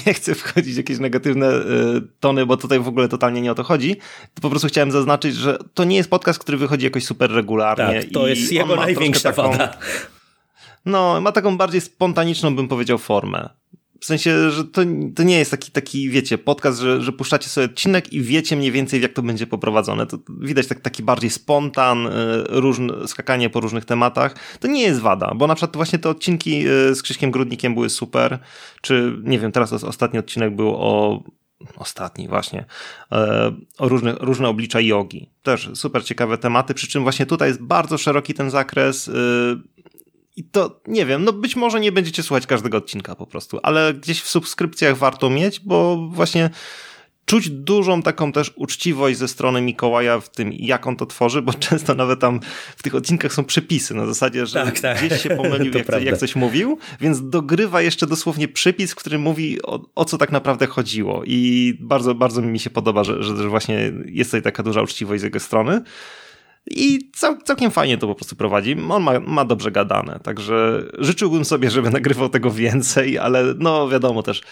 nie 0.06 0.14
chcę 0.14 0.34
wchodzić 0.34 0.74
w 0.74 0.76
jakieś 0.76 0.98
negatywne 0.98 1.50
y, 1.50 1.62
tony, 2.20 2.46
bo 2.46 2.56
tutaj 2.56 2.80
w 2.80 2.88
ogóle 2.88 3.08
totalnie 3.08 3.40
nie 3.40 3.52
o 3.52 3.54
to 3.54 3.62
chodzi. 3.62 3.96
Po 4.42 4.50
prostu 4.50 4.68
chciałem 4.68 4.90
zaznaczyć, 4.90 5.34
że 5.34 5.58
to 5.74 5.84
nie 5.84 5.96
jest 5.96 6.10
podcast, 6.10 6.38
który 6.38 6.58
wychodzi 6.58 6.84
jakoś 6.84 7.04
super 7.04 7.30
regularnie. 7.30 8.02
Tak, 8.02 8.12
to 8.12 8.28
jest 8.28 8.52
jego 8.52 8.76
największa 8.76 9.32
taką, 9.32 9.50
wada. 9.50 9.78
No, 10.84 11.20
ma 11.20 11.32
taką 11.32 11.56
bardziej 11.56 11.80
spontaniczną, 11.80 12.56
bym 12.56 12.68
powiedział, 12.68 12.98
formę. 12.98 13.48
W 14.06 14.08
sensie, 14.08 14.50
że 14.50 14.64
to, 14.64 14.82
to 15.14 15.22
nie 15.22 15.38
jest 15.38 15.50
taki, 15.50 15.70
taki 15.70 16.10
wiecie, 16.10 16.38
podcast, 16.38 16.80
że, 16.80 17.02
że 17.02 17.12
puszczacie 17.12 17.48
sobie 17.48 17.64
odcinek 17.64 18.12
i 18.12 18.22
wiecie 18.22 18.56
mniej 18.56 18.72
więcej, 18.72 19.02
jak 19.02 19.12
to 19.12 19.22
będzie 19.22 19.46
poprowadzone. 19.46 20.06
To 20.06 20.18
widać 20.40 20.66
tak, 20.66 20.80
taki 20.80 21.02
bardziej 21.02 21.30
spontan, 21.30 22.08
różne, 22.48 23.08
skakanie 23.08 23.50
po 23.50 23.60
różnych 23.60 23.84
tematach. 23.84 24.34
To 24.60 24.68
nie 24.68 24.82
jest 24.82 25.00
wada, 25.00 25.34
bo 25.34 25.46
na 25.46 25.54
przykład 25.54 25.76
właśnie 25.76 25.98
te 25.98 26.08
odcinki 26.08 26.62
z 26.92 27.02
Krzyśkiem 27.02 27.30
Grudnikiem 27.30 27.74
były 27.74 27.90
super, 27.90 28.38
czy 28.80 29.16
nie 29.22 29.38
wiem, 29.38 29.52
teraz 29.52 29.72
ostatni 29.72 30.18
odcinek 30.18 30.56
był 30.56 30.74
o 30.74 31.22
ostatni 31.76 32.28
właśnie, 32.28 32.64
e, 33.12 33.52
o 33.78 33.88
różne, 33.88 34.14
różne 34.20 34.48
oblicza 34.48 34.80
jogi. 34.80 35.30
Też 35.42 35.70
super 35.74 36.04
ciekawe 36.04 36.38
tematy, 36.38 36.74
przy 36.74 36.88
czym 36.88 37.02
właśnie 37.02 37.26
tutaj 37.26 37.48
jest 37.48 37.62
bardzo 37.62 37.98
szeroki 37.98 38.34
ten 38.34 38.50
zakres 38.50 39.08
e, 39.08 39.12
i 40.36 40.44
to, 40.44 40.80
nie 40.86 41.06
wiem, 41.06 41.24
no 41.24 41.32
być 41.32 41.56
może 41.56 41.80
nie 41.80 41.92
będziecie 41.92 42.22
słuchać 42.22 42.46
każdego 42.46 42.78
odcinka 42.78 43.14
po 43.14 43.26
prostu, 43.26 43.58
ale 43.62 43.94
gdzieś 43.94 44.20
w 44.20 44.28
subskrypcjach 44.28 44.96
warto 44.96 45.30
mieć, 45.30 45.60
bo 45.60 46.08
właśnie 46.10 46.50
czuć 47.26 47.50
dużą 47.50 48.02
taką 48.02 48.32
też 48.32 48.52
uczciwość 48.56 49.18
ze 49.18 49.28
strony 49.28 49.60
Mikołaja 49.62 50.20
w 50.20 50.28
tym, 50.28 50.52
jak 50.52 50.86
on 50.86 50.96
to 50.96 51.06
tworzy, 51.06 51.42
bo 51.42 51.54
często 51.68 51.94
nawet 51.94 52.20
tam 52.20 52.40
w 52.76 52.82
tych 52.82 52.94
odcinkach 52.94 53.32
są 53.32 53.44
przepisy 53.44 53.94
na 53.94 54.06
zasadzie, 54.06 54.46
że 54.46 54.64
tak, 54.64 54.80
tak. 54.80 55.04
gdzieś 55.04 55.22
się 55.22 55.30
pomylił, 55.30 55.72
jak, 55.78 56.02
jak, 56.02 56.18
coś 56.18 56.36
mówił, 56.36 56.78
więc 57.00 57.28
dogrywa 57.28 57.82
jeszcze 57.82 58.06
dosłownie 58.06 58.48
przypis, 58.48 58.92
w 58.92 58.94
którym 58.94 59.22
mówi 59.22 59.62
o, 59.62 59.80
o, 59.94 60.04
co 60.04 60.18
tak 60.18 60.32
naprawdę 60.32 60.66
chodziło 60.66 61.22
i 61.26 61.74
bardzo, 61.80 62.14
bardzo 62.14 62.42
mi 62.42 62.58
się 62.58 62.70
podoba, 62.70 63.04
że, 63.04 63.22
że, 63.22 63.36
że 63.36 63.48
właśnie 63.48 63.92
jest 64.06 64.30
tutaj 64.30 64.42
taka 64.42 64.62
duża 64.62 64.82
uczciwość 64.82 65.20
z 65.20 65.24
jego 65.24 65.40
strony. 65.40 65.82
I 66.70 67.10
cał, 67.14 67.42
całkiem 67.42 67.70
fajnie 67.70 67.98
to 67.98 68.06
po 68.06 68.14
prostu 68.14 68.36
prowadzi. 68.36 68.76
On 68.90 69.02
ma, 69.02 69.20
ma 69.20 69.44
dobrze 69.44 69.70
gadane, 69.70 70.20
także 70.22 70.84
życzyłbym 70.98 71.44
sobie, 71.44 71.70
żeby 71.70 71.90
nagrywał 71.90 72.28
tego 72.28 72.50
więcej, 72.50 73.18
ale 73.18 73.54
no 73.58 73.88
wiadomo 73.88 74.22
też, 74.22 74.42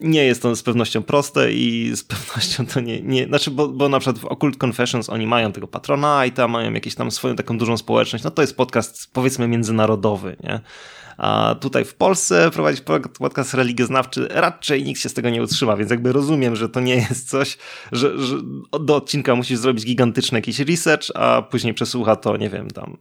nie 0.00 0.24
jest 0.24 0.42
to 0.42 0.56
z 0.56 0.62
pewnością 0.62 1.02
proste 1.02 1.52
i 1.52 1.92
z 1.96 2.04
pewnością 2.04 2.66
to 2.66 2.80
nie, 2.80 3.00
nie 3.00 3.26
znaczy, 3.26 3.50
bo, 3.50 3.68
bo 3.68 3.88
na 3.88 3.98
przykład 3.98 4.18
w 4.18 4.24
Occult 4.24 4.64
Confessions 4.64 5.10
oni 5.10 5.26
mają 5.26 5.52
tego 5.52 5.66
Patronite'a, 5.66 6.48
mają 6.48 6.72
jakieś 6.72 6.94
tam 6.94 7.10
swoją 7.10 7.36
taką 7.36 7.58
dużą 7.58 7.76
społeczność, 7.76 8.24
no 8.24 8.30
to 8.30 8.42
jest 8.42 8.56
podcast 8.56 9.12
powiedzmy 9.12 9.48
międzynarodowy, 9.48 10.36
nie? 10.44 10.60
A 11.18 11.54
tutaj 11.60 11.84
w 11.84 11.94
Polsce 11.94 12.50
prowadzić 12.50 12.82
podcast 13.18 13.54
religioznawczy 13.54 14.28
raczej 14.30 14.84
nikt 14.84 15.00
się 15.00 15.08
z 15.08 15.14
tego 15.14 15.30
nie 15.30 15.42
utrzyma, 15.42 15.76
więc 15.76 15.90
jakby 15.90 16.12
rozumiem, 16.12 16.56
że 16.56 16.68
to 16.68 16.80
nie 16.80 16.94
jest 16.94 17.30
coś, 17.30 17.58
że, 17.92 18.18
że 18.18 18.36
do 18.80 18.96
odcinka 18.96 19.34
musisz 19.34 19.58
zrobić 19.58 19.84
gigantyczny 19.84 20.38
jakiś 20.38 20.60
research, 20.60 21.10
a 21.14 21.42
później 21.42 21.74
przesłucha 21.74 22.16
to, 22.16 22.36
nie 22.36 22.50
wiem, 22.50 22.70
tam, 22.70 22.96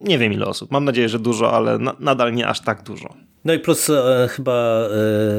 nie 0.00 0.18
wiem 0.18 0.32
ile 0.32 0.46
osób. 0.46 0.70
Mam 0.70 0.84
nadzieję, 0.84 1.08
że 1.08 1.18
dużo, 1.18 1.52
ale 1.52 1.78
na, 1.78 1.96
nadal 2.00 2.34
nie 2.34 2.46
aż 2.46 2.60
tak 2.60 2.82
dużo. 2.82 3.14
No 3.44 3.54
i 3.54 3.58
plus 3.58 3.90
e, 3.90 4.28
chyba 4.30 4.88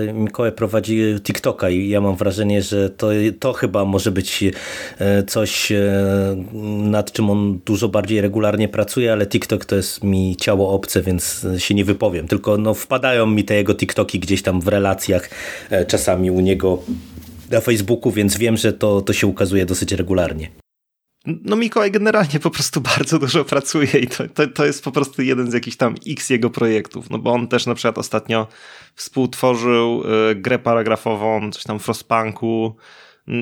e, 0.10 0.14
Mikołaj 0.14 0.52
prowadzi 0.52 1.16
TikToka 1.24 1.70
i 1.70 1.90
ja 1.90 2.02
mam 2.02 2.16
wrażenie, 2.16 2.62
że 2.62 2.90
to, 2.90 3.08
to 3.40 3.54
chyba 3.54 3.86
może 3.86 4.12
być 4.12 4.44
e, 5.00 5.24
coś, 5.24 5.72
e, 5.72 6.46
nad 6.84 7.12
czym 7.12 7.30
on 7.30 7.60
dużo 7.66 7.90
bardziej 7.90 8.22
regularnie 8.22 8.68
pracuje, 8.68 9.14
ale 9.14 9.28
TikTok 9.28 9.66
to 9.66 9.76
jest 9.76 10.04
mi 10.04 10.36
ciało 10.36 10.72
obce, 10.72 11.02
więc 11.02 11.48
się 11.58 11.76
nie 11.76 11.86
wypowiem. 11.86 12.09
Tylko 12.28 12.58
no, 12.58 12.74
wpadają 12.74 13.26
mi 13.26 13.44
te 13.44 13.56
jego 13.56 13.76
TikToki 13.76 14.20
gdzieś 14.20 14.42
tam 14.42 14.62
w 14.62 14.68
relacjach 14.68 15.30
e, 15.70 15.86
czasami 15.86 16.32
u 16.32 16.40
niego 16.40 16.84
na 17.52 17.62
Facebooku, 17.62 18.12
więc 18.12 18.38
wiem, 18.38 18.58
że 18.58 18.74
to, 18.74 19.02
to 19.02 19.14
się 19.14 19.28
ukazuje 19.28 19.66
dosyć 19.66 19.92
regularnie. 19.92 20.50
No 21.26 21.56
Mikołaj 21.56 21.92
generalnie 21.92 22.40
po 22.40 22.52
prostu 22.52 22.82
bardzo 22.82 23.20
dużo 23.20 23.46
pracuje 23.46 24.00
i 24.02 24.08
to, 24.08 24.28
to, 24.28 24.48
to 24.48 24.66
jest 24.66 24.84
po 24.84 24.92
prostu 24.92 25.22
jeden 25.22 25.52
z 25.52 25.54
jakichś 25.54 25.78
tam 25.78 25.96
x 26.08 26.30
jego 26.30 26.50
projektów, 26.50 27.10
no 27.10 27.18
bo 27.18 27.32
on 27.32 27.48
też 27.48 27.66
na 27.66 27.76
przykład 27.76 27.98
ostatnio 27.98 28.48
współtworzył 28.96 30.04
y, 30.32 30.36
grę 30.36 30.60
paragrafową, 30.60 31.52
coś 31.52 31.64
tam 31.64 31.80
Frostpunku, 31.80 32.76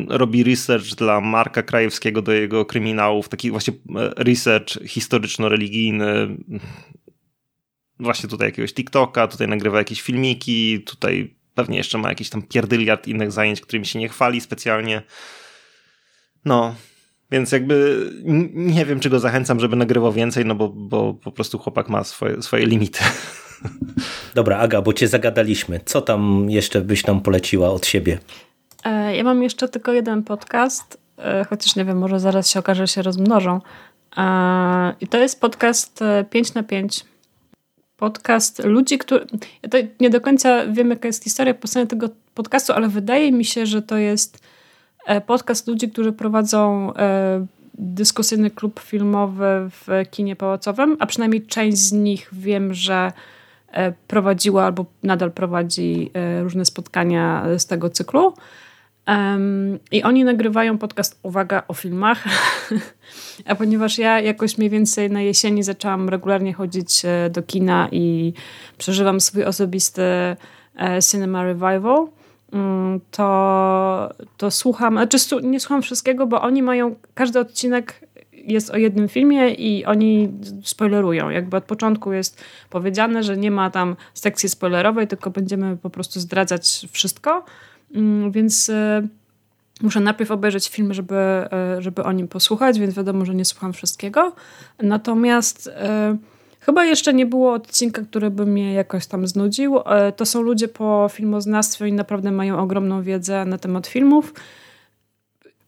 robi 0.07 0.43
research 0.43 0.95
dla 0.95 1.21
Marka 1.21 1.63
Krajewskiego 1.63 2.21
do 2.21 2.31
jego 2.31 2.65
kryminałów, 2.65 3.29
taki 3.29 3.51
właśnie 3.51 3.73
e, 3.73 4.23
research 4.23 4.69
historyczno-religijny, 4.87 6.37
właśnie 7.99 8.29
tutaj 8.29 8.47
jakiegoś 8.47 8.73
TikToka, 8.73 9.27
tutaj 9.27 9.47
nagrywa 9.47 9.77
jakieś 9.77 10.01
filmiki, 10.01 10.83
tutaj 10.83 11.35
pewnie 11.55 11.77
jeszcze 11.77 11.97
ma 11.97 12.09
jakiś 12.09 12.29
tam 12.29 12.41
pierdyliard 12.41 13.07
innych 13.07 13.31
zajęć, 13.31 13.61
którymi 13.61 13.85
się 13.85 13.99
nie 13.99 14.09
chwali 14.09 14.41
specjalnie. 14.41 15.01
No, 16.45 16.75
więc 17.31 17.51
jakby 17.51 18.09
nie 18.53 18.85
wiem, 18.85 18.99
czy 18.99 19.09
go 19.09 19.19
zachęcam, 19.19 19.59
żeby 19.59 19.75
nagrywał 19.75 20.11
więcej, 20.11 20.45
no 20.45 20.55
bo, 20.55 20.69
bo 20.69 21.13
po 21.13 21.31
prostu 21.31 21.59
chłopak 21.59 21.89
ma 21.89 22.03
swoje, 22.03 22.41
swoje 22.41 22.65
limity. 22.65 22.99
Dobra, 24.35 24.57
Aga, 24.57 24.81
bo 24.81 24.93
cię 24.93 25.07
zagadaliśmy. 25.07 25.79
Co 25.85 26.01
tam 26.01 26.49
jeszcze 26.49 26.81
byś 26.81 27.05
nam 27.05 27.21
poleciła 27.21 27.69
od 27.69 27.85
siebie? 27.85 28.19
E, 28.83 29.15
ja 29.15 29.23
mam 29.23 29.43
jeszcze 29.43 29.69
tylko 29.69 29.93
jeden 29.93 30.23
podcast, 30.23 30.97
e, 31.17 31.45
chociaż 31.49 31.75
nie 31.75 31.85
wiem, 31.85 31.97
może 31.97 32.19
zaraz 32.19 32.49
się 32.49 32.59
okaże, 32.59 32.87
że 32.87 32.93
się 32.93 33.01
rozmnożą. 33.01 33.61
E, 34.17 34.93
I 35.01 35.07
to 35.07 35.17
jest 35.17 35.41
podcast 35.41 35.99
5 36.29 36.53
na 36.53 36.63
5. 36.63 37.05
Podcast 37.97 38.63
ludzi, 38.63 38.97
którzy. 38.97 39.27
Ja 39.63 39.69
to 39.69 39.77
nie 39.99 40.09
do 40.09 40.21
końca 40.21 40.67
wiem, 40.67 40.89
jaka 40.89 41.07
jest 41.07 41.23
historia 41.23 41.53
powstania 41.53 41.85
tego 41.85 42.09
podcastu, 42.33 42.73
ale 42.73 42.87
wydaje 42.87 43.31
mi 43.31 43.45
się, 43.45 43.65
że 43.65 43.81
to 43.81 43.97
jest 43.97 44.39
E, 45.07 45.21
podcast 45.21 45.67
ludzi, 45.67 45.89
którzy 45.89 46.13
prowadzą 46.13 46.93
e, 46.93 47.45
dyskusyjny 47.73 48.51
klub 48.51 48.79
filmowy 48.79 49.45
w 49.69 49.87
kinie 50.11 50.35
pałacowym, 50.35 50.97
a 50.99 51.05
przynajmniej 51.05 51.45
część 51.45 51.77
z 51.77 51.91
nich 51.91 52.29
wiem, 52.31 52.73
że 52.73 53.11
e, 53.71 53.93
prowadziła 54.07 54.65
albo 54.65 54.85
nadal 55.03 55.31
prowadzi 55.31 56.11
różne 56.41 56.65
spotkania 56.65 57.45
z 57.57 57.65
tego 57.65 57.89
cyklu. 57.89 58.33
I 59.91 60.03
oni 60.03 60.23
nagrywają 60.23 60.77
podcast 60.77 61.19
Uwaga 61.23 61.63
o 61.67 61.73
filmach. 61.73 62.23
A 63.45 63.55
ponieważ 63.55 63.97
ja 63.97 64.19
jakoś 64.19 64.57
mniej 64.57 64.69
więcej 64.69 65.11
na 65.11 65.21
jesieni 65.21 65.63
zaczęłam 65.63 66.09
regularnie 66.09 66.53
chodzić 66.53 67.01
do 67.29 67.43
kina 67.43 67.87
i 67.91 68.33
przeżywam 68.77 69.21
swój 69.21 69.43
osobisty 69.43 70.01
cinema 71.11 71.43
revival, 71.43 72.07
Mm, 72.51 73.01
to, 73.11 74.13
to 74.37 74.51
słucham, 74.51 74.93
znaczy 74.93 75.17
nie 75.43 75.59
słucham 75.59 75.81
wszystkiego, 75.81 76.27
bo 76.27 76.41
oni 76.41 76.63
mają, 76.63 76.95
każdy 77.13 77.39
odcinek 77.39 78.07
jest 78.33 78.69
o 78.69 78.77
jednym 78.77 79.07
filmie 79.07 79.49
i 79.49 79.85
oni 79.85 80.29
spoilerują. 80.63 81.29
Jakby 81.29 81.57
od 81.57 81.63
początku 81.63 82.13
jest 82.13 82.43
powiedziane, 82.69 83.23
że 83.23 83.37
nie 83.37 83.51
ma 83.51 83.69
tam 83.69 83.95
sekcji 84.13 84.49
spoilerowej, 84.49 85.07
tylko 85.07 85.29
będziemy 85.29 85.77
po 85.77 85.89
prostu 85.89 86.19
zdradzać 86.19 86.87
wszystko. 86.91 87.45
Mm, 87.95 88.31
więc 88.31 88.69
y, 88.69 89.07
muszę 89.81 89.99
najpierw 89.99 90.31
obejrzeć 90.31 90.69
film, 90.69 90.93
żeby, 90.93 91.15
y, 91.77 91.81
żeby 91.81 92.03
o 92.03 92.11
nim 92.11 92.27
posłuchać, 92.27 92.79
więc 92.79 92.95
wiadomo, 92.95 93.25
że 93.25 93.35
nie 93.35 93.45
słucham 93.45 93.73
wszystkiego. 93.73 94.35
Natomiast 94.79 95.67
y, 95.67 95.71
Chyba 96.67 96.85
jeszcze 96.85 97.13
nie 97.13 97.25
było 97.25 97.53
odcinka, 97.53 98.01
który 98.01 98.29
by 98.29 98.45
mnie 98.45 98.73
jakoś 98.73 99.05
tam 99.07 99.27
znudził. 99.27 99.79
E, 99.85 100.11
to 100.11 100.25
są 100.25 100.41
ludzie 100.41 100.67
po 100.67 101.09
filmoznawstwie 101.11 101.87
i 101.87 101.93
naprawdę 101.93 102.31
mają 102.31 102.59
ogromną 102.59 103.03
wiedzę 103.03 103.45
na 103.45 103.57
temat 103.57 103.87
filmów. 103.87 104.33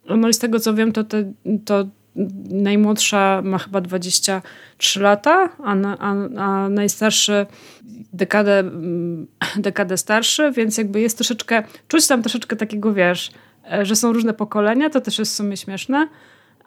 No 0.09 0.30
i 0.30 0.34
z 0.34 0.39
tego 0.39 0.59
co 0.59 0.74
wiem, 0.74 0.91
to, 0.91 1.03
te, 1.03 1.34
to 1.65 1.86
najmłodsza 2.49 3.41
ma 3.43 3.57
chyba 3.57 3.82
23 3.82 4.99
lata, 4.99 5.49
a, 5.64 5.76
a, 5.99 6.16
a 6.38 6.70
najstarszy 6.70 7.45
dekadę, 8.14 8.60
mm, 8.60 9.28
dekadę 9.55 9.97
starszy, 9.97 10.51
więc 10.51 10.78
jakby 10.78 11.01
jest 11.01 11.18
troszeczkę, 11.18 11.64
czuć 11.88 12.07
tam 12.07 12.22
troszeczkę 12.22 12.55
takiego, 12.55 12.93
wiesz, 12.93 13.32
e, 13.72 13.86
że 13.86 13.95
są 13.95 14.14
różne 14.14 14.34
pokolenia, 14.34 14.89
to 14.89 15.01
też 15.01 15.20
jest 15.20 15.32
w 15.32 15.36
sumie 15.36 15.57
śmieszne. 15.57 16.07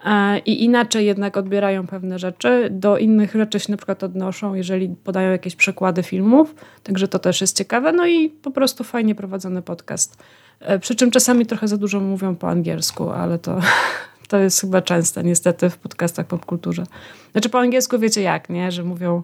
E, 0.05 0.39
i 0.39 0.65
inaczej 0.65 1.07
jednak 1.07 1.37
odbierają 1.37 1.87
pewne 1.87 2.19
rzeczy. 2.19 2.69
Do 2.71 2.99
innych 2.99 3.35
rzeczy 3.35 3.61
się 3.61 3.73
na 3.73 3.77
przykład 3.77 4.03
odnoszą, 4.03 4.55
jeżeli 4.55 4.89
podają 4.89 5.31
jakieś 5.31 5.57
przykłady 5.57 6.03
filmów, 6.03 6.55
także 6.83 7.09
to 7.09 7.19
też 7.19 7.41
jest 7.41 7.57
ciekawe. 7.59 7.93
No 7.93 8.07
i 8.07 8.31
po 8.31 8.51
prostu 8.51 8.85
fajnie 8.85 9.15
prowadzony 9.15 9.63
podcast. 9.63 10.23
E, 10.61 10.79
przy 10.79 10.95
czym 10.95 11.11
czasami 11.11 11.47
trochę 11.47 11.69
za 11.69 11.77
dużo 11.77 12.01
mówią 12.01 12.37
po 12.37 12.49
angielsku, 12.49 13.11
ale 13.11 13.39
to, 13.39 13.61
to 14.33 14.39
jest 14.39 14.61
chyba 14.61 14.83
częste 14.83 15.23
niestety 15.23 15.71
w 15.71 15.77
podcastach 15.77 16.27
popkulturze. 16.27 16.85
Znaczy 17.33 17.49
po 17.49 17.59
angielsku 17.59 17.99
wiecie 17.99 18.23
jak, 18.23 18.49
nie? 18.49 18.73
Że 18.73 18.85
mówią, 18.85 19.23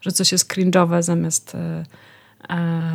że 0.00 0.12
coś 0.12 0.32
jest 0.32 0.52
cringe'owe 0.52 1.02
zamiast 1.02 1.54
e, 1.54 1.84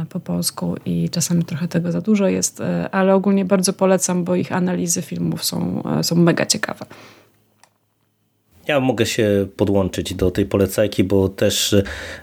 po 0.10 0.20
polsku 0.20 0.76
i 0.86 1.10
czasami 1.10 1.46
trochę 1.46 1.68
tego 1.68 1.92
za 1.92 2.02
dużo 2.02 2.28
jest, 2.28 2.62
ale 2.92 3.16
ogólnie 3.16 3.46
bardzo 3.46 3.74
polecam, 3.74 4.24
bo 4.24 4.36
ich 4.36 4.52
analizy 4.52 5.02
filmów 5.02 5.46
są, 5.46 5.84
są 6.02 6.16
mega 6.16 6.46
ciekawe. 6.46 6.86
Ja 8.68 8.80
mogę 8.80 9.06
się 9.06 9.48
podłączyć 9.58 10.14
do 10.14 10.32
tej 10.32 10.46
polecajki, 10.46 11.04
bo 11.04 11.30
też 11.30 11.76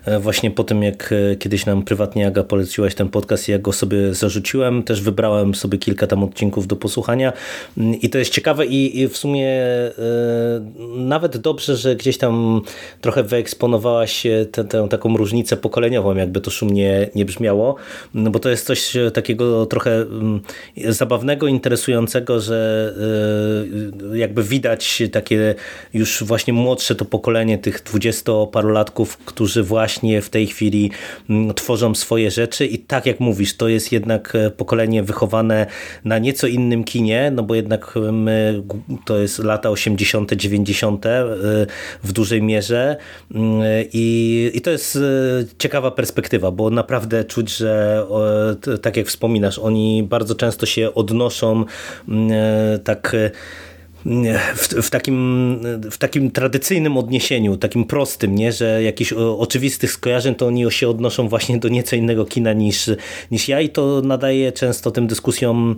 e, 0.04 0.20
właśnie 0.20 0.50
po 0.50 0.64
tym, 0.64 0.82
jak 0.82 1.14
e, 1.32 1.36
kiedyś 1.36 1.66
nam 1.66 1.82
prywatnie 1.82 2.26
Aga 2.26 2.44
poleciłaś 2.44 2.94
ten 2.94 3.08
podcast 3.08 3.48
i 3.48 3.52
ja 3.52 3.58
go 3.58 3.72
sobie 3.72 4.14
zarzuciłem, 4.14 4.82
też 4.82 5.00
wybrałem 5.00 5.54
sobie 5.54 5.78
kilka 5.78 6.06
tam 6.06 6.24
odcinków 6.24 6.66
do 6.66 6.76
posłuchania. 6.76 7.32
Mm, 7.78 8.00
i 8.00 8.10
to 8.10 8.18
jest 8.18 8.32
ciekawe 8.32 8.66
i 8.66 9.08
w 9.08 9.16
sumie 9.16 9.48
e, 9.48 9.92
nawet 10.96 11.36
dobrze, 11.36 11.76
że 11.76 11.96
gdzieś 11.96 12.18
tam 12.18 12.62
trochę 13.00 13.22
wyeksponowałaś 13.22 14.22
tę, 14.52 14.64
tę 14.64 14.88
taką 14.90 15.16
różnicę 15.16 15.56
pokoleniową, 15.56 16.16
jakby 16.16 16.40
to 16.40 16.50
szumnie 16.50 17.10
nie 17.14 17.24
brzmiało, 17.24 17.76
no 18.14 18.30
bo 18.30 18.38
to 18.38 18.50
jest 18.50 18.66
coś 18.66 18.96
takiego 19.14 19.66
trochę 19.66 19.94
mm, 19.94 20.40
zabawnego, 20.88 21.46
interesującego, 21.46 22.40
że 22.40 22.94
jakby 24.14 24.42
widać 24.42 25.02
takie 25.12 25.54
już 25.94 26.22
właśnie 26.32 26.52
młodsze 26.52 26.94
to 26.94 27.04
pokolenie 27.04 27.58
tych 27.58 27.82
dwudziestoparolatków, 27.82 29.16
którzy 29.16 29.62
właśnie 29.62 30.22
w 30.22 30.30
tej 30.30 30.46
chwili 30.46 30.90
mm, 31.30 31.54
tworzą 31.54 31.94
swoje 31.94 32.30
rzeczy 32.30 32.66
i 32.66 32.78
tak 32.78 33.06
jak 33.06 33.20
mówisz, 33.20 33.56
to 33.56 33.68
jest 33.68 33.92
jednak 33.92 34.34
e, 34.34 34.50
pokolenie 34.50 35.02
wychowane 35.02 35.66
na 36.04 36.18
nieco 36.18 36.46
innym 36.46 36.84
kinie, 36.84 37.32
no 37.34 37.42
bo 37.42 37.54
jednak 37.54 37.94
my, 38.12 38.62
to 39.04 39.18
jest 39.18 39.38
lata 39.38 39.70
80., 39.70 40.32
90. 40.32 41.06
E, 41.06 41.26
w 42.02 42.12
dużej 42.12 42.42
mierze 42.42 42.96
mm, 43.34 43.62
i, 43.92 44.50
i 44.54 44.60
to 44.60 44.70
jest 44.70 44.96
e, 44.96 45.00
ciekawa 45.58 45.90
perspektywa, 45.90 46.50
bo 46.50 46.70
naprawdę 46.70 47.24
czuć, 47.24 47.56
że 47.56 48.02
tak 48.82 48.96
jak 48.96 49.06
wspominasz, 49.06 49.58
oni 49.58 50.02
bardzo 50.02 50.34
często 50.34 50.66
się 50.66 50.94
odnoszą 50.94 51.64
mm, 52.08 52.30
tak 52.84 53.16
w, 54.54 54.68
w, 54.82 54.90
takim, 54.90 55.58
w 55.90 55.98
takim 55.98 56.30
tradycyjnym 56.30 56.96
odniesieniu, 56.96 57.56
takim 57.56 57.84
prostym, 57.84 58.34
nie? 58.34 58.52
że 58.52 58.82
jakichś 58.82 59.12
oczywistych 59.12 59.92
skojarzeń 59.92 60.34
to 60.34 60.46
oni 60.46 60.72
się 60.72 60.88
odnoszą 60.88 61.28
właśnie 61.28 61.58
do 61.58 61.68
nieco 61.68 61.96
innego 61.96 62.24
kina 62.24 62.52
niż, 62.52 62.90
niż 63.30 63.48
ja 63.48 63.60
i 63.60 63.68
to 63.68 64.02
nadaje 64.04 64.52
często 64.52 64.90
tym 64.90 65.06
dyskusjom 65.06 65.76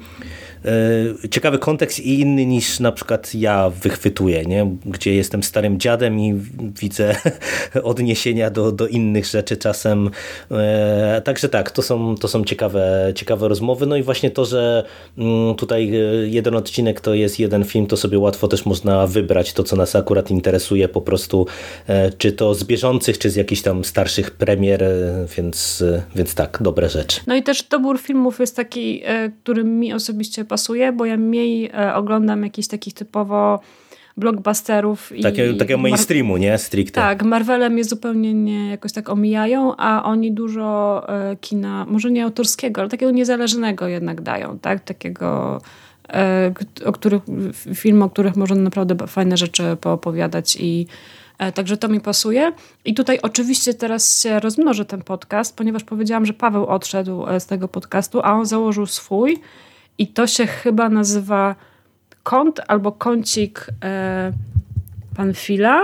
E, 0.64 1.28
ciekawy 1.28 1.58
kontekst 1.58 2.00
i 2.00 2.20
inny 2.20 2.46
niż 2.46 2.80
na 2.80 2.92
przykład 2.92 3.34
ja 3.34 3.70
wychwytuję, 3.70 4.44
nie? 4.44 4.76
gdzie 4.86 5.14
jestem 5.14 5.42
starym 5.42 5.78
dziadem 5.78 6.20
i 6.20 6.40
widzę 6.80 7.16
odniesienia 7.82 8.50
do, 8.50 8.72
do 8.72 8.86
innych 8.86 9.26
rzeczy 9.26 9.56
czasem. 9.56 10.10
E, 10.50 11.22
także 11.24 11.48
tak, 11.48 11.70
to 11.70 11.82
są, 11.82 12.14
to 12.14 12.28
są 12.28 12.44
ciekawe, 12.44 13.12
ciekawe 13.14 13.48
rozmowy. 13.48 13.86
No 13.86 13.96
i 13.96 14.02
właśnie 14.02 14.30
to, 14.30 14.44
że 14.44 14.84
mm, 15.18 15.54
tutaj 15.54 15.96
e, 15.96 15.98
jeden 16.28 16.54
odcinek 16.54 17.00
to 17.00 17.14
jest 17.14 17.38
jeden 17.38 17.64
film, 17.64 17.86
to 17.86 17.96
sobie 17.96 18.13
łatwo 18.18 18.48
też 18.48 18.66
można 18.66 19.06
wybrać 19.06 19.52
to, 19.52 19.62
co 19.62 19.76
nas 19.76 19.96
akurat 19.96 20.30
interesuje 20.30 20.88
po 20.88 21.00
prostu, 21.00 21.46
czy 22.18 22.32
to 22.32 22.54
z 22.54 22.64
bieżących, 22.64 23.18
czy 23.18 23.30
z 23.30 23.36
jakichś 23.36 23.62
tam 23.62 23.84
starszych 23.84 24.30
premier, 24.30 24.84
więc, 25.36 25.84
więc 26.16 26.34
tak, 26.34 26.58
dobre 26.60 26.88
rzeczy. 26.88 27.20
No 27.26 27.34
i 27.34 27.42
też 27.42 27.62
dobór 27.62 28.00
filmów 28.00 28.40
jest 28.40 28.56
taki, 28.56 29.02
który 29.42 29.64
mi 29.64 29.92
osobiście 29.92 30.44
pasuje, 30.44 30.92
bo 30.92 31.04
ja 31.04 31.16
mniej 31.16 31.70
e, 31.74 31.94
oglądam 31.94 32.42
jakichś 32.42 32.68
takich 32.68 32.94
typowo 32.94 33.60
blockbusterów. 34.16 35.12
Takie, 35.22 35.50
i 35.50 35.56
takiego 35.56 35.80
mainstreamu, 35.80 36.36
nie? 36.36 36.58
Stricte. 36.58 37.00
Tak, 37.00 37.22
Marvele 37.22 37.70
mnie 37.70 37.84
zupełnie 37.84 38.34
nie 38.34 38.70
jakoś 38.70 38.92
tak 38.92 39.08
omijają, 39.08 39.76
a 39.76 40.04
oni 40.04 40.32
dużo 40.32 41.02
e, 41.08 41.36
kina, 41.36 41.86
może 41.88 42.10
nie 42.10 42.24
autorskiego, 42.24 42.80
ale 42.80 42.90
takiego 42.90 43.12
niezależnego 43.12 43.88
jednak 43.88 44.20
dają, 44.20 44.58
tak? 44.58 44.84
Takiego 44.84 45.56
e, 45.56 45.83
o 46.84 46.92
których, 46.92 47.22
film, 47.74 48.02
o 48.02 48.10
których 48.10 48.36
można 48.36 48.56
naprawdę 48.56 49.06
fajne 49.06 49.36
rzeczy 49.36 49.76
poopowiadać 49.80 50.56
i 50.60 50.86
Także 51.54 51.76
to 51.76 51.88
mi 51.88 52.00
pasuje. 52.00 52.52
I 52.84 52.94
tutaj 52.94 53.18
oczywiście 53.22 53.74
teraz 53.74 54.22
się 54.22 54.40
rozmnoży 54.40 54.84
ten 54.84 55.02
podcast, 55.02 55.56
ponieważ 55.56 55.84
powiedziałam, 55.84 56.26
że 56.26 56.32
Paweł 56.32 56.66
odszedł 56.66 57.24
z 57.38 57.46
tego 57.46 57.68
podcastu, 57.68 58.20
a 58.20 58.32
on 58.32 58.46
założył 58.46 58.86
swój. 58.86 59.40
I 59.98 60.06
to 60.08 60.26
się 60.26 60.46
chyba 60.46 60.88
nazywa 60.88 61.54
kąt 62.22 62.60
albo 62.68 62.92
kącik 62.92 63.66
e, 63.84 64.32
Panfila. 65.16 65.80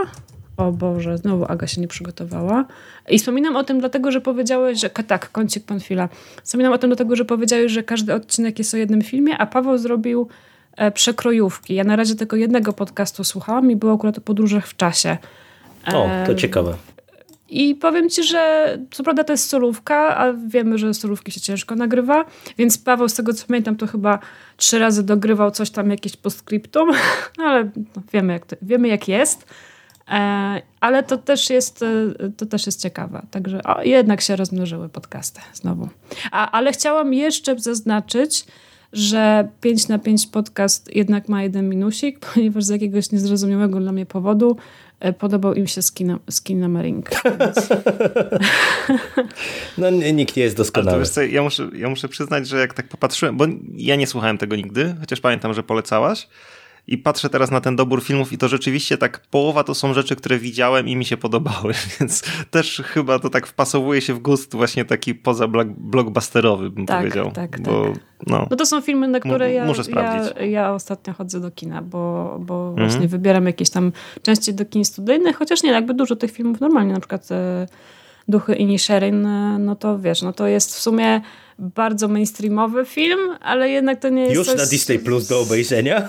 O 0.56 0.72
Boże, 0.72 1.18
znowu 1.18 1.44
Aga 1.48 1.66
się 1.66 1.80
nie 1.80 1.88
przygotowała. 1.88 2.64
I 3.10 3.18
wspominam 3.18 3.56
o 3.56 3.64
tym 3.64 3.80
dlatego, 3.80 4.12
że 4.12 4.20
powiedziałeś, 4.20 4.80
że 4.80 4.90
tak, 4.90 5.32
kącik 5.32 5.64
Panfila. 5.64 6.08
Wspominam 6.42 6.72
o 6.72 6.78
tym 6.78 6.90
dlatego, 6.90 7.16
że 7.16 7.24
powiedziałeś, 7.24 7.72
że 7.72 7.82
każdy 7.82 8.14
odcinek 8.14 8.58
jest 8.58 8.74
o 8.74 8.76
jednym 8.76 9.02
filmie, 9.02 9.38
a 9.38 9.46
Paweł 9.46 9.78
zrobił 9.78 10.28
e, 10.76 10.90
przekrojówki. 10.90 11.74
Ja 11.74 11.84
na 11.84 11.96
razie 11.96 12.14
tylko 12.14 12.36
jednego 12.36 12.72
podcastu 12.72 13.24
słuchałam 13.24 13.70
i 13.70 13.76
było 13.76 13.94
akurat 13.94 14.18
o 14.18 14.20
podróżach 14.20 14.66
w 14.66 14.76
czasie. 14.76 15.16
O, 15.86 16.08
to 16.26 16.34
ciekawe. 16.34 16.74
I 17.50 17.74
powiem 17.74 18.10
ci, 18.10 18.22
że 18.22 18.78
co 18.90 19.02
prawda 19.02 19.24
to 19.24 19.32
jest 19.32 19.48
solówka, 19.48 20.16
a 20.16 20.32
wiemy, 20.32 20.78
że 20.78 20.94
solówki 20.94 21.32
się 21.32 21.40
ciężko 21.40 21.74
nagrywa, 21.74 22.24
więc 22.58 22.78
Paweł, 22.78 23.08
z 23.08 23.14
tego 23.14 23.34
co 23.34 23.46
pamiętam, 23.46 23.76
to 23.76 23.86
chyba 23.86 24.18
trzy 24.56 24.78
razy 24.78 25.02
dogrywał 25.02 25.50
coś 25.50 25.70
tam, 25.70 25.90
jakieś 25.90 26.16
postscriptum, 26.16 26.90
no 27.38 27.44
ale 27.44 27.70
wiemy, 28.12 28.32
jak 28.32 28.46
to, 28.46 28.56
wiemy 28.62 28.88
jak 28.88 29.08
jest. 29.08 29.46
E, 30.10 30.62
ale 30.80 31.02
to 31.02 31.18
też 31.18 31.50
jest, 31.50 31.82
e, 31.82 31.86
to 32.36 32.46
też 32.46 32.66
jest 32.66 32.82
ciekawe. 32.82 33.22
Także 33.30 33.62
o, 33.62 33.82
jednak 33.82 34.20
się 34.20 34.36
rozmnożyły 34.36 34.88
podcasty 34.88 35.40
znowu. 35.52 35.88
A, 36.30 36.50
ale 36.50 36.72
chciałam 36.72 37.14
jeszcze 37.14 37.58
zaznaczyć, 37.58 38.44
że 38.92 39.48
5 39.60 39.88
na 39.88 39.98
5 39.98 40.26
podcast 40.26 40.96
jednak 40.96 41.28
ma 41.28 41.42
jeden 41.42 41.68
minusik, 41.68 42.18
ponieważ 42.34 42.64
z 42.64 42.68
jakiegoś 42.68 43.12
niezrozumiałego 43.12 43.80
dla 43.80 43.92
mnie 43.92 44.06
powodu 44.06 44.56
E, 45.00 45.12
podobał 45.12 45.54
im 45.54 45.66
się 45.66 45.82
skin, 45.82 46.18
skin 46.30 46.68
Marink. 46.68 47.10
no 49.78 49.90
nikt 49.90 50.36
nie 50.36 50.42
jest 50.42 50.56
doskonały. 50.56 50.96
Ale 50.96 51.06
co, 51.06 51.22
ja, 51.22 51.42
muszę, 51.42 51.70
ja 51.74 51.88
muszę 51.88 52.08
przyznać, 52.08 52.48
że 52.48 52.58
jak 52.58 52.74
tak 52.74 52.88
popatrzyłem, 52.88 53.36
bo 53.36 53.46
ja 53.74 53.96
nie 53.96 54.06
słuchałem 54.06 54.38
tego 54.38 54.56
nigdy, 54.56 54.94
chociaż 55.00 55.20
pamiętam, 55.20 55.54
że 55.54 55.62
polecałaś, 55.62 56.28
i 56.86 56.98
patrzę 56.98 57.28
teraz 57.30 57.50
na 57.50 57.60
ten 57.60 57.76
dobór 57.76 58.02
filmów 58.02 58.32
i 58.32 58.38
to 58.38 58.48
rzeczywiście 58.48 58.98
tak 58.98 59.20
połowa 59.30 59.64
to 59.64 59.74
są 59.74 59.94
rzeczy, 59.94 60.16
które 60.16 60.38
widziałem 60.38 60.88
i 60.88 60.96
mi 60.96 61.04
się 61.04 61.16
podobały, 61.16 61.74
więc 62.00 62.22
też 62.50 62.82
chyba 62.86 63.18
to 63.18 63.30
tak 63.30 63.46
wpasowuje 63.46 64.00
się 64.00 64.14
w 64.14 64.18
gust 64.18 64.54
właśnie 64.54 64.84
taki 64.84 65.14
poza 65.14 65.48
blockbusterowy 65.76 66.70
bym 66.70 66.86
tak, 66.86 66.98
powiedział. 66.98 67.32
Tak, 67.32 67.60
bo, 67.60 67.84
tak. 67.84 67.94
No, 68.26 68.46
no 68.50 68.56
to 68.56 68.66
są 68.66 68.80
filmy, 68.80 69.08
na 69.08 69.20
które 69.20 69.52
ja, 69.52 69.66
ja, 69.88 70.44
ja, 70.44 70.72
ostatnio 70.74 71.12
chodzę 71.12 71.40
do 71.40 71.50
kina, 71.50 71.82
bo, 71.82 72.36
bo 72.40 72.68
mhm. 72.68 72.88
właśnie 72.88 73.08
wybieram 73.08 73.46
jakieś 73.46 73.70
tam 73.70 73.92
części 74.22 74.54
do 74.54 74.64
kin 74.64 74.84
studyjnych, 74.84 75.36
chociaż 75.36 75.62
nie, 75.62 75.70
jakby 75.70 75.94
dużo 75.94 76.16
tych 76.16 76.30
filmów 76.30 76.60
normalnie, 76.60 76.92
na 76.92 77.00
przykład 77.00 77.32
e, 77.32 77.66
Duchy 78.28 78.54
Inisherin, 78.54 79.26
e, 79.26 79.58
no 79.58 79.76
to 79.76 79.98
wiesz, 79.98 80.22
no 80.22 80.32
to 80.32 80.46
jest 80.46 80.76
w 80.76 80.80
sumie 80.80 81.20
bardzo 81.58 82.08
mainstreamowy 82.08 82.84
film, 82.84 83.20
ale 83.40 83.70
jednak 83.70 84.00
to 84.00 84.08
nie 84.08 84.22
jest 84.22 84.34
Już 84.34 84.46
coś... 84.46 84.58
na 84.58 84.66
Disney 84.66 84.98
Plus 84.98 85.28
do 85.28 85.40
obejrzenia? 85.40 86.08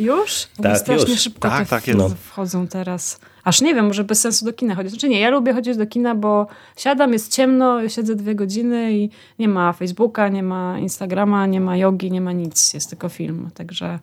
Już? 0.00 0.48
Tak, 0.62 0.78
strasznie 0.78 1.12
już. 1.12 1.22
szybko 1.22 1.48
tak, 1.48 1.68
tak, 1.68 1.84
no. 1.96 2.08
wchodzą 2.08 2.68
teraz. 2.68 3.20
Aż 3.44 3.60
nie 3.60 3.74
wiem, 3.74 3.86
może 3.86 4.04
bez 4.04 4.20
sensu 4.20 4.44
do 4.44 4.52
kina 4.52 4.74
chodzić. 4.74 4.92
Znaczy 4.92 5.08
nie, 5.08 5.20
ja 5.20 5.30
lubię 5.30 5.52
chodzić 5.52 5.76
do 5.76 5.86
kina, 5.86 6.14
bo 6.14 6.46
siadam, 6.76 7.12
jest 7.12 7.32
ciemno, 7.32 7.88
siedzę 7.88 8.14
dwie 8.14 8.34
godziny 8.34 8.92
i 8.92 9.10
nie 9.38 9.48
ma 9.48 9.72
Facebooka, 9.72 10.28
nie 10.28 10.42
ma 10.42 10.78
Instagrama, 10.78 11.46
nie 11.46 11.60
ma 11.60 11.76
jogi, 11.76 12.10
nie 12.10 12.20
ma 12.20 12.32
nic. 12.32 12.74
Jest 12.74 12.90
tylko 12.90 13.08
film, 13.08 13.50
także 13.54 13.98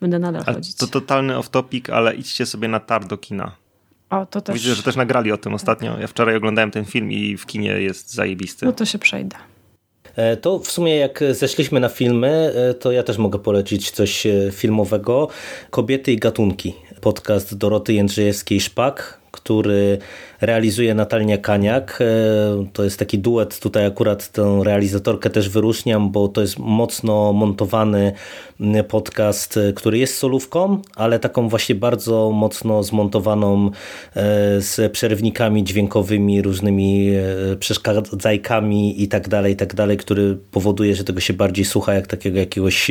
będę 0.00 0.18
nadal 0.18 0.42
A 0.46 0.52
chodzić. 0.52 0.76
To 0.76 0.86
totalny 0.86 1.34
off-topic, 1.34 1.92
ale 1.92 2.14
idźcie 2.14 2.46
sobie 2.46 2.68
na 2.68 2.80
tar 2.80 3.06
do 3.06 3.18
kina. 3.18 3.52
O, 4.10 4.26
to 4.26 4.40
też... 4.40 4.54
Widzę, 4.54 4.74
że 4.74 4.82
też 4.82 4.96
nagrali 4.96 5.32
o 5.32 5.36
tym 5.36 5.54
ostatnio. 5.54 5.98
Ja 5.98 6.06
wczoraj 6.06 6.36
oglądałem 6.36 6.70
ten 6.70 6.84
film 6.84 7.12
i 7.12 7.36
w 7.36 7.46
kinie 7.46 7.70
jest 7.70 8.14
zajebisty. 8.14 8.66
No 8.66 8.72
to 8.72 8.84
się 8.84 8.98
przejdę. 8.98 9.36
E, 10.16 10.36
to 10.36 10.58
w 10.58 10.70
sumie 10.70 10.96
jak 10.96 11.24
zeszliśmy 11.30 11.80
na 11.80 11.88
filmy, 11.88 12.52
e, 12.70 12.74
to 12.74 12.92
ja 12.92 13.02
też 13.02 13.18
mogę 13.18 13.38
polecić 13.38 13.90
coś 13.90 14.26
e, 14.26 14.50
filmowego. 14.52 15.28
Kobiety 15.70 16.12
i 16.12 16.16
gatunki. 16.16 16.74
Podcast 17.00 17.56
Doroty 17.56 17.92
Jędrzejewskiej-Szpak, 17.92 18.94
który 19.30 19.98
realizuje 20.42 20.94
Natalia 20.94 21.38
Kaniak. 21.38 21.98
E, 22.00 22.04
to 22.72 22.84
jest 22.84 22.98
taki 22.98 23.18
duet, 23.18 23.60
tutaj 23.60 23.86
akurat 23.86 24.28
tę 24.28 24.60
realizatorkę 24.64 25.30
też 25.30 25.48
wyróżniam, 25.48 26.10
bo 26.10 26.28
to 26.28 26.40
jest 26.40 26.58
mocno 26.58 27.32
montowany 27.32 28.12
podcast, 28.88 29.56
e, 29.56 29.72
który 29.72 29.98
jest 29.98 30.16
solówką, 30.16 30.82
ale 30.96 31.18
taką 31.18 31.48
właśnie 31.48 31.74
bardzo 31.74 32.30
mocno 32.30 32.82
zmontowaną 32.82 33.66
e, 33.66 33.70
z 34.60 34.92
przerwnikami 34.92 35.64
dźwiękowymi, 35.64 36.42
różnymi 36.42 37.10
przeszkadzajkami 37.58 39.02
i 39.02 39.08
tak 39.08 39.28
dalej, 39.28 39.52
i 39.52 39.56
tak 39.56 39.74
dalej, 39.74 39.96
który 39.96 40.38
powoduje, 40.50 40.94
że 40.94 41.04
tego 41.04 41.20
się 41.20 41.32
bardziej 41.32 41.64
słucha 41.64 41.94
jak 41.94 42.06
takiego 42.06 42.38
jakiegoś 42.38 42.90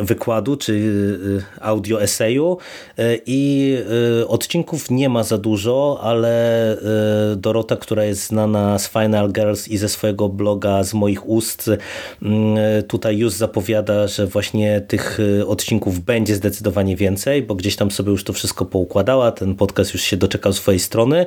wykładu 0.00 0.56
czy 0.56 0.82
audio 1.60 2.02
eseju 2.02 2.58
i 3.26 3.74
odcinków 4.28 4.90
nie 4.90 5.08
ma 5.08 5.22
za 5.22 5.38
dużo, 5.38 5.98
ale 6.02 6.53
e, 6.54 7.36
Dorota, 7.36 7.76
która 7.76 8.04
jest 8.04 8.26
znana 8.26 8.78
z 8.78 8.88
Final 8.88 9.32
Girls 9.32 9.68
i 9.68 9.78
ze 9.78 9.88
swojego 9.88 10.28
bloga 10.28 10.84
z 10.84 10.94
moich 10.94 11.28
ust, 11.28 11.70
mm, 12.22 12.56
tutaj 12.88 13.18
już 13.18 13.32
zapowiada, 13.32 14.06
że 14.06 14.26
właśnie 14.26 14.80
tych 14.80 15.20
e, 15.40 15.46
odcinków 15.46 16.00
będzie 16.00 16.34
zdecydowanie 16.34 16.96
więcej, 16.96 17.42
bo 17.42 17.54
gdzieś 17.54 17.76
tam 17.76 17.90
sobie 17.90 18.10
już 18.10 18.24
to 18.24 18.32
wszystko 18.32 18.64
poukładała, 18.64 19.32
ten 19.32 19.54
podcast 19.54 19.92
już 19.94 20.02
się 20.02 20.16
doczekał 20.16 20.52
swojej 20.52 20.80
strony. 20.80 21.26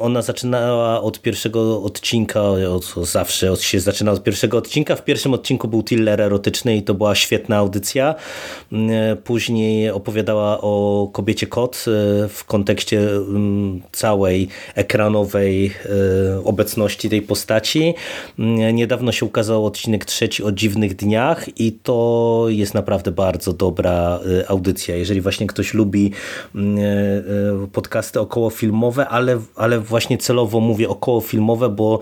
Ona 0.00 0.22
zaczynała 0.22 1.02
od 1.02 1.20
pierwszego 1.20 1.82
odcinka, 1.82 2.42
od, 2.42 2.94
zawsze 3.02 3.52
od, 3.52 3.62
się 3.62 3.80
zaczyna 3.80 4.12
od 4.12 4.22
pierwszego 4.22 4.58
odcinka. 4.58 4.96
W 4.96 5.04
pierwszym 5.04 5.34
odcinku 5.34 5.68
był 5.68 5.82
thriller 5.82 6.20
erotyczny 6.20 6.76
i 6.76 6.82
to 6.82 6.94
była 6.94 7.14
świetna 7.14 7.56
audycja. 7.56 8.14
Mm, 8.72 9.16
później 9.16 9.90
opowiadała 9.90 10.60
o 10.60 11.08
kobiecie 11.12 11.46
kot 11.46 11.84
w 12.28 12.44
kontekście 12.46 13.00
mm, 13.00 13.82
ekranowej 14.74 15.66
e, 15.66 16.44
obecności 16.44 17.10
tej 17.10 17.22
postaci. 17.22 17.94
Mm, 18.38 18.76
niedawno 18.76 19.12
się 19.12 19.26
ukazał 19.26 19.66
odcinek 19.66 20.04
trzeci 20.04 20.42
o 20.42 20.52
dziwnych 20.52 20.96
dniach 20.96 21.60
i 21.60 21.72
to 21.72 22.46
jest 22.48 22.74
naprawdę 22.74 23.12
bardzo 23.12 23.52
dobra 23.52 24.20
e, 24.40 24.50
audycja. 24.50 24.96
Jeżeli 24.96 25.20
właśnie 25.20 25.46
ktoś 25.46 25.74
lubi 25.74 26.12
mm, 26.54 26.78
e, 26.78 27.66
podcasty 27.72 28.20
okołofilmowe, 28.20 29.08
ale, 29.08 29.40
ale 29.56 29.80
właśnie 29.80 30.18
celowo 30.18 30.60
mówię 30.60 30.88
okołofilmowe, 30.88 31.68
bo 31.68 32.00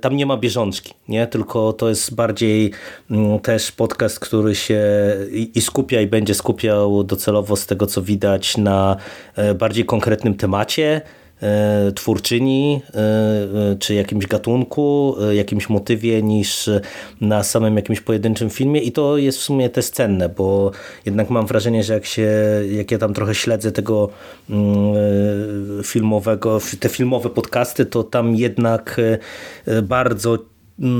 tam 0.00 0.16
nie 0.16 0.26
ma 0.26 0.36
bieżączki, 0.36 0.94
nie? 1.08 1.26
tylko 1.26 1.72
to 1.72 1.88
jest 1.88 2.14
bardziej 2.14 2.72
też 3.42 3.72
podcast, 3.72 4.20
który 4.20 4.54
się 4.54 4.80
i 5.54 5.60
skupia 5.60 6.00
i 6.00 6.06
będzie 6.06 6.34
skupiał 6.34 7.04
docelowo 7.04 7.56
z 7.56 7.66
tego 7.66 7.86
co 7.86 8.02
widać 8.02 8.56
na 8.56 8.96
bardziej 9.54 9.84
konkretnym 9.84 10.34
temacie, 10.34 11.00
twórczyni, 11.94 12.82
e, 12.94 13.76
czy 13.78 13.94
jakimś 13.94 14.26
gatunku, 14.26 15.16
jakimś 15.32 15.68
motywie 15.68 16.22
niż 16.22 16.70
na 17.20 17.42
samym 17.42 17.76
jakimś 17.76 18.00
pojedynczym 18.00 18.50
filmie. 18.50 18.80
I 18.80 18.92
to 18.92 19.16
jest 19.16 19.38
w 19.38 19.42
sumie 19.42 19.70
też 19.70 19.90
cenne, 19.90 20.28
bo 20.28 20.70
jednak 21.06 21.30
mam 21.30 21.46
wrażenie, 21.46 21.84
że 21.84 21.94
jak 21.94 22.06
się, 22.06 22.30
jak 22.70 22.90
ja 22.90 22.98
tam 22.98 23.14
trochę 23.14 23.34
śledzę 23.34 23.72
tego 23.72 24.08
mm, 24.50 24.94
filmowego, 25.84 26.60
te 26.80 26.88
filmowe 26.88 27.30
podcasty, 27.30 27.86
to 27.86 28.02
tam 28.02 28.36
jednak 28.36 29.00
bardzo 29.82 30.38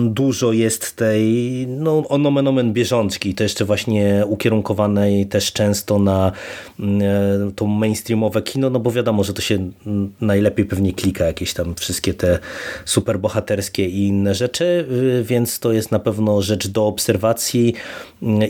dużo 0.08 0.52
jest 0.52 0.96
tej 0.96 1.66
no, 1.68 2.08
onomen 2.08 2.48
omen 2.48 2.72
bieżączki, 2.72 3.34
to 3.34 3.42
jeszcze 3.42 3.64
właśnie 3.64 4.24
ukierunkowanej 4.26 5.26
też 5.26 5.52
często 5.52 5.98
na 5.98 6.32
mm, 6.80 7.02
e, 7.48 7.52
to 7.52 7.66
mainstreamowe 7.66 8.42
kino, 8.42 8.70
no 8.70 8.80
bo 8.80 8.90
wiadomo, 8.90 9.24
że 9.24 9.32
to 9.34 9.42
się 9.42 9.70
mm, 9.86 10.12
najlepiej 10.20 10.64
pewnie 10.64 10.92
klika 10.92 11.24
jakieś 11.24 11.54
tam 11.54 11.74
wszystkie 11.74 12.14
te 12.14 12.38
superbohaterskie 12.84 13.88
i 13.88 14.06
inne 14.06 14.34
rzeczy, 14.34 14.86
y, 14.90 15.24
więc 15.24 15.58
to 15.58 15.72
jest 15.72 15.90
na 15.90 15.98
pewno 15.98 16.42
rzecz 16.42 16.68
do 16.68 16.86
obserwacji 16.86 17.74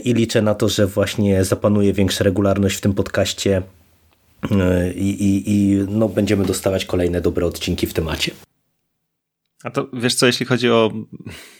i 0.03 0.13
liczę 0.13 0.41
na 0.41 0.55
to, 0.55 0.69
że 0.69 0.87
właśnie 0.87 1.43
zapanuje 1.43 1.93
większa 1.93 2.23
regularność 2.23 2.77
w 2.77 2.81
tym 2.81 2.93
podcaście 2.93 3.61
y, 4.51 4.93
i, 4.93 5.09
i, 5.09 5.43
i 5.51 5.85
no, 5.89 6.09
będziemy 6.09 6.45
dostawać 6.45 6.85
kolejne 6.85 7.21
dobre 7.21 7.45
odcinki 7.45 7.87
w 7.87 7.93
temacie. 7.93 8.31
A 9.63 9.69
to 9.69 9.87
wiesz 9.93 10.15
co, 10.15 10.25
jeśli 10.25 10.45
chodzi 10.45 10.69
o 10.69 10.91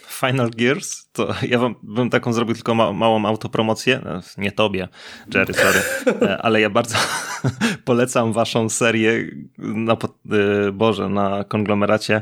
Final 0.08 0.50
Gears, 0.50 1.12
to 1.12 1.34
ja 1.48 1.60
wam, 1.60 1.76
bym 1.84 2.10
taką 2.10 2.34
zrobił 2.34 2.56
tylko 2.56 2.76
ma, 2.76 2.94
małą 2.94 3.26
autopromocję. 3.26 4.02
No, 4.06 4.22
nie 4.38 4.52
tobie, 4.52 4.88
Jerry, 5.34 5.54
sorry. 5.54 5.80
E, 6.22 6.38
ale 6.38 6.62
ja 6.62 6.70
bardzo 6.70 6.98
polecam 7.86 8.34
waszą 8.34 8.70
serię 8.70 9.28
na, 9.58 9.94
e, 9.94 10.72
Boże, 10.72 11.10
na 11.10 11.44
konglomeracie 11.44 12.22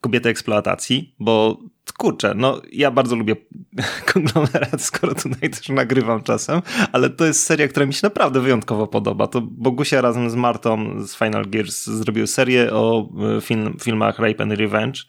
kobiety 0.00 0.28
eksploatacji, 0.28 1.14
bo 1.18 1.58
kurczę, 1.92 2.32
no 2.36 2.60
ja 2.72 2.90
bardzo 2.90 3.16
lubię 3.16 3.36
konglomerat, 4.12 4.82
skoro 4.82 5.14
tutaj 5.14 5.50
też 5.50 5.68
nagrywam 5.68 6.22
czasem, 6.22 6.62
ale 6.92 7.10
to 7.10 7.24
jest 7.24 7.42
seria, 7.44 7.68
która 7.68 7.86
mi 7.86 7.94
się 7.94 8.00
naprawdę 8.02 8.40
wyjątkowo 8.40 8.86
podoba. 8.86 9.26
To 9.26 9.40
Bogusia 9.40 10.00
razem 10.00 10.30
z 10.30 10.34
Martą 10.34 11.02
z 11.06 11.16
Final 11.16 11.44
Gears 11.46 11.86
zrobił 11.86 12.26
serię 12.26 12.72
o 12.72 13.08
e, 13.36 13.40
film, 13.40 13.76
filmach 13.82 14.18
Rape 14.18 14.42
and 14.42 14.52
Revenge 14.52 15.00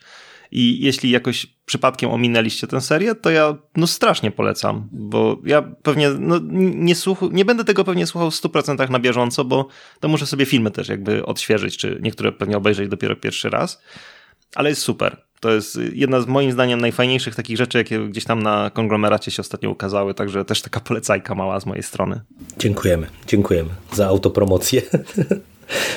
i 0.52 0.80
jeśli 0.82 1.10
jakoś 1.10 1.46
przypadkiem 1.66 2.12
ominęliście 2.12 2.68
tę 2.68 2.82
serię, 2.82 3.16
to 3.16 3.30
ja 3.30 3.58
no 3.76 3.88
strasznie 3.88 4.32
polecam, 4.32 4.90
bo 4.92 5.38
ja 5.46 5.62
pewnie 5.62 6.10
no, 6.10 6.40
nie, 6.60 6.96
słuch 6.96 7.20
nie 7.32 7.46
będę 7.46 7.64
tego 7.66 7.84
pewnie 7.84 8.08
słuchał 8.08 8.32
w 8.32 8.34
100% 8.34 8.90
na 8.90 9.00
bieżąco, 9.00 9.46
bo 9.46 9.68
to 10.00 10.08
muszę 10.08 10.26
sobie 10.26 10.46
filmy 10.46 10.72
też 10.72 10.90
jakby 10.90 11.26
odświeżyć, 11.26 11.78
czy 11.78 12.00
niektóre 12.02 12.32
pewnie 12.32 12.58
obejrzeć 12.58 12.90
dopiero 12.90 13.16
pierwszy 13.16 13.50
raz, 13.50 13.82
ale 14.56 14.70
jest 14.70 14.82
super. 14.82 15.29
To 15.40 15.52
jest 15.52 15.80
jedna 15.94 16.22
z 16.22 16.28
moim 16.28 16.52
zdaniem 16.52 16.82
najfajniejszych 16.82 17.36
takich 17.36 17.58
rzeczy, 17.58 17.78
jakie 17.78 18.00
gdzieś 18.00 18.26
tam 18.26 18.44
na 18.44 18.70
konglomeracie 18.70 19.32
się 19.32 19.42
ostatnio 19.42 19.70
ukazały, 19.70 20.14
także 20.14 20.46
też 20.46 20.62
taka 20.62 20.80
polecajka 20.80 21.36
mała 21.36 21.60
z 21.60 21.66
mojej 21.66 21.84
strony. 21.84 22.22
Dziękujemy, 22.60 23.08
dziękujemy 23.28 23.70
za 23.94 24.08
autopromocję. 24.08 24.82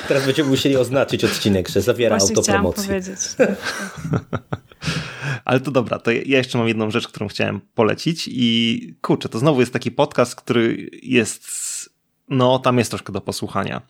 Teraz 0.07 0.25
będziemy 0.25 0.49
musieli 0.49 0.77
oznaczyć 0.77 1.23
odcinek, 1.23 1.69
że 1.69 1.81
zawiera 1.81 2.17
Właśnie 2.17 2.35
autopromocję. 2.35 2.87
powiedzieć. 2.87 3.19
Ale 5.45 5.59
to 5.59 5.71
dobra, 5.71 5.99
to 5.99 6.11
ja 6.11 6.37
jeszcze 6.37 6.57
mam 6.57 6.67
jedną 6.67 6.91
rzecz, 6.91 7.07
którą 7.07 7.27
chciałem 7.27 7.61
polecić 7.75 8.29
i 8.31 8.95
kurczę, 9.01 9.29
to 9.29 9.39
znowu 9.39 9.59
jest 9.59 9.73
taki 9.73 9.91
podcast, 9.91 10.35
który 10.35 10.89
jest, 11.03 11.45
no 12.29 12.59
tam 12.59 12.77
jest 12.77 12.91
troszkę 12.91 13.13
do 13.13 13.21
posłuchania. 13.21 13.81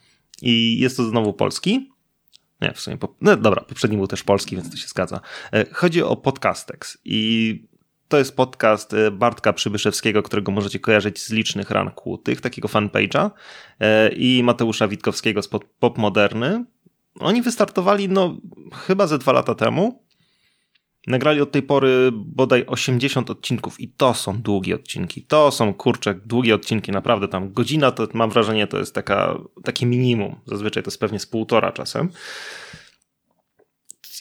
I 0.41 0.80
jest 0.80 0.97
to 0.97 1.10
znowu 1.10 1.34
polski, 1.34 1.89
nie, 2.64 2.74
w 2.74 2.80
sumie. 2.80 2.97
No 3.22 3.36
dobra, 3.36 3.61
poprzedni 3.61 3.97
był 3.97 4.07
też 4.07 4.24
polski, 4.24 4.55
więc 4.55 4.72
to 4.72 4.78
się 4.78 4.88
zgadza. 4.88 5.20
E, 5.53 5.66
chodzi 5.72 6.03
o 6.03 6.16
Podcastex 6.16 6.97
i 7.05 7.68
to 8.07 8.18
jest 8.18 8.36
podcast 8.36 8.93
e, 8.93 9.11
Bartka 9.11 9.53
Przybyszewskiego, 9.53 10.24
którego 10.24 10.51
możecie 10.51 10.80
kojarzyć 10.80 11.22
z 11.22 11.32
licznych 11.32 11.72
ran 11.72 11.91
kłutych, 11.91 12.41
takiego 12.41 12.68
fanpage'a 12.68 13.32
e, 13.80 14.09
i 14.09 14.43
Mateusza 14.43 14.88
Witkowskiego 14.88 15.41
z 15.41 15.47
Pop 15.80 15.97
Moderny. 15.97 16.66
Oni 17.20 17.41
wystartowali 17.41 18.09
no 18.09 18.38
chyba 18.74 19.07
ze 19.07 19.18
dwa 19.18 19.32
lata 19.32 19.55
temu 19.55 20.03
Nagrali 21.08 21.41
od 21.41 21.51
tej 21.51 21.64
pory 21.64 22.10
bodaj 22.14 22.66
80 22.68 23.30
odcinków 23.30 23.80
i 23.80 23.88
to 23.88 24.14
są 24.14 24.41
długie 24.41 24.76
odcinki. 24.76 25.22
To 25.24 25.51
są 25.51 25.74
kurczę 25.74 26.14
długie 26.26 26.56
odcinki, 26.56 26.91
naprawdę 26.91 27.28
tam 27.28 27.54
godzina 27.54 27.91
to 27.91 28.08
mam 28.14 28.30
wrażenie 28.30 28.68
to 28.68 28.80
jest 28.80 28.95
taka, 28.95 29.38
takie 29.64 29.86
minimum. 29.86 30.36
Zazwyczaj 30.45 30.84
to 30.84 30.88
jest 30.88 30.99
pewnie 30.99 31.20
z 31.20 31.26
półtora 31.26 31.72
czasem. 31.72 32.10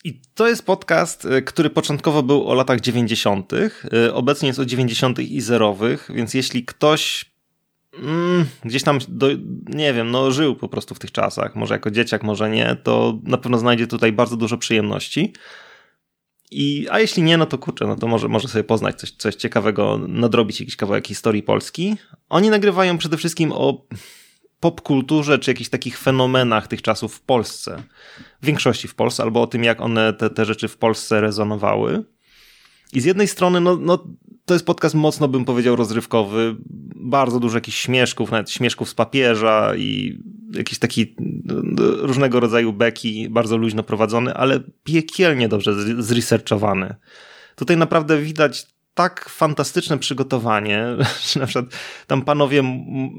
I 0.05 0.21
to 0.35 0.49
jest 0.49 0.67
podcast, 0.67 1.25
y, 1.25 1.43
który 1.43 1.71
początkowo 1.71 2.23
był 2.23 2.49
o 2.49 2.55
latach 2.55 2.81
90., 2.81 3.53
y, 3.53 4.15
obecnie 4.15 4.47
jest 4.47 4.59
o 4.59 4.65
90. 4.65 5.19
i 5.19 5.41
zerowych, 5.41 6.11
więc 6.15 6.35
jeśli 6.35 6.65
ktoś 6.65 7.25
mm, 7.99 8.45
gdzieś 8.65 8.83
tam, 8.83 8.99
do, 9.09 9.29
nie 9.67 9.93
wiem, 9.93 10.11
no 10.11 10.31
żył 10.31 10.57
po 10.57 10.69
prostu 10.69 10.95
w 10.95 10.99
tych 10.99 11.13
czasach, 11.13 11.55
może 11.55 11.75
jako 11.75 11.91
dzieciak, 11.91 12.23
może 12.23 12.51
nie, 12.51 12.77
to 12.83 13.19
na 13.23 13.39
pewno 13.39 13.59
znajdzie 13.59 13.87
tutaj 13.87 14.13
bardzo 14.13 14.37
dużo 14.37 14.59
przyjemności. 14.59 15.33
I, 16.55 16.87
a 16.91 17.01
jeśli 17.01 17.23
nie, 17.23 17.37
no 17.37 17.47
to 17.47 17.59
kurczę, 17.59 17.87
no 17.87 17.97
to 17.97 18.07
może, 18.07 18.29
może 18.29 18.49
sobie 18.49 18.65
poznać 18.65 19.01
coś, 19.01 19.11
coś 19.11 19.35
ciekawego, 19.35 20.01
nadrobić 20.09 20.61
jakiś 20.61 20.77
kawałek 20.77 21.07
historii 21.07 21.43
Polski. 21.43 21.97
Oni 22.29 22.51
nagrywają 22.51 22.99
przede 22.99 23.17
wszystkim 23.17 23.53
o 23.53 23.87
popkulturze, 24.61 25.39
czy 25.39 25.51
jakichś 25.51 25.71
takich 25.71 25.99
fenomenach 25.99 26.67
tych 26.69 26.83
czasów 26.83 27.15
w 27.15 27.21
Polsce. 27.21 27.83
W 28.43 28.47
większości 28.47 28.89
w 28.89 28.95
Polsce, 28.95 29.23
albo 29.23 29.43
o 29.43 29.47
tym, 29.47 29.65
jak 29.65 29.81
one, 29.81 30.13
te, 30.13 30.31
te 30.31 30.45
rzeczy 30.45 30.69
w 30.69 30.77
Polsce 30.77 31.21
rezonowały. 31.21 32.05
I 32.93 33.01
z 33.01 33.05
jednej 33.05 33.29
strony, 33.29 33.61
no, 33.61 33.77
no, 33.77 34.05
to 34.45 34.55
jest 34.55 34.67
podcast 34.67 34.95
mocno, 34.95 35.29
bym 35.29 35.45
powiedział, 35.45 35.77
rozrywkowy. 35.77 36.57
Bardzo 36.97 37.41
dużo 37.41 37.57
jakichś 37.57 37.79
śmieszków, 37.79 38.31
nawet 38.31 38.51
śmieszków 38.51 38.89
z 38.89 38.95
papieża 38.95 39.77
i 39.77 40.19
jakiś 40.53 40.79
taki 40.79 41.15
no, 41.45 41.63
różnego 41.97 42.41
rodzaju 42.41 42.73
beki, 42.73 43.29
bardzo 43.31 43.57
luźno 43.57 43.83
prowadzony, 43.83 44.35
ale 44.35 44.61
piekielnie 44.85 45.49
dobrze 45.49 46.03
zresearchowany. 46.03 46.95
Tutaj 47.57 47.77
naprawdę 47.77 48.23
widać 48.23 48.67
tak 48.95 49.29
fantastyczne 49.29 49.99
przygotowanie, 49.99 50.85
że 51.33 51.41
na 51.41 51.47
przykład 51.47 51.75
tam 52.07 52.23
panowie 52.23 52.63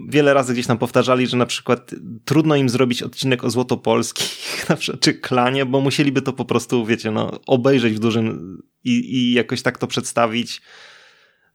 wiele 0.10 0.34
razy 0.34 0.54
gdzieś 0.54 0.68
tam 0.68 0.78
powtarzali, 0.78 1.28
że 1.28 1.38
na 1.38 1.46
przykład 1.46 1.92
trudno 2.26 2.56
im 2.56 2.70
zrobić 2.70 3.04
odcinek 3.04 3.44
o 3.44 3.50
Złotopolskich, 3.50 4.66
na 4.70 4.76
przykład, 4.76 5.02
czy 5.02 5.14
klanie, 5.14 5.66
bo 5.66 5.82
musieliby 5.82 6.22
to 6.22 6.34
po 6.34 6.46
prostu, 6.46 6.86
wiecie, 6.86 7.12
no, 7.12 7.40
obejrzeć 7.48 7.94
w 7.94 8.00
dużym 8.00 8.58
i, 8.84 8.92
i 8.92 9.34
jakoś 9.34 9.62
tak 9.62 9.78
to 9.78 9.88
przedstawić, 9.88 10.62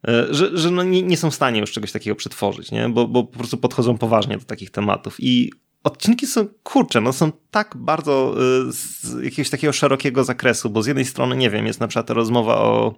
e, 0.08 0.26
że, 0.30 0.58
że 0.58 0.70
no 0.70 0.82
nie, 0.82 1.02
nie 1.02 1.16
są 1.16 1.30
w 1.30 1.34
stanie 1.34 1.60
już 1.60 1.72
czegoś 1.72 1.92
takiego 1.92 2.16
przetworzyć, 2.16 2.70
nie? 2.70 2.88
Bo, 2.88 3.08
bo 3.08 3.24
po 3.24 3.38
prostu 3.38 3.56
podchodzą 3.56 3.98
poważnie 3.98 4.38
do 4.38 4.44
takich 4.44 4.70
tematów 4.70 5.16
i 5.18 5.52
odcinki 5.84 6.26
są, 6.26 6.46
kurcze, 6.62 7.00
no 7.00 7.12
są 7.12 7.32
tak 7.50 7.76
bardzo 7.76 8.34
y, 8.68 8.72
z 8.72 9.14
jakiegoś 9.22 9.50
takiego 9.50 9.72
szerokiego 9.72 10.24
zakresu, 10.24 10.70
bo 10.70 10.82
z 10.82 10.86
jednej 10.86 11.04
strony, 11.04 11.36
nie 11.36 11.50
wiem, 11.50 11.66
jest 11.66 11.80
na 11.80 11.88
przykład 11.88 12.10
rozmowa 12.10 12.58
o 12.58 12.94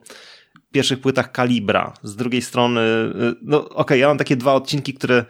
pierwszych 0.72 1.00
płytach 1.00 1.32
Kalibra, 1.32 1.92
z 2.02 2.16
drugiej 2.16 2.42
strony, 2.42 2.80
y, 2.80 3.34
no 3.42 3.64
okej, 3.64 3.76
okay, 3.76 3.98
ja 3.98 4.08
mam 4.08 4.18
takie 4.18 4.36
dwa 4.36 4.54
odcinki, 4.54 4.94
które, 4.94 5.24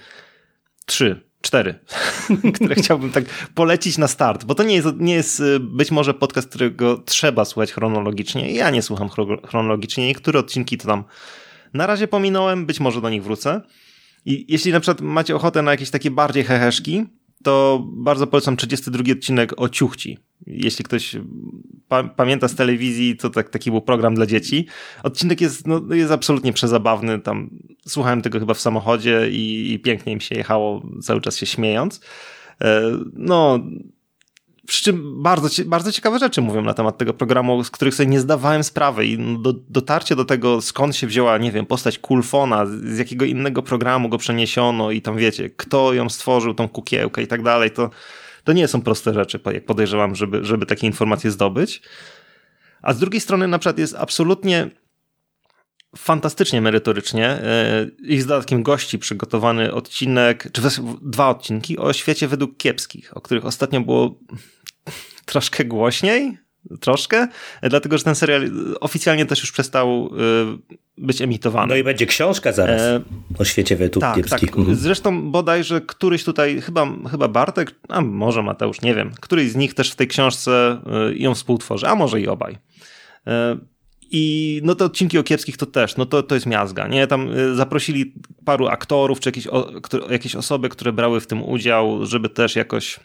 trzy, 0.86 1.30
cztery, 1.40 1.78
które 2.54 2.74
chciałbym 2.74 3.10
tak 3.10 3.24
polecić 3.54 3.98
na 3.98 4.08
start, 4.08 4.44
bo 4.44 4.54
to 4.54 4.62
nie 4.62 4.74
jest, 4.74 4.88
nie 4.96 5.14
jest 5.14 5.40
y, 5.40 5.60
być 5.60 5.90
może 5.90 6.14
podcast, 6.14 6.48
którego 6.48 6.98
trzeba 6.98 7.44
słuchać 7.44 7.72
chronologicznie. 7.72 8.52
Ja 8.52 8.70
nie 8.70 8.82
słucham 8.82 9.08
chronologicznie. 9.46 10.06
Niektóre 10.06 10.40
odcinki 10.40 10.78
to 10.78 10.88
tam 10.88 11.04
na 11.74 11.86
razie 11.86 12.08
pominąłem, 12.08 12.66
być 12.66 12.80
może 12.80 13.00
do 13.00 13.10
nich 13.10 13.24
wrócę. 13.24 13.60
I 14.24 14.46
jeśli 14.48 14.72
na 14.72 14.80
przykład 14.80 15.00
macie 15.00 15.36
ochotę 15.36 15.62
na 15.62 15.70
jakieś 15.70 15.90
takie 15.90 16.10
bardziej 16.10 16.44
heheszki, 16.44 17.06
to 17.42 17.86
bardzo 17.92 18.26
polecam 18.26 18.56
32 18.56 19.12
odcinek 19.12 19.60
o 19.60 19.68
Ciuchci. 19.68 20.18
Jeśli 20.46 20.84
ktoś 20.84 21.16
pa 21.88 22.04
pamięta 22.04 22.48
z 22.48 22.54
telewizji, 22.54 23.16
to 23.16 23.30
tak, 23.30 23.50
taki 23.50 23.70
był 23.70 23.80
program 23.80 24.14
dla 24.14 24.26
dzieci. 24.26 24.66
Odcinek 25.02 25.40
jest, 25.40 25.66
no, 25.66 25.94
jest 25.94 26.12
absolutnie 26.12 26.52
przezabawny. 26.52 27.20
Tam 27.20 27.50
słuchałem 27.86 28.22
tego 28.22 28.40
chyba 28.40 28.54
w 28.54 28.60
samochodzie 28.60 29.30
i, 29.30 29.72
i 29.72 29.78
pięknie 29.78 30.12
im 30.12 30.20
się 30.20 30.34
jechało, 30.34 30.82
cały 31.02 31.20
czas 31.20 31.36
się 31.36 31.46
śmiejąc. 31.46 32.00
E, 32.60 32.82
no, 33.12 33.58
przy 34.66 34.84
czym 34.84 35.22
bardzo, 35.22 35.48
bardzo 35.66 35.92
ciekawe 35.92 36.18
rzeczy 36.18 36.40
mówią 36.40 36.62
na 36.62 36.74
temat 36.74 36.98
tego 36.98 37.14
programu, 37.14 37.64
z 37.64 37.70
których 37.70 37.94
sobie 37.94 38.10
nie 38.10 38.20
zdawałem 38.20 38.64
sprawy 38.64 39.06
i 39.06 39.38
do, 39.38 39.52
dotarcie 39.52 40.16
do 40.16 40.24
tego, 40.24 40.60
skąd 40.60 40.96
się 40.96 41.06
wzięła, 41.06 41.38
nie 41.38 41.52
wiem, 41.52 41.66
postać 41.66 41.98
Kulfona, 41.98 42.66
z 42.66 42.98
jakiego 42.98 43.24
innego 43.24 43.62
programu 43.62 44.08
go 44.08 44.18
przeniesiono 44.18 44.90
i 44.90 45.02
tam 45.02 45.16
wiecie, 45.16 45.50
kto 45.50 45.92
ją 45.92 46.08
stworzył, 46.08 46.54
tą 46.54 46.68
kukiełkę 46.68 47.22
i 47.22 47.26
tak 47.26 47.42
dalej, 47.42 47.70
to, 47.70 47.90
to 48.44 48.52
nie 48.52 48.68
są 48.68 48.82
proste 48.82 49.14
rzeczy, 49.14 49.40
jak 49.52 49.64
podejrzewam, 49.64 50.14
żeby, 50.14 50.44
żeby 50.44 50.66
takie 50.66 50.86
informacje 50.86 51.30
zdobyć. 51.30 51.82
A 52.82 52.92
z 52.92 52.98
drugiej 52.98 53.20
strony 53.20 53.48
na 53.48 53.58
przykład 53.58 53.78
jest 53.78 53.94
absolutnie 53.94 54.70
fantastycznie 55.96 56.60
merytorycznie 56.60 57.26
e, 57.26 57.86
i 58.02 58.20
z 58.20 58.26
dodatkiem 58.26 58.62
gości 58.62 58.98
przygotowany 58.98 59.74
odcinek, 59.74 60.48
czy 60.52 60.62
dwa 61.02 61.28
odcinki 61.28 61.78
o 61.78 61.92
świecie 61.92 62.28
według 62.28 62.56
kiepskich, 62.56 63.16
o 63.16 63.20
których 63.20 63.46
ostatnio 63.46 63.80
było 63.80 64.18
troszkę 65.26 65.64
głośniej, 65.64 66.38
troszkę, 66.80 67.28
dlatego 67.62 67.98
że 67.98 68.04
ten 68.04 68.14
serial 68.14 68.50
oficjalnie 68.80 69.26
też 69.26 69.40
już 69.40 69.52
przestał 69.52 70.10
y, 70.98 70.98
być 70.98 71.22
emitowany. 71.22 71.66
No 71.68 71.76
i 71.76 71.84
będzie 71.84 72.06
książka 72.06 72.52
zaraz 72.52 72.80
e... 72.80 73.00
o 73.38 73.44
świecie 73.44 73.76
według 73.76 74.00
tak, 74.00 74.16
kiepskich. 74.16 74.50
Tak. 74.50 74.58
Mhm. 74.58 74.76
Zresztą 74.76 75.30
bodajże 75.30 75.80
któryś 75.80 76.24
tutaj, 76.24 76.60
chyba, 76.60 76.86
chyba 77.10 77.28
Bartek, 77.28 77.74
a 77.88 78.00
może 78.00 78.42
Mateusz, 78.42 78.80
nie 78.80 78.94
wiem, 78.94 79.12
któryś 79.20 79.50
z 79.50 79.56
nich 79.56 79.74
też 79.74 79.92
w 79.92 79.96
tej 79.96 80.08
książce 80.08 80.80
ją 81.14 81.34
współtworzy, 81.34 81.86
a 81.86 81.94
może 81.94 82.20
i 82.20 82.28
obaj. 82.28 82.58
I 84.10 84.60
no 84.64 84.74
te 84.74 84.84
odcinki 84.84 85.18
o 85.18 85.22
kiepskich 85.22 85.56
to 85.56 85.66
też, 85.66 85.96
no 85.96 86.06
to, 86.06 86.22
to 86.22 86.34
jest 86.34 86.46
miazga, 86.46 86.88
nie? 86.88 87.06
Tam 87.06 87.38
y, 87.38 87.54
zaprosili 87.54 88.14
paru 88.44 88.66
aktorów, 88.66 89.20
czy 89.20 89.28
jakieś, 89.28 89.46
o, 89.46 89.70
jakieś 90.10 90.36
osoby, 90.36 90.68
które 90.68 90.92
brały 90.92 91.20
w 91.20 91.26
tym 91.26 91.42
udział, 91.42 92.06
żeby 92.06 92.28
też 92.28 92.56
jakoś 92.56 93.00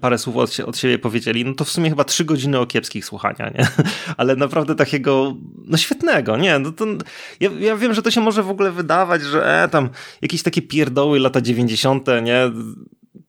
parę 0.00 0.18
słów 0.18 0.36
od, 0.36 0.60
od 0.60 0.78
siebie 0.78 0.98
powiedzieli, 0.98 1.44
no 1.44 1.54
to 1.54 1.64
w 1.64 1.70
sumie 1.70 1.90
chyba 1.90 2.04
trzy 2.04 2.24
godziny 2.24 2.58
o 2.58 2.66
kiepskich 2.66 3.04
słuchania, 3.04 3.50
nie? 3.58 3.68
Ale 4.16 4.36
naprawdę 4.36 4.74
takiego, 4.74 5.36
no 5.66 5.76
świetnego, 5.76 6.36
nie? 6.36 6.58
No 6.58 6.72
to, 6.72 6.86
ja, 7.40 7.50
ja 7.60 7.76
wiem, 7.76 7.94
że 7.94 8.02
to 8.02 8.10
się 8.10 8.20
może 8.20 8.42
w 8.42 8.50
ogóle 8.50 8.70
wydawać, 8.70 9.22
że 9.22 9.62
e, 9.62 9.68
tam 9.68 9.88
jakieś 10.22 10.42
takie 10.42 10.62
pierdoły 10.62 11.18
lata 11.18 11.40
90., 11.40 12.06
nie? 12.22 12.50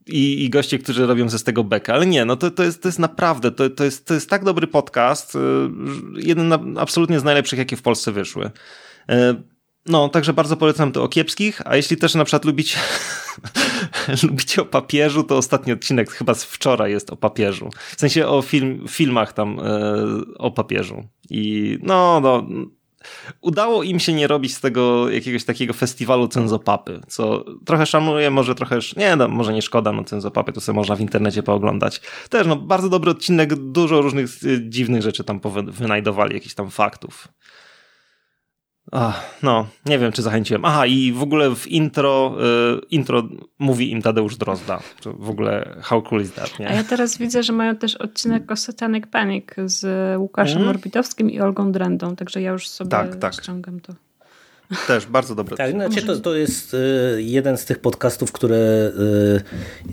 I, 0.08 0.46
i 0.46 0.50
goście, 0.50 0.80
którzy 0.80 1.06
robią 1.06 1.30
ze 1.30 1.40
z 1.40 1.44
tego 1.44 1.64
bekę, 1.64 1.94
ale 1.94 2.06
nie, 2.06 2.26
no 2.26 2.36
to, 2.36 2.52
to, 2.52 2.64
jest, 2.64 2.82
to 2.82 2.88
jest 2.88 3.00
naprawdę, 3.00 3.52
to, 3.52 3.70
to, 3.70 3.84
jest, 3.84 4.06
to 4.06 4.14
jest 4.14 4.30
tak 4.30 4.44
dobry 4.44 4.68
podcast, 4.68 5.36
y, 5.36 5.40
jeden 6.16 6.54
absolutnie 6.78 7.20
z 7.20 7.24
najlepszych, 7.24 7.60
jakie 7.60 7.76
w 7.76 7.82
Polsce 7.82 8.12
wyszły. 8.12 8.46
Y, 8.46 9.12
no, 9.86 10.10
także 10.10 10.34
bardzo 10.34 10.58
polecam 10.58 10.92
to 10.92 11.04
o 11.04 11.08
kiepskich, 11.08 11.62
a 11.66 11.76
jeśli 11.76 11.98
też 11.98 12.16
na 12.16 12.26
przykład 12.26 12.46
lubicie, 12.46 12.78
lubicie 14.24 14.62
o 14.62 14.66
papieżu, 14.66 15.24
to 15.24 15.38
ostatni 15.38 15.74
odcinek 15.74 16.12
chyba 16.12 16.34
z 16.34 16.44
wczoraj 16.44 16.92
jest 16.92 17.10
o 17.10 17.16
papieżu. 17.16 17.70
W 17.98 18.00
sensie 18.00 18.28
o 18.28 18.42
film, 18.42 18.86
filmach 18.90 19.34
tam 19.34 19.60
e, 19.60 19.64
o 20.38 20.52
papieżu. 20.52 21.04
I 21.30 21.78
no, 21.84 22.20
no, 22.20 22.48
udało 23.42 23.84
im 23.84 24.00
się 24.00 24.14
nie 24.14 24.28
robić 24.28 24.56
z 24.56 24.62
tego 24.62 25.10
jakiegoś 25.10 25.44
takiego 25.44 25.74
festiwalu 25.74 26.28
cenzopapy, 26.28 27.02
co 27.08 27.46
trochę 27.66 27.86
szanuję, 27.86 28.32
może 28.32 28.56
trochę, 28.56 28.80
nie 28.98 29.16
no, 29.16 29.28
może 29.28 29.54
nie 29.54 29.62
szkoda, 29.62 29.92
no 29.92 30.04
cenzopapy 30.04 30.54
to 30.54 30.62
sobie 30.62 30.76
można 30.76 30.96
w 30.96 31.02
internecie 31.02 31.44
pooglądać. 31.44 32.02
Też 32.30 32.48
no, 32.48 32.56
bardzo 32.56 32.90
dobry 32.90 33.12
odcinek, 33.12 33.56
dużo 33.56 34.02
różnych 34.02 34.30
e, 34.30 34.70
dziwnych 34.70 35.02
rzeczy 35.02 35.24
tam 35.24 35.42
wynajdowali, 35.68 36.34
jakichś 36.34 36.56
tam 36.56 36.72
faktów. 36.72 37.28
Ach, 38.92 39.40
no, 39.44 39.68
nie 39.86 40.00
wiem, 40.00 40.12
czy 40.12 40.22
zachęciłem. 40.22 40.66
Aha, 40.66 40.86
i 40.86 41.12
w 41.12 41.22
ogóle 41.22 41.56
w 41.56 41.68
intro, 41.68 42.36
y, 42.78 42.86
intro 42.90 43.24
mówi 43.60 43.92
im 43.92 44.02
Tadeusz 44.02 44.38
Drozda. 44.38 44.80
W 45.06 45.30
ogóle 45.30 45.78
how 45.82 46.02
cool 46.02 46.22
is 46.22 46.34
that, 46.34 46.60
nie? 46.60 46.70
A 46.70 46.74
ja 46.74 46.84
teraz 46.84 47.18
widzę, 47.18 47.44
że 47.44 47.54
mają 47.54 47.76
też 47.76 47.96
odcinek 47.96 48.52
o 48.52 48.56
Satanic 48.56 49.08
Panic 49.08 49.46
z 49.66 49.86
Łukaszem 50.20 50.58
mm. 50.58 50.70
Orbitowskim 50.70 51.30
i 51.30 51.40
Olgą 51.40 51.72
Drendą, 51.72 52.16
także 52.16 52.42
ja 52.42 52.52
już 52.52 52.70
sobie 52.70 52.90
tak, 52.90 53.16
tak. 53.16 53.34
ściągam 53.34 53.80
to. 53.80 53.94
Też 54.88 55.06
bardzo 55.06 55.36
dobre. 55.36 55.58
Tak, 55.58 55.72
znaczy 55.72 56.02
to, 56.02 56.20
to 56.20 56.36
jest 56.36 56.74
y, 56.74 56.78
jeden 57.18 57.58
z 57.58 57.66
tych 57.66 57.80
podcastów, 57.80 58.32
które 58.32 58.92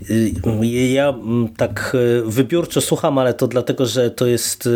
y, 0.09 0.13
y, 0.13 0.65
ja 0.67 1.13
tak 1.57 1.97
wybiórczo 2.25 2.81
słucham, 2.81 3.17
ale 3.17 3.33
to 3.33 3.47
dlatego, 3.47 3.85
że 3.85 4.11
to 4.11 4.25
jest 4.25 4.69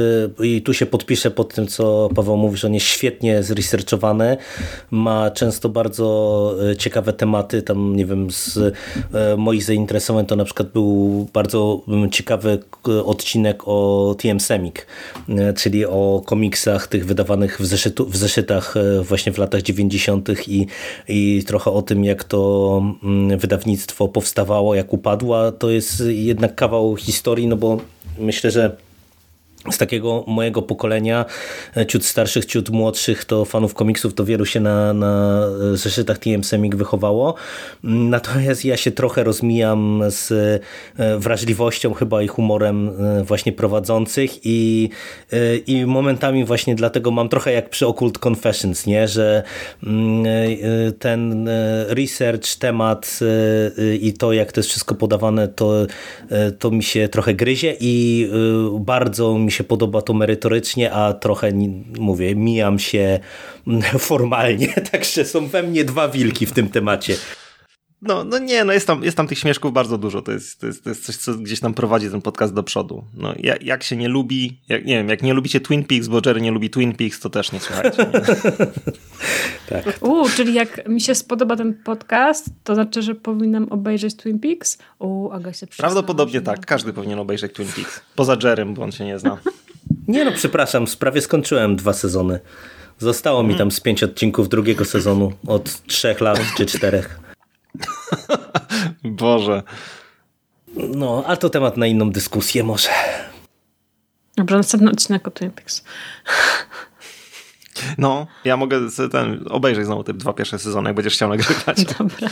i 0.43 0.62
tu 0.62 0.74
się 0.74 0.86
podpiszę 0.86 1.32
pod 1.32 1.54
tym, 1.54 1.68
co 1.68 2.10
Paweł 2.16 2.38
mówi, 2.38 2.58
że 2.58 2.68
on 2.68 2.74
jest 2.74 2.86
świetnie 2.86 3.43
zresearchowany, 3.43 4.38
ma 4.91 5.32
często 5.32 5.70
bardzo 5.70 6.56
ciekawe 6.78 7.14
tematy, 7.14 7.62
tam 7.62 7.95
nie 7.95 8.06
wiem, 8.06 8.32
z 8.32 8.60
moich 9.38 9.64
zainteresowań 9.64 10.26
to 10.26 10.36
na 10.36 10.45
przykład 10.45 10.68
był 10.68 11.28
bardzo 11.34 11.82
ciekawy 12.12 12.60
odcinek 13.06 13.64
o 13.66 14.16
TM 14.20 14.39
Semik, 14.39 14.88
czyli 15.56 15.86
o 15.86 16.22
komiksach 16.26 16.88
tych 16.88 17.06
wydawanych 17.06 17.62
w, 17.62 17.66
zeszytu, 17.66 18.06
w 18.06 18.18
zeszytach 18.18 18.74
właśnie 19.04 19.32
w 19.32 19.38
latach 19.38 19.62
90 19.62 19.93
90. 20.00 20.48
I, 20.48 20.68
i 21.08 21.44
trochę 21.48 21.72
o 21.72 21.82
tym, 21.82 22.04
jak 22.04 22.24
to 22.24 22.82
mm, 23.04 23.38
wydawnictwo 23.39 24.08
powstawało, 24.08 24.76
jak 24.76 24.94
upadło. 24.94 25.52
To 25.52 25.70
jest 25.70 26.04
jednak 26.08 26.56
kawał 26.56 26.96
historii, 26.96 27.48
no 27.48 27.58
bo 27.58 27.78
myślę, 28.20 28.52
że 28.52 28.78
z 29.72 29.78
takiego 29.78 30.24
mojego 30.28 30.61
pokolenia, 30.61 31.26
e, 31.78 31.86
ciut 31.86 32.05
starszych, 32.05 32.45
ciut 32.45 32.70
młodszych, 32.70 33.26
to 33.26 33.45
fanów 33.45 33.74
komiksów, 33.74 34.14
to 34.14 34.26
wielu 34.26 34.45
się 34.45 34.59
na, 34.59 34.93
na 34.93 35.43
zeszytach 35.74 36.18
TM 36.18 36.43
Semik 36.43 36.76
wychowało. 36.76 37.36
Natomiast 37.84 38.66
ja 38.66 38.78
się 38.78 38.91
trochę 38.91 39.24
rozmijam 39.24 40.03
z 40.07 40.32
e, 40.97 41.18
wrażliwością 41.18 41.93
chyba 41.93 42.22
i 42.22 42.28
humorem 42.28 42.89
e, 42.89 43.24
właśnie 43.24 43.51
prowadzących 43.51 44.45
i, 44.45 44.89
i 45.68 45.86
momentami 45.86 46.45
właśnie 46.45 46.76
dlatego 46.76 47.11
mam 47.11 47.30
trochę 47.30 47.51
jak 47.51 47.70
przy 47.70 47.88
Occult 47.88 48.26
Confessions, 48.26 48.86
nie? 48.86 49.07
że 49.07 49.43
mm, 49.84 50.26
ten 50.99 51.49
research, 51.88 52.55
temat 52.55 53.20
i 54.01 54.14
to 54.14 54.34
jak 54.34 54.51
to 54.51 54.59
jest 54.59 54.70
wszystko 54.70 54.95
podawane, 54.95 55.47
to, 55.47 55.86
to 56.59 56.72
mi 56.72 56.84
się 56.84 57.07
trochę 57.07 57.34
gryzie 57.34 57.76
i 57.80 58.30
bardzo 58.80 59.38
mi 59.38 59.51
się 59.54 59.64
podoba 59.64 60.01
to 60.01 60.14
merytorycznie, 60.14 60.91
a 60.91 61.14
trochę, 61.14 61.51
mówię, 61.99 62.36
mijam 62.36 62.80
się 62.80 63.20
formalnie, 63.99 64.68
także 64.68 65.26
są 65.26 65.47
we 65.47 65.64
mnie 65.64 65.86
dwa 65.86 66.10
wilki 66.10 66.45
w 66.45 66.51
tym 66.51 66.70
temacie. 66.70 67.16
No, 68.06 68.24
no 68.24 68.39
nie, 68.39 68.64
no 68.64 68.74
jest 68.74 68.88
tam, 68.88 69.04
jest 69.04 69.18
tam 69.18 69.28
tych 69.28 69.39
śmieszków 69.39 69.74
bardzo 69.74 69.97
dużo. 69.97 70.22
To 70.22 70.32
jest, 70.32 70.60
to, 70.60 70.68
jest, 70.68 70.84
to 70.84 70.89
jest 70.89 71.06
coś, 71.06 71.16
co 71.16 71.34
gdzieś 71.34 71.60
tam 71.60 71.74
prowadzi 71.74 72.10
ten 72.10 72.22
podcast 72.22 72.54
do 72.54 72.64
przodu. 72.64 73.04
No, 73.14 73.34
jak, 73.38 73.64
jak 73.64 73.84
się 73.84 73.95
nie 73.95 74.08
lubi, 74.08 74.60
jak, 74.70 74.86
nie 74.86 74.97
wiem, 74.97 75.10
jak 75.10 75.24
nie 75.24 75.34
lubicie 75.34 75.60
Twin 75.60 75.84
Peaks, 75.84 76.08
bo 76.08 76.22
Jerry 76.26 76.41
nie 76.41 76.51
lubi 76.51 76.70
Twin 76.70 76.95
Peaks, 76.95 77.20
to 77.20 77.30
też 77.30 77.51
nie 77.51 77.60
słuchajcie. 77.60 77.97
Nie? 78.14 78.20
tak. 79.84 79.97
U, 80.01 80.30
czyli 80.30 80.54
jak 80.54 80.89
mi 80.89 81.01
się 81.01 81.16
spodoba 81.16 81.56
ten 81.56 81.74
podcast, 81.74 82.45
to 82.64 82.76
znaczy, 82.76 83.01
że 83.01 83.16
powinnam 83.16 83.68
obejrzeć 83.70 84.16
Twin 84.16 84.39
Peaks? 84.39 84.78
U, 84.99 85.30
Aga 85.32 85.54
się 85.54 85.68
Prawdopodobnie 85.68 86.41
tak, 86.41 86.66
każdy 86.66 86.93
powinien 86.93 87.20
obejrzeć 87.20 87.54
Twin 87.54 87.68
Peaks. 87.76 88.01
Poza 88.16 88.38
Jerrym, 88.43 88.74
bo 88.74 88.84
on 88.84 88.91
się 88.91 89.06
nie 89.06 89.20
zna. 89.20 89.38
Nie 90.08 90.26
no, 90.26 90.32
przepraszam, 90.32 90.86
prawie 90.99 91.22
skończyłem 91.22 91.76
dwa 91.76 91.93
sezony. 91.93 92.39
Zostało 92.99 93.43
mi 93.43 93.56
tam 93.56 93.72
z 93.72 93.80
pięć 93.80 94.04
odcinków 94.04 94.49
drugiego 94.49 94.86
sezonu 94.86 95.32
od 95.47 95.88
trzech 95.88 96.22
lat 96.22 96.39
czy 96.58 96.66
czterech. 96.66 97.23
Boże. 99.04 99.64
No, 100.76 101.24
a 101.28 101.38
to 101.38 101.50
temat 101.50 101.78
na 101.78 101.88
inną 101.88 102.12
dyskusję 102.12 102.64
może. 102.64 102.90
Dobrze, 104.38 104.58
następny 104.58 104.92
odcinek 104.92 105.28
o 105.28 105.32
Twin 105.32 105.52
Peaks. 105.52 105.84
No, 107.98 108.28
ja 108.46 108.58
mogę 108.58 108.80
ten, 109.12 109.46
obejrzeć 109.50 109.86
znowu 109.86 110.04
te 110.04 110.14
dwa 110.14 110.34
pierwsze 110.34 110.60
sezony, 110.60 110.90
jak 110.90 110.96
będziesz 110.96 111.14
chciał 111.14 111.30
nagrywać. 111.30 111.86
Dobra. 112.00 112.30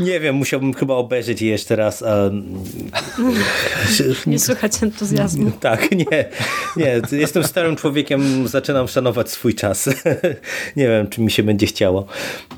Nie 0.00 0.20
wiem, 0.20 0.34
musiałbym 0.34 0.74
chyba 0.74 0.94
obejrzeć 0.94 1.42
je 1.42 1.50
jeszcze 1.50 1.76
raz. 1.76 2.02
A... 2.02 2.30
Nie 4.26 4.38
słychać 4.38 4.82
entuzjazmu. 4.82 5.50
Tak, 5.60 5.90
nie, 5.90 6.24
nie. 6.76 7.00
Jestem 7.12 7.44
starym 7.44 7.76
człowiekiem, 7.76 8.48
zaczynam 8.48 8.88
szanować 8.88 9.30
swój 9.30 9.54
czas. 9.54 9.88
Nie 10.76 10.88
wiem, 10.88 11.08
czy 11.08 11.20
mi 11.20 11.30
się 11.30 11.42
będzie 11.42 11.66
chciało. 11.66 12.06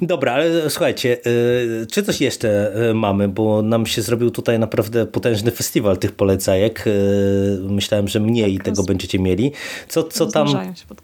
Dobra, 0.02 0.32
ale 0.32 0.70
słuchajcie, 0.70 1.18
y, 1.26 1.86
czy 1.92 2.02
coś 2.02 2.20
jeszcze 2.20 2.72
y, 2.90 2.94
mamy, 2.94 3.28
bo 3.28 3.62
nam 3.62 3.86
się 3.86 4.02
zrobił 4.02 4.30
tutaj 4.30 4.58
naprawdę 4.58 5.06
potężny 5.06 5.50
festiwal 5.50 5.96
tych 5.96 6.12
polecajek. 6.12 6.86
Y, 6.86 7.58
myślałem, 7.62 8.08
że 8.08 8.20
mniej 8.20 8.56
tak, 8.56 8.64
tego 8.64 8.82
będziecie 8.82 9.18
mieli. 9.18 9.52
Co, 9.88 10.02
co, 10.02 10.26
tam, 10.26 10.48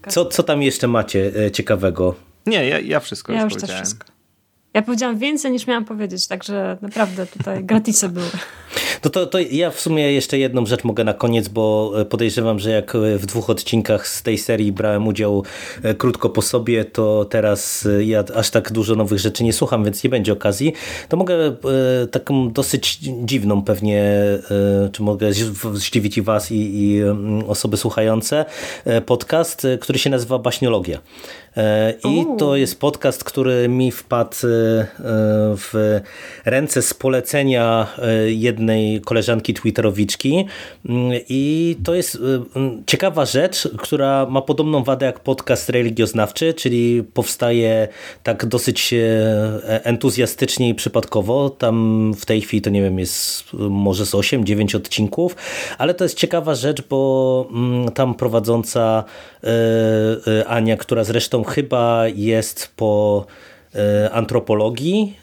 co, 0.07 0.25
co 0.25 0.43
tam 0.43 0.61
jeszcze 0.61 0.87
macie 0.95 1.51
ciekawego? 1.51 2.15
Nie, 2.45 2.67
ja, 2.67 2.79
ja 2.79 2.99
wszystko 2.99 3.33
ja 3.33 3.43
już, 3.43 3.53
już 3.53 3.61
też 3.61 3.71
wszystko. 3.71 4.14
Ja 4.75 4.81
powiedziałam 4.81 5.17
więcej 5.17 5.51
niż 5.51 5.67
miałam 5.67 5.85
powiedzieć, 5.85 6.27
także 6.27 6.77
naprawdę 6.81 7.25
tutaj 7.25 7.63
gratisy 7.63 8.09
były. 8.09 8.29
No 9.03 9.09
to, 9.11 9.25
to 9.25 9.39
ja 9.39 9.71
w 9.71 9.79
sumie 9.79 10.13
jeszcze 10.13 10.37
jedną 10.37 10.65
rzecz 10.65 10.83
mogę 10.83 11.03
na 11.03 11.13
koniec, 11.13 11.47
bo 11.47 11.93
podejrzewam, 12.09 12.59
że 12.59 12.69
jak 12.71 12.93
w 13.17 13.25
dwóch 13.25 13.49
odcinkach 13.49 14.07
z 14.07 14.23
tej 14.23 14.37
serii 14.37 14.71
brałem 14.71 15.07
udział 15.07 15.43
e, 15.83 15.93
krótko 15.93 16.29
po 16.29 16.41
sobie, 16.41 16.85
to 16.85 17.25
teraz 17.25 17.85
e, 17.85 18.03
ja 18.03 18.23
aż 18.35 18.49
tak 18.49 18.71
dużo 18.71 18.95
nowych 18.95 19.19
rzeczy 19.19 19.43
nie 19.43 19.53
słucham, 19.53 19.83
więc 19.83 20.03
nie 20.03 20.09
będzie 20.09 20.33
okazji. 20.33 20.73
To 21.09 21.17
mogę 21.17 21.35
e, 21.35 21.55
taką 22.11 22.51
dosyć 22.51 22.99
dziwną 23.23 23.61
pewnie, 23.61 24.05
czy 24.91 25.03
mogę 25.03 25.29
zdziwić 25.73 26.17
i 26.17 26.21
was 26.21 26.51
i, 26.51 26.55
i 26.55 27.03
osoby 27.47 27.77
słuchające, 27.77 28.45
podcast, 29.05 29.67
który 29.81 29.99
się 29.99 30.09
nazywa 30.09 30.39
Baśniologia. 30.39 30.99
I 32.03 32.25
to 32.37 32.55
jest 32.55 32.79
podcast, 32.79 33.23
który 33.23 33.69
mi 33.69 33.91
wpadł 33.91 34.35
w 35.57 35.99
ręce 36.45 36.81
z 36.81 36.93
polecenia 36.93 37.87
jednej 38.27 39.01
koleżanki 39.01 39.53
Twitterowiczki. 39.53 40.45
I 41.29 41.77
to 41.83 41.93
jest 41.93 42.17
ciekawa 42.85 43.25
rzecz, 43.25 43.69
która 43.77 44.25
ma 44.29 44.41
podobną 44.41 44.83
wadę 44.83 45.05
jak 45.05 45.19
podcast 45.19 45.69
religioznawczy, 45.69 46.53
czyli 46.53 47.03
powstaje 47.13 47.87
tak 48.23 48.45
dosyć 48.45 48.93
entuzjastycznie 49.67 50.69
i 50.69 50.75
przypadkowo. 50.75 51.49
Tam 51.49 52.13
w 52.13 52.25
tej 52.25 52.41
chwili 52.41 52.61
to 52.61 52.69
nie 52.69 52.81
wiem, 52.81 52.99
jest 52.99 53.43
może 53.53 54.05
z 54.05 54.11
8-9 54.11 54.75
odcinków, 54.75 55.35
ale 55.77 55.93
to 55.93 56.05
jest 56.05 56.17
ciekawa 56.17 56.55
rzecz, 56.55 56.81
bo 56.89 57.49
tam 57.93 58.15
prowadząca 58.15 59.03
Ania, 60.47 60.77
która 60.77 61.03
zresztą 61.03 61.44
chyba 61.45 62.07
jest 62.07 62.73
po 62.75 63.25
E, 63.75 64.11
antropologii, 64.11 65.19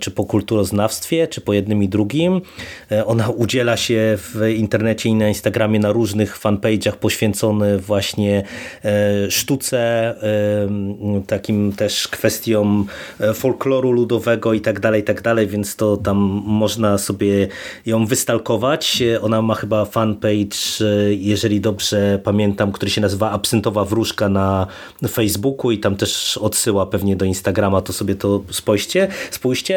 czy 0.00 0.10
po 0.10 0.24
kulturoznawstwie, 0.24 1.28
czy 1.28 1.40
po 1.40 1.52
jednym 1.52 1.82
i 1.82 1.88
drugim. 1.88 2.40
E, 2.92 3.06
ona 3.06 3.28
udziela 3.28 3.76
się 3.76 4.18
w 4.18 4.48
internecie 4.56 5.08
i 5.08 5.14
na 5.14 5.28
Instagramie 5.28 5.78
na 5.78 5.92
różnych 5.92 6.40
fanpage'ach 6.40 6.92
poświęcony 6.92 7.78
właśnie 7.78 8.42
sztuce, 9.28 10.14
takim 11.26 11.72
też 11.72 12.08
kwestiom 12.08 12.86
folkloru 13.34 13.92
ludowego 13.92 14.52
i 14.52 14.60
tak 14.60 14.80
dalej, 14.80 15.04
tak 15.04 15.22
dalej, 15.22 15.46
więc 15.46 15.76
to 15.76 15.96
tam 15.96 16.16
można 16.46 16.98
sobie 16.98 17.48
ją 17.86 18.06
wystalkować. 18.06 19.02
Ona 19.22 19.42
ma 19.42 19.54
chyba 19.54 19.84
fanpage, 19.84 20.56
jeżeli 21.10 21.60
dobrze 21.60 22.20
pamiętam, 22.24 22.72
który 22.72 22.90
się 22.90 23.00
nazywa 23.00 23.30
Absyntowa 23.30 23.84
Wróżka 23.84 24.28
na 24.28 24.66
Facebooku 25.08 25.70
i 25.70 25.78
tam 25.78 25.96
też 25.96 26.38
odsyła 26.38 26.86
pewnie 26.86 27.16
do 27.16 27.24
Instagrama, 27.24 27.80
to 27.80 27.92
sobie 27.92 28.14
to 28.14 28.42
spojście. 28.50 29.08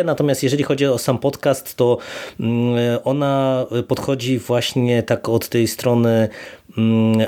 Natomiast 0.05 0.43
jeżeli 0.43 0.63
chodzi 0.63 0.85
o 0.85 0.97
sam 0.97 1.17
podcast, 1.17 1.75
to 1.75 1.97
mm, 2.39 2.75
ona 3.03 3.65
podchodzi 3.87 4.39
właśnie 4.39 5.03
tak 5.03 5.29
od 5.29 5.49
tej 5.49 5.67
strony 5.67 6.29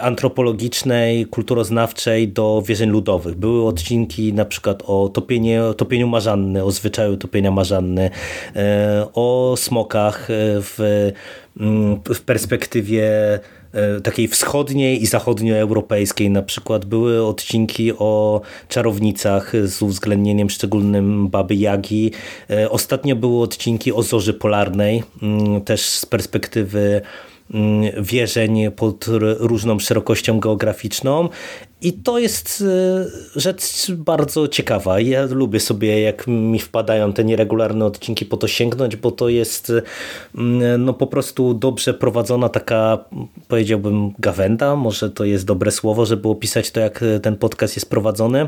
antropologicznej, 0.01 1.25
kulturoznawczej 1.25 2.27
do 2.27 2.63
wierzeń 2.65 2.89
ludowych. 2.89 3.35
Były 3.35 3.67
odcinki 3.67 4.33
na 4.33 4.45
przykład 4.45 4.83
o 4.85 5.09
topienie, 5.09 5.61
topieniu 5.77 6.07
marzanny, 6.07 6.63
o 6.63 6.71
zwyczaju 6.71 7.17
topienia 7.17 7.51
marzanny, 7.51 8.09
e, 8.55 9.07
o 9.13 9.55
smokach 9.57 10.27
w, 10.29 11.11
mm, 11.59 11.99
w 12.13 12.21
perspektywie 12.21 13.39
E, 13.73 14.01
takiej 14.01 14.27
wschodniej 14.27 15.03
i 15.03 15.05
zachodnioeuropejskiej. 15.05 16.29
Na 16.29 16.41
przykład 16.41 16.85
były 16.85 17.25
odcinki 17.25 17.93
o 17.93 18.41
czarownicach 18.67 19.53
z 19.63 19.81
uwzględnieniem 19.81 20.49
szczególnym 20.49 21.27
Baby 21.27 21.55
Jagi. 21.55 22.11
E, 22.49 22.69
ostatnio 22.69 23.15
były 23.15 23.41
odcinki 23.41 23.93
o 23.93 24.03
zorzy 24.03 24.33
polarnej, 24.33 25.03
mm, 25.21 25.61
też 25.61 25.81
z 25.85 26.05
perspektywy 26.05 26.79
mm, 26.79 27.01
wierzeń 28.01 28.71
pod 28.71 29.05
różną 29.39 29.79
szerokością 29.79 30.39
geograficzną 30.39 31.29
i 31.81 31.93
to 31.93 32.19
jest 32.19 32.63
e, 32.67 33.39
rzecz 33.39 33.91
bardzo 33.91 34.47
ciekawa. 34.47 34.99
Ja 34.99 35.25
lubię 35.25 35.59
sobie, 35.59 36.01
jak 36.01 36.27
mi 36.27 36.59
wpadają 36.59 37.13
te 37.13 37.23
nieregularne 37.23 37.85
odcinki, 37.85 38.25
po 38.25 38.37
to 38.37 38.47
sięgnąć, 38.47 38.95
bo 38.95 39.11
to 39.11 39.29
jest 39.29 39.71
mm, 40.35 40.85
no, 40.85 40.93
po 40.93 41.07
prostu 41.07 41.53
dobrze 41.53 41.93
prowadzona 41.93 42.49
taka, 42.49 43.05
powiedziałbym, 43.47 44.13
gawenda. 44.19 44.75
Może 44.75 45.09
to 45.09 45.25
jest 45.25 45.45
dobre 45.45 45.71
słowo, 45.71 46.05
żeby 46.05 46.29
opisać 46.29 46.71
to, 46.71 46.79
jak 46.79 47.03
ten 47.21 47.35
podcast 47.35 47.75
jest 47.75 47.89
prowadzony. 47.89 48.47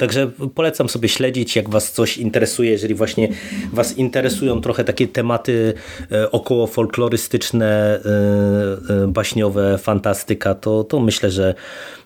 Także 0.00 0.30
polecam 0.54 0.88
sobie 0.88 1.08
śledzić, 1.08 1.56
jak 1.56 1.68
Was 1.68 1.92
coś 1.92 2.18
interesuje, 2.18 2.70
jeżeli 2.70 2.94
właśnie 2.94 3.28
Was 3.72 3.98
interesują 3.98 4.60
trochę 4.60 4.84
takie 4.84 5.08
tematy 5.08 5.74
e, 6.12 6.30
około 6.30 6.66
folklorystyczne, 6.66 8.00
e, 8.04 9.06
baśniowe, 9.08 9.78
fantastyka, 9.78 10.54
to, 10.54 10.84
to 10.84 11.00
myślę, 11.00 11.30
że 11.30 11.54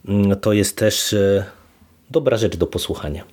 Mm, 0.09 0.40
to 0.40 0.53
jest 0.53 0.76
też 0.76 1.12
e, 1.12 1.45
dobra 2.11 2.36
rzecz 2.36 2.57
do 2.57 2.66
posłuchania. 2.66 3.24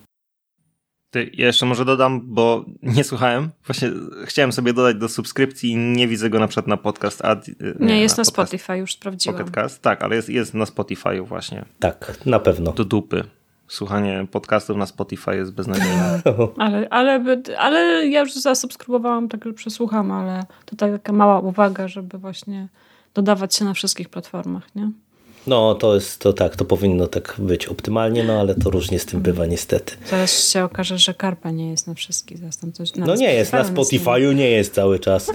Ty, 1.09 1.30
ja 1.34 1.47
jeszcze 1.47 1.66
może 1.66 1.86
dodam, 1.86 2.22
bo 2.24 2.66
nie 2.84 3.03
słuchałem. 3.03 3.49
Właśnie 3.66 3.91
chciałem 4.26 4.51
sobie 4.51 4.74
dodać 4.74 4.95
do 4.95 5.09
subskrypcji 5.09 5.72
i 5.72 5.76
nie 5.76 6.07
widzę 6.07 6.30
go 6.30 6.39
na 6.39 6.47
przykład 6.47 6.68
na 6.68 6.78
podcast. 6.78 7.26
Ad, 7.26 7.49
e, 7.49 7.51
nie, 7.80 7.86
nie, 7.86 8.01
jest 8.01 8.18
na, 8.18 8.22
na 8.22 8.26
Spotify, 8.26 8.78
już 8.78 8.93
sprawdziłam. 8.93 9.43
Podcast, 9.43 9.82
tak, 9.82 10.03
ale 10.03 10.16
jest, 10.16 10.30
jest 10.30 10.53
na 10.53 10.66
Spotify 10.66 11.22
właśnie. 11.22 11.66
Tak, 11.80 12.26
na 12.26 12.39
pewno. 12.39 12.72
Do 12.72 12.86
dupy. 12.86 13.24
Słuchanie 13.72 14.28
podcastów 14.32 14.78
na 14.78 14.86
Spotify 14.86 15.36
jest 15.36 15.51
beznadziejne. 15.51 16.22
ale, 16.57 16.89
ale, 16.89 17.41
ale 17.57 18.07
ja 18.07 18.19
już 18.19 18.34
zasubskrybowałam, 18.34 19.30
tak 19.30 19.45
że 19.45 19.53
przesłucham, 19.53 20.11
ale 20.11 20.45
tutaj 20.65 20.91
taka 20.91 21.13
mała 21.13 21.39
uwaga, 21.39 21.88
żeby 21.88 22.17
właśnie 22.17 22.67
dodawać 23.13 23.55
się 23.55 23.65
na 23.65 23.74
wszystkich 23.74 24.09
platformach, 24.09 24.76
nie? 24.76 24.91
No, 25.47 25.76
to 25.76 25.95
jest 25.95 26.22
to 26.22 26.34
tak, 26.34 26.55
to 26.55 26.65
powinno 26.65 27.07
tak 27.07 27.36
być 27.38 27.67
optymalnie, 27.67 28.24
no 28.24 28.39
ale 28.39 28.55
to 28.55 28.69
różnie 28.69 28.99
z 28.99 29.05
tym 29.05 29.22
bywa 29.22 29.45
niestety. 29.45 29.95
Zaraz 30.05 30.49
się 30.49 30.63
okaże, 30.63 30.97
że 30.97 31.13
Karpa 31.13 31.51
nie 31.51 31.69
jest 31.69 31.88
na 31.88 31.93
wszystkich. 31.93 32.38
coś, 32.74 32.95
na 32.95 33.05
no 33.05 33.15
nie 33.15 33.34
jest, 33.34 33.53
na 33.53 33.63
Spotify'u 33.63 34.36
nie 34.36 34.51
jest 34.51 34.74
cały 34.74 34.99
czas. 34.99 35.32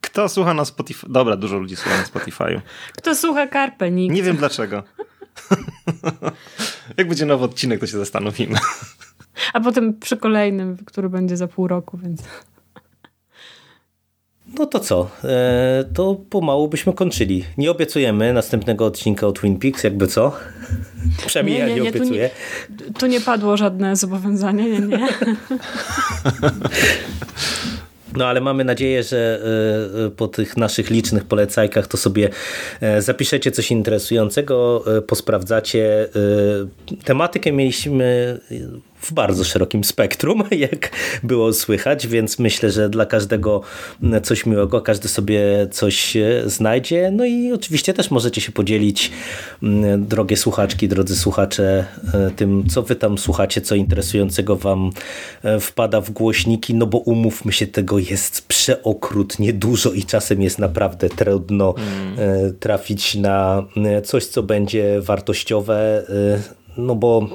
Kto 0.00 0.28
słucha 0.28 0.54
na 0.54 0.64
Spotify? 0.64 1.06
Dobra, 1.08 1.36
dużo 1.36 1.58
ludzi 1.58 1.76
słucha 1.76 1.98
na 1.98 2.04
Spotify'u. 2.04 2.60
Kto 2.96 3.14
słucha 3.14 3.46
Karpę? 3.46 3.90
Nikt. 3.90 4.14
Nie 4.14 4.22
wiem 4.22 4.36
dlaczego. 4.36 4.82
Jak 6.98 7.08
będzie 7.08 7.26
nowy 7.26 7.44
odcinek, 7.44 7.80
to 7.80 7.86
się 7.86 7.98
zastanowimy. 7.98 8.58
A 9.52 9.60
potem 9.60 9.98
przy 9.98 10.16
kolejnym, 10.16 10.76
który 10.84 11.08
będzie 11.08 11.36
za 11.36 11.48
pół 11.48 11.68
roku, 11.68 11.98
więc... 11.98 12.22
No 14.58 14.66
to 14.66 14.80
co? 14.80 15.10
E, 15.24 15.84
to 15.94 16.14
pomału 16.30 16.68
byśmy 16.68 16.92
kończyli. 16.92 17.44
Nie 17.58 17.70
obiecujemy 17.70 18.32
następnego 18.32 18.86
odcinka 18.86 19.26
o 19.26 19.32
Twin 19.32 19.58
Peaks, 19.58 19.84
jakby 19.84 20.06
co? 20.06 20.32
Przynajmniej 21.26 21.58
nie, 21.58 21.64
nie, 21.64 21.70
ja 21.70 21.82
nie, 21.82 21.90
obiecuję. 21.90 22.30
Tu 22.78 22.84
nie, 22.84 22.92
tu 22.92 23.06
nie 23.06 23.20
padło 23.20 23.56
żadne 23.56 23.96
zobowiązanie, 23.96 24.70
nie, 24.70 24.80
nie. 24.80 25.08
No 28.16 28.26
ale 28.26 28.40
mamy 28.40 28.64
nadzieję, 28.64 29.02
że 29.02 29.40
e, 29.96 30.06
e, 30.06 30.10
po 30.10 30.28
tych 30.28 30.56
naszych 30.56 30.90
licznych 30.90 31.24
polecajkach 31.24 31.86
to 31.86 31.96
sobie 31.96 32.28
zapiszecie 32.98 33.50
coś 33.50 33.70
interesującego, 33.70 34.84
posprawdzacie. 35.06 36.08
Tematykę 37.04 37.52
mieliśmy 37.52 38.38
w 39.02 39.12
bardzo 39.12 39.44
szerokim 39.44 39.84
spektrum, 39.84 40.44
jak 40.66 40.90
było 41.22 41.52
słychać, 41.52 42.06
więc 42.06 42.38
myślę, 42.38 42.70
że 42.70 42.88
dla 42.88 43.06
każdego 43.06 43.60
coś 44.22 44.46
miłego, 44.46 44.80
każdy 44.80 45.08
sobie 45.08 45.66
coś 45.70 46.16
e, 46.16 46.42
znajdzie. 46.46 47.10
No 47.10 47.24
i 47.24 47.52
oczywiście 47.52 47.94
też 47.94 48.10
możecie 48.10 48.40
się 48.40 48.52
podzielić, 48.52 49.10
drogie 49.98 50.36
słuchaczki, 50.36 50.88
drodzy 50.88 51.16
słuchacze, 51.16 51.84
e, 52.14 52.30
tym, 52.30 52.64
co 52.68 52.82
wy 52.82 52.96
tam 52.96 53.18
słuchacie, 53.18 53.60
co 53.60 53.74
interesującego 53.74 54.56
wam 54.56 54.90
e, 55.42 55.60
wpada 55.60 56.00
w 56.00 56.10
głośniki, 56.10 56.74
no 56.74 56.86
bo 56.86 56.98
umówmy 56.98 57.52
się, 57.52 57.66
tego 57.66 57.98
jest 57.98 58.48
przeokrutnie 58.48 59.52
dużo 59.52 59.92
i 59.92 60.04
czasem 60.04 60.42
jest 60.42 60.58
naprawdę 60.58 61.08
trudno 61.08 61.74
mm. 61.76 62.54
trafić 62.60 63.14
na 63.14 63.64
coś, 64.04 64.26
co 64.26 64.42
będzie 64.42 65.00
wartościowe, 65.00 66.06
no 66.76 66.94
bo 66.94 67.28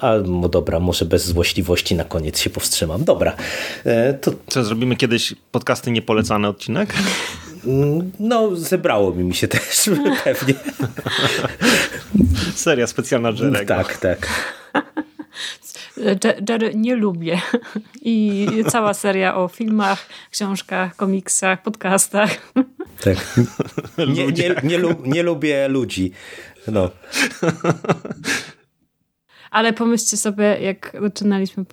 albo 0.00 0.48
dobra, 0.48 0.80
może 0.80 1.04
bez 1.04 1.26
złośliwości 1.26 1.94
na 1.94 2.04
koniec 2.04 2.38
się 2.38 2.50
powstrzymam. 2.50 3.04
Dobra, 3.04 3.36
e, 3.84 4.14
to 4.14 4.32
Co, 4.48 4.64
zrobimy 4.64 4.96
kiedyś 4.96 5.34
podcasty 5.52 5.90
niepolecany 5.90 6.48
odcinek? 6.48 6.94
mm, 7.66 8.12
no 8.20 8.56
zebrało 8.56 9.12
mi 9.14 9.34
się 9.34 9.48
też 9.48 9.90
pewnie. 10.24 10.54
Seria 12.54 12.86
specjalna 12.86 13.30
Jerego. 13.30 13.74
Tak, 13.74 13.96
tak. 13.96 14.28
Je- 15.96 16.42
Jerry 16.48 16.72
nie 16.74 16.96
lubię. 16.96 17.40
I 18.02 18.46
cała 18.68 18.94
seria 18.94 19.36
o 19.36 19.48
filmach, 19.48 20.06
książkach, 20.30 20.96
komiksach, 20.96 21.62
podcastach. 21.62 22.30
tak. 23.00 23.16
Nie, 24.14 24.26
nie, 24.26 24.54
nie, 24.62 24.78
lu- 24.78 25.02
nie 25.04 25.22
lubię 25.22 25.68
ludzi. 25.68 26.12
No. 26.68 26.90
Ale 29.56 29.72
pomyślcie 29.72 30.16
sobie, 30.16 30.44
jak 30.60 30.96
zaczynaliśmy 31.02 31.64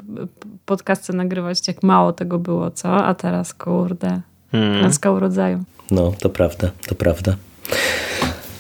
podcasty 0.65 1.13
nagrywać, 1.13 1.67
jak 1.67 1.84
mało 1.84 2.13
tego 2.13 2.39
było, 2.39 2.71
co? 2.71 3.05
A 3.05 3.13
teraz, 3.13 3.53
kurde, 3.53 4.21
Hmm. 4.51 4.79
klęska 4.79 5.11
urodzaju. 5.11 5.63
No, 5.91 6.13
to 6.19 6.29
prawda, 6.29 6.71
to 6.88 6.95
prawda. 6.95 7.36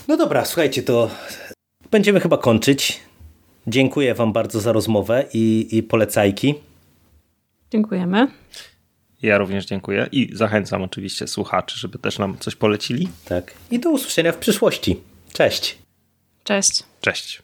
No 0.07 0.17
dobra, 0.17 0.45
słuchajcie, 0.45 0.83
to 0.83 1.09
będziemy 1.91 2.19
chyba 2.19 2.37
kończyć. 2.37 2.99
Dziękuję 3.67 4.13
Wam 4.13 4.33
bardzo 4.33 4.59
za 4.59 4.71
rozmowę 4.71 5.25
i, 5.33 5.67
i 5.71 5.83
polecajki. 5.83 6.55
Dziękujemy. 7.71 8.27
Ja 9.21 9.37
również 9.37 9.65
dziękuję 9.65 10.07
i 10.11 10.29
zachęcam 10.33 10.81
oczywiście 10.81 11.27
słuchaczy, 11.27 11.79
żeby 11.79 11.99
też 11.99 12.19
nam 12.19 12.37
coś 12.39 12.55
polecili. 12.55 13.09
Tak. 13.25 13.53
I 13.71 13.79
do 13.79 13.89
usłyszenia 13.89 14.31
w 14.31 14.37
przyszłości. 14.37 14.99
Cześć. 15.33 15.77
Cześć. 16.43 16.83
Cześć. 17.01 17.43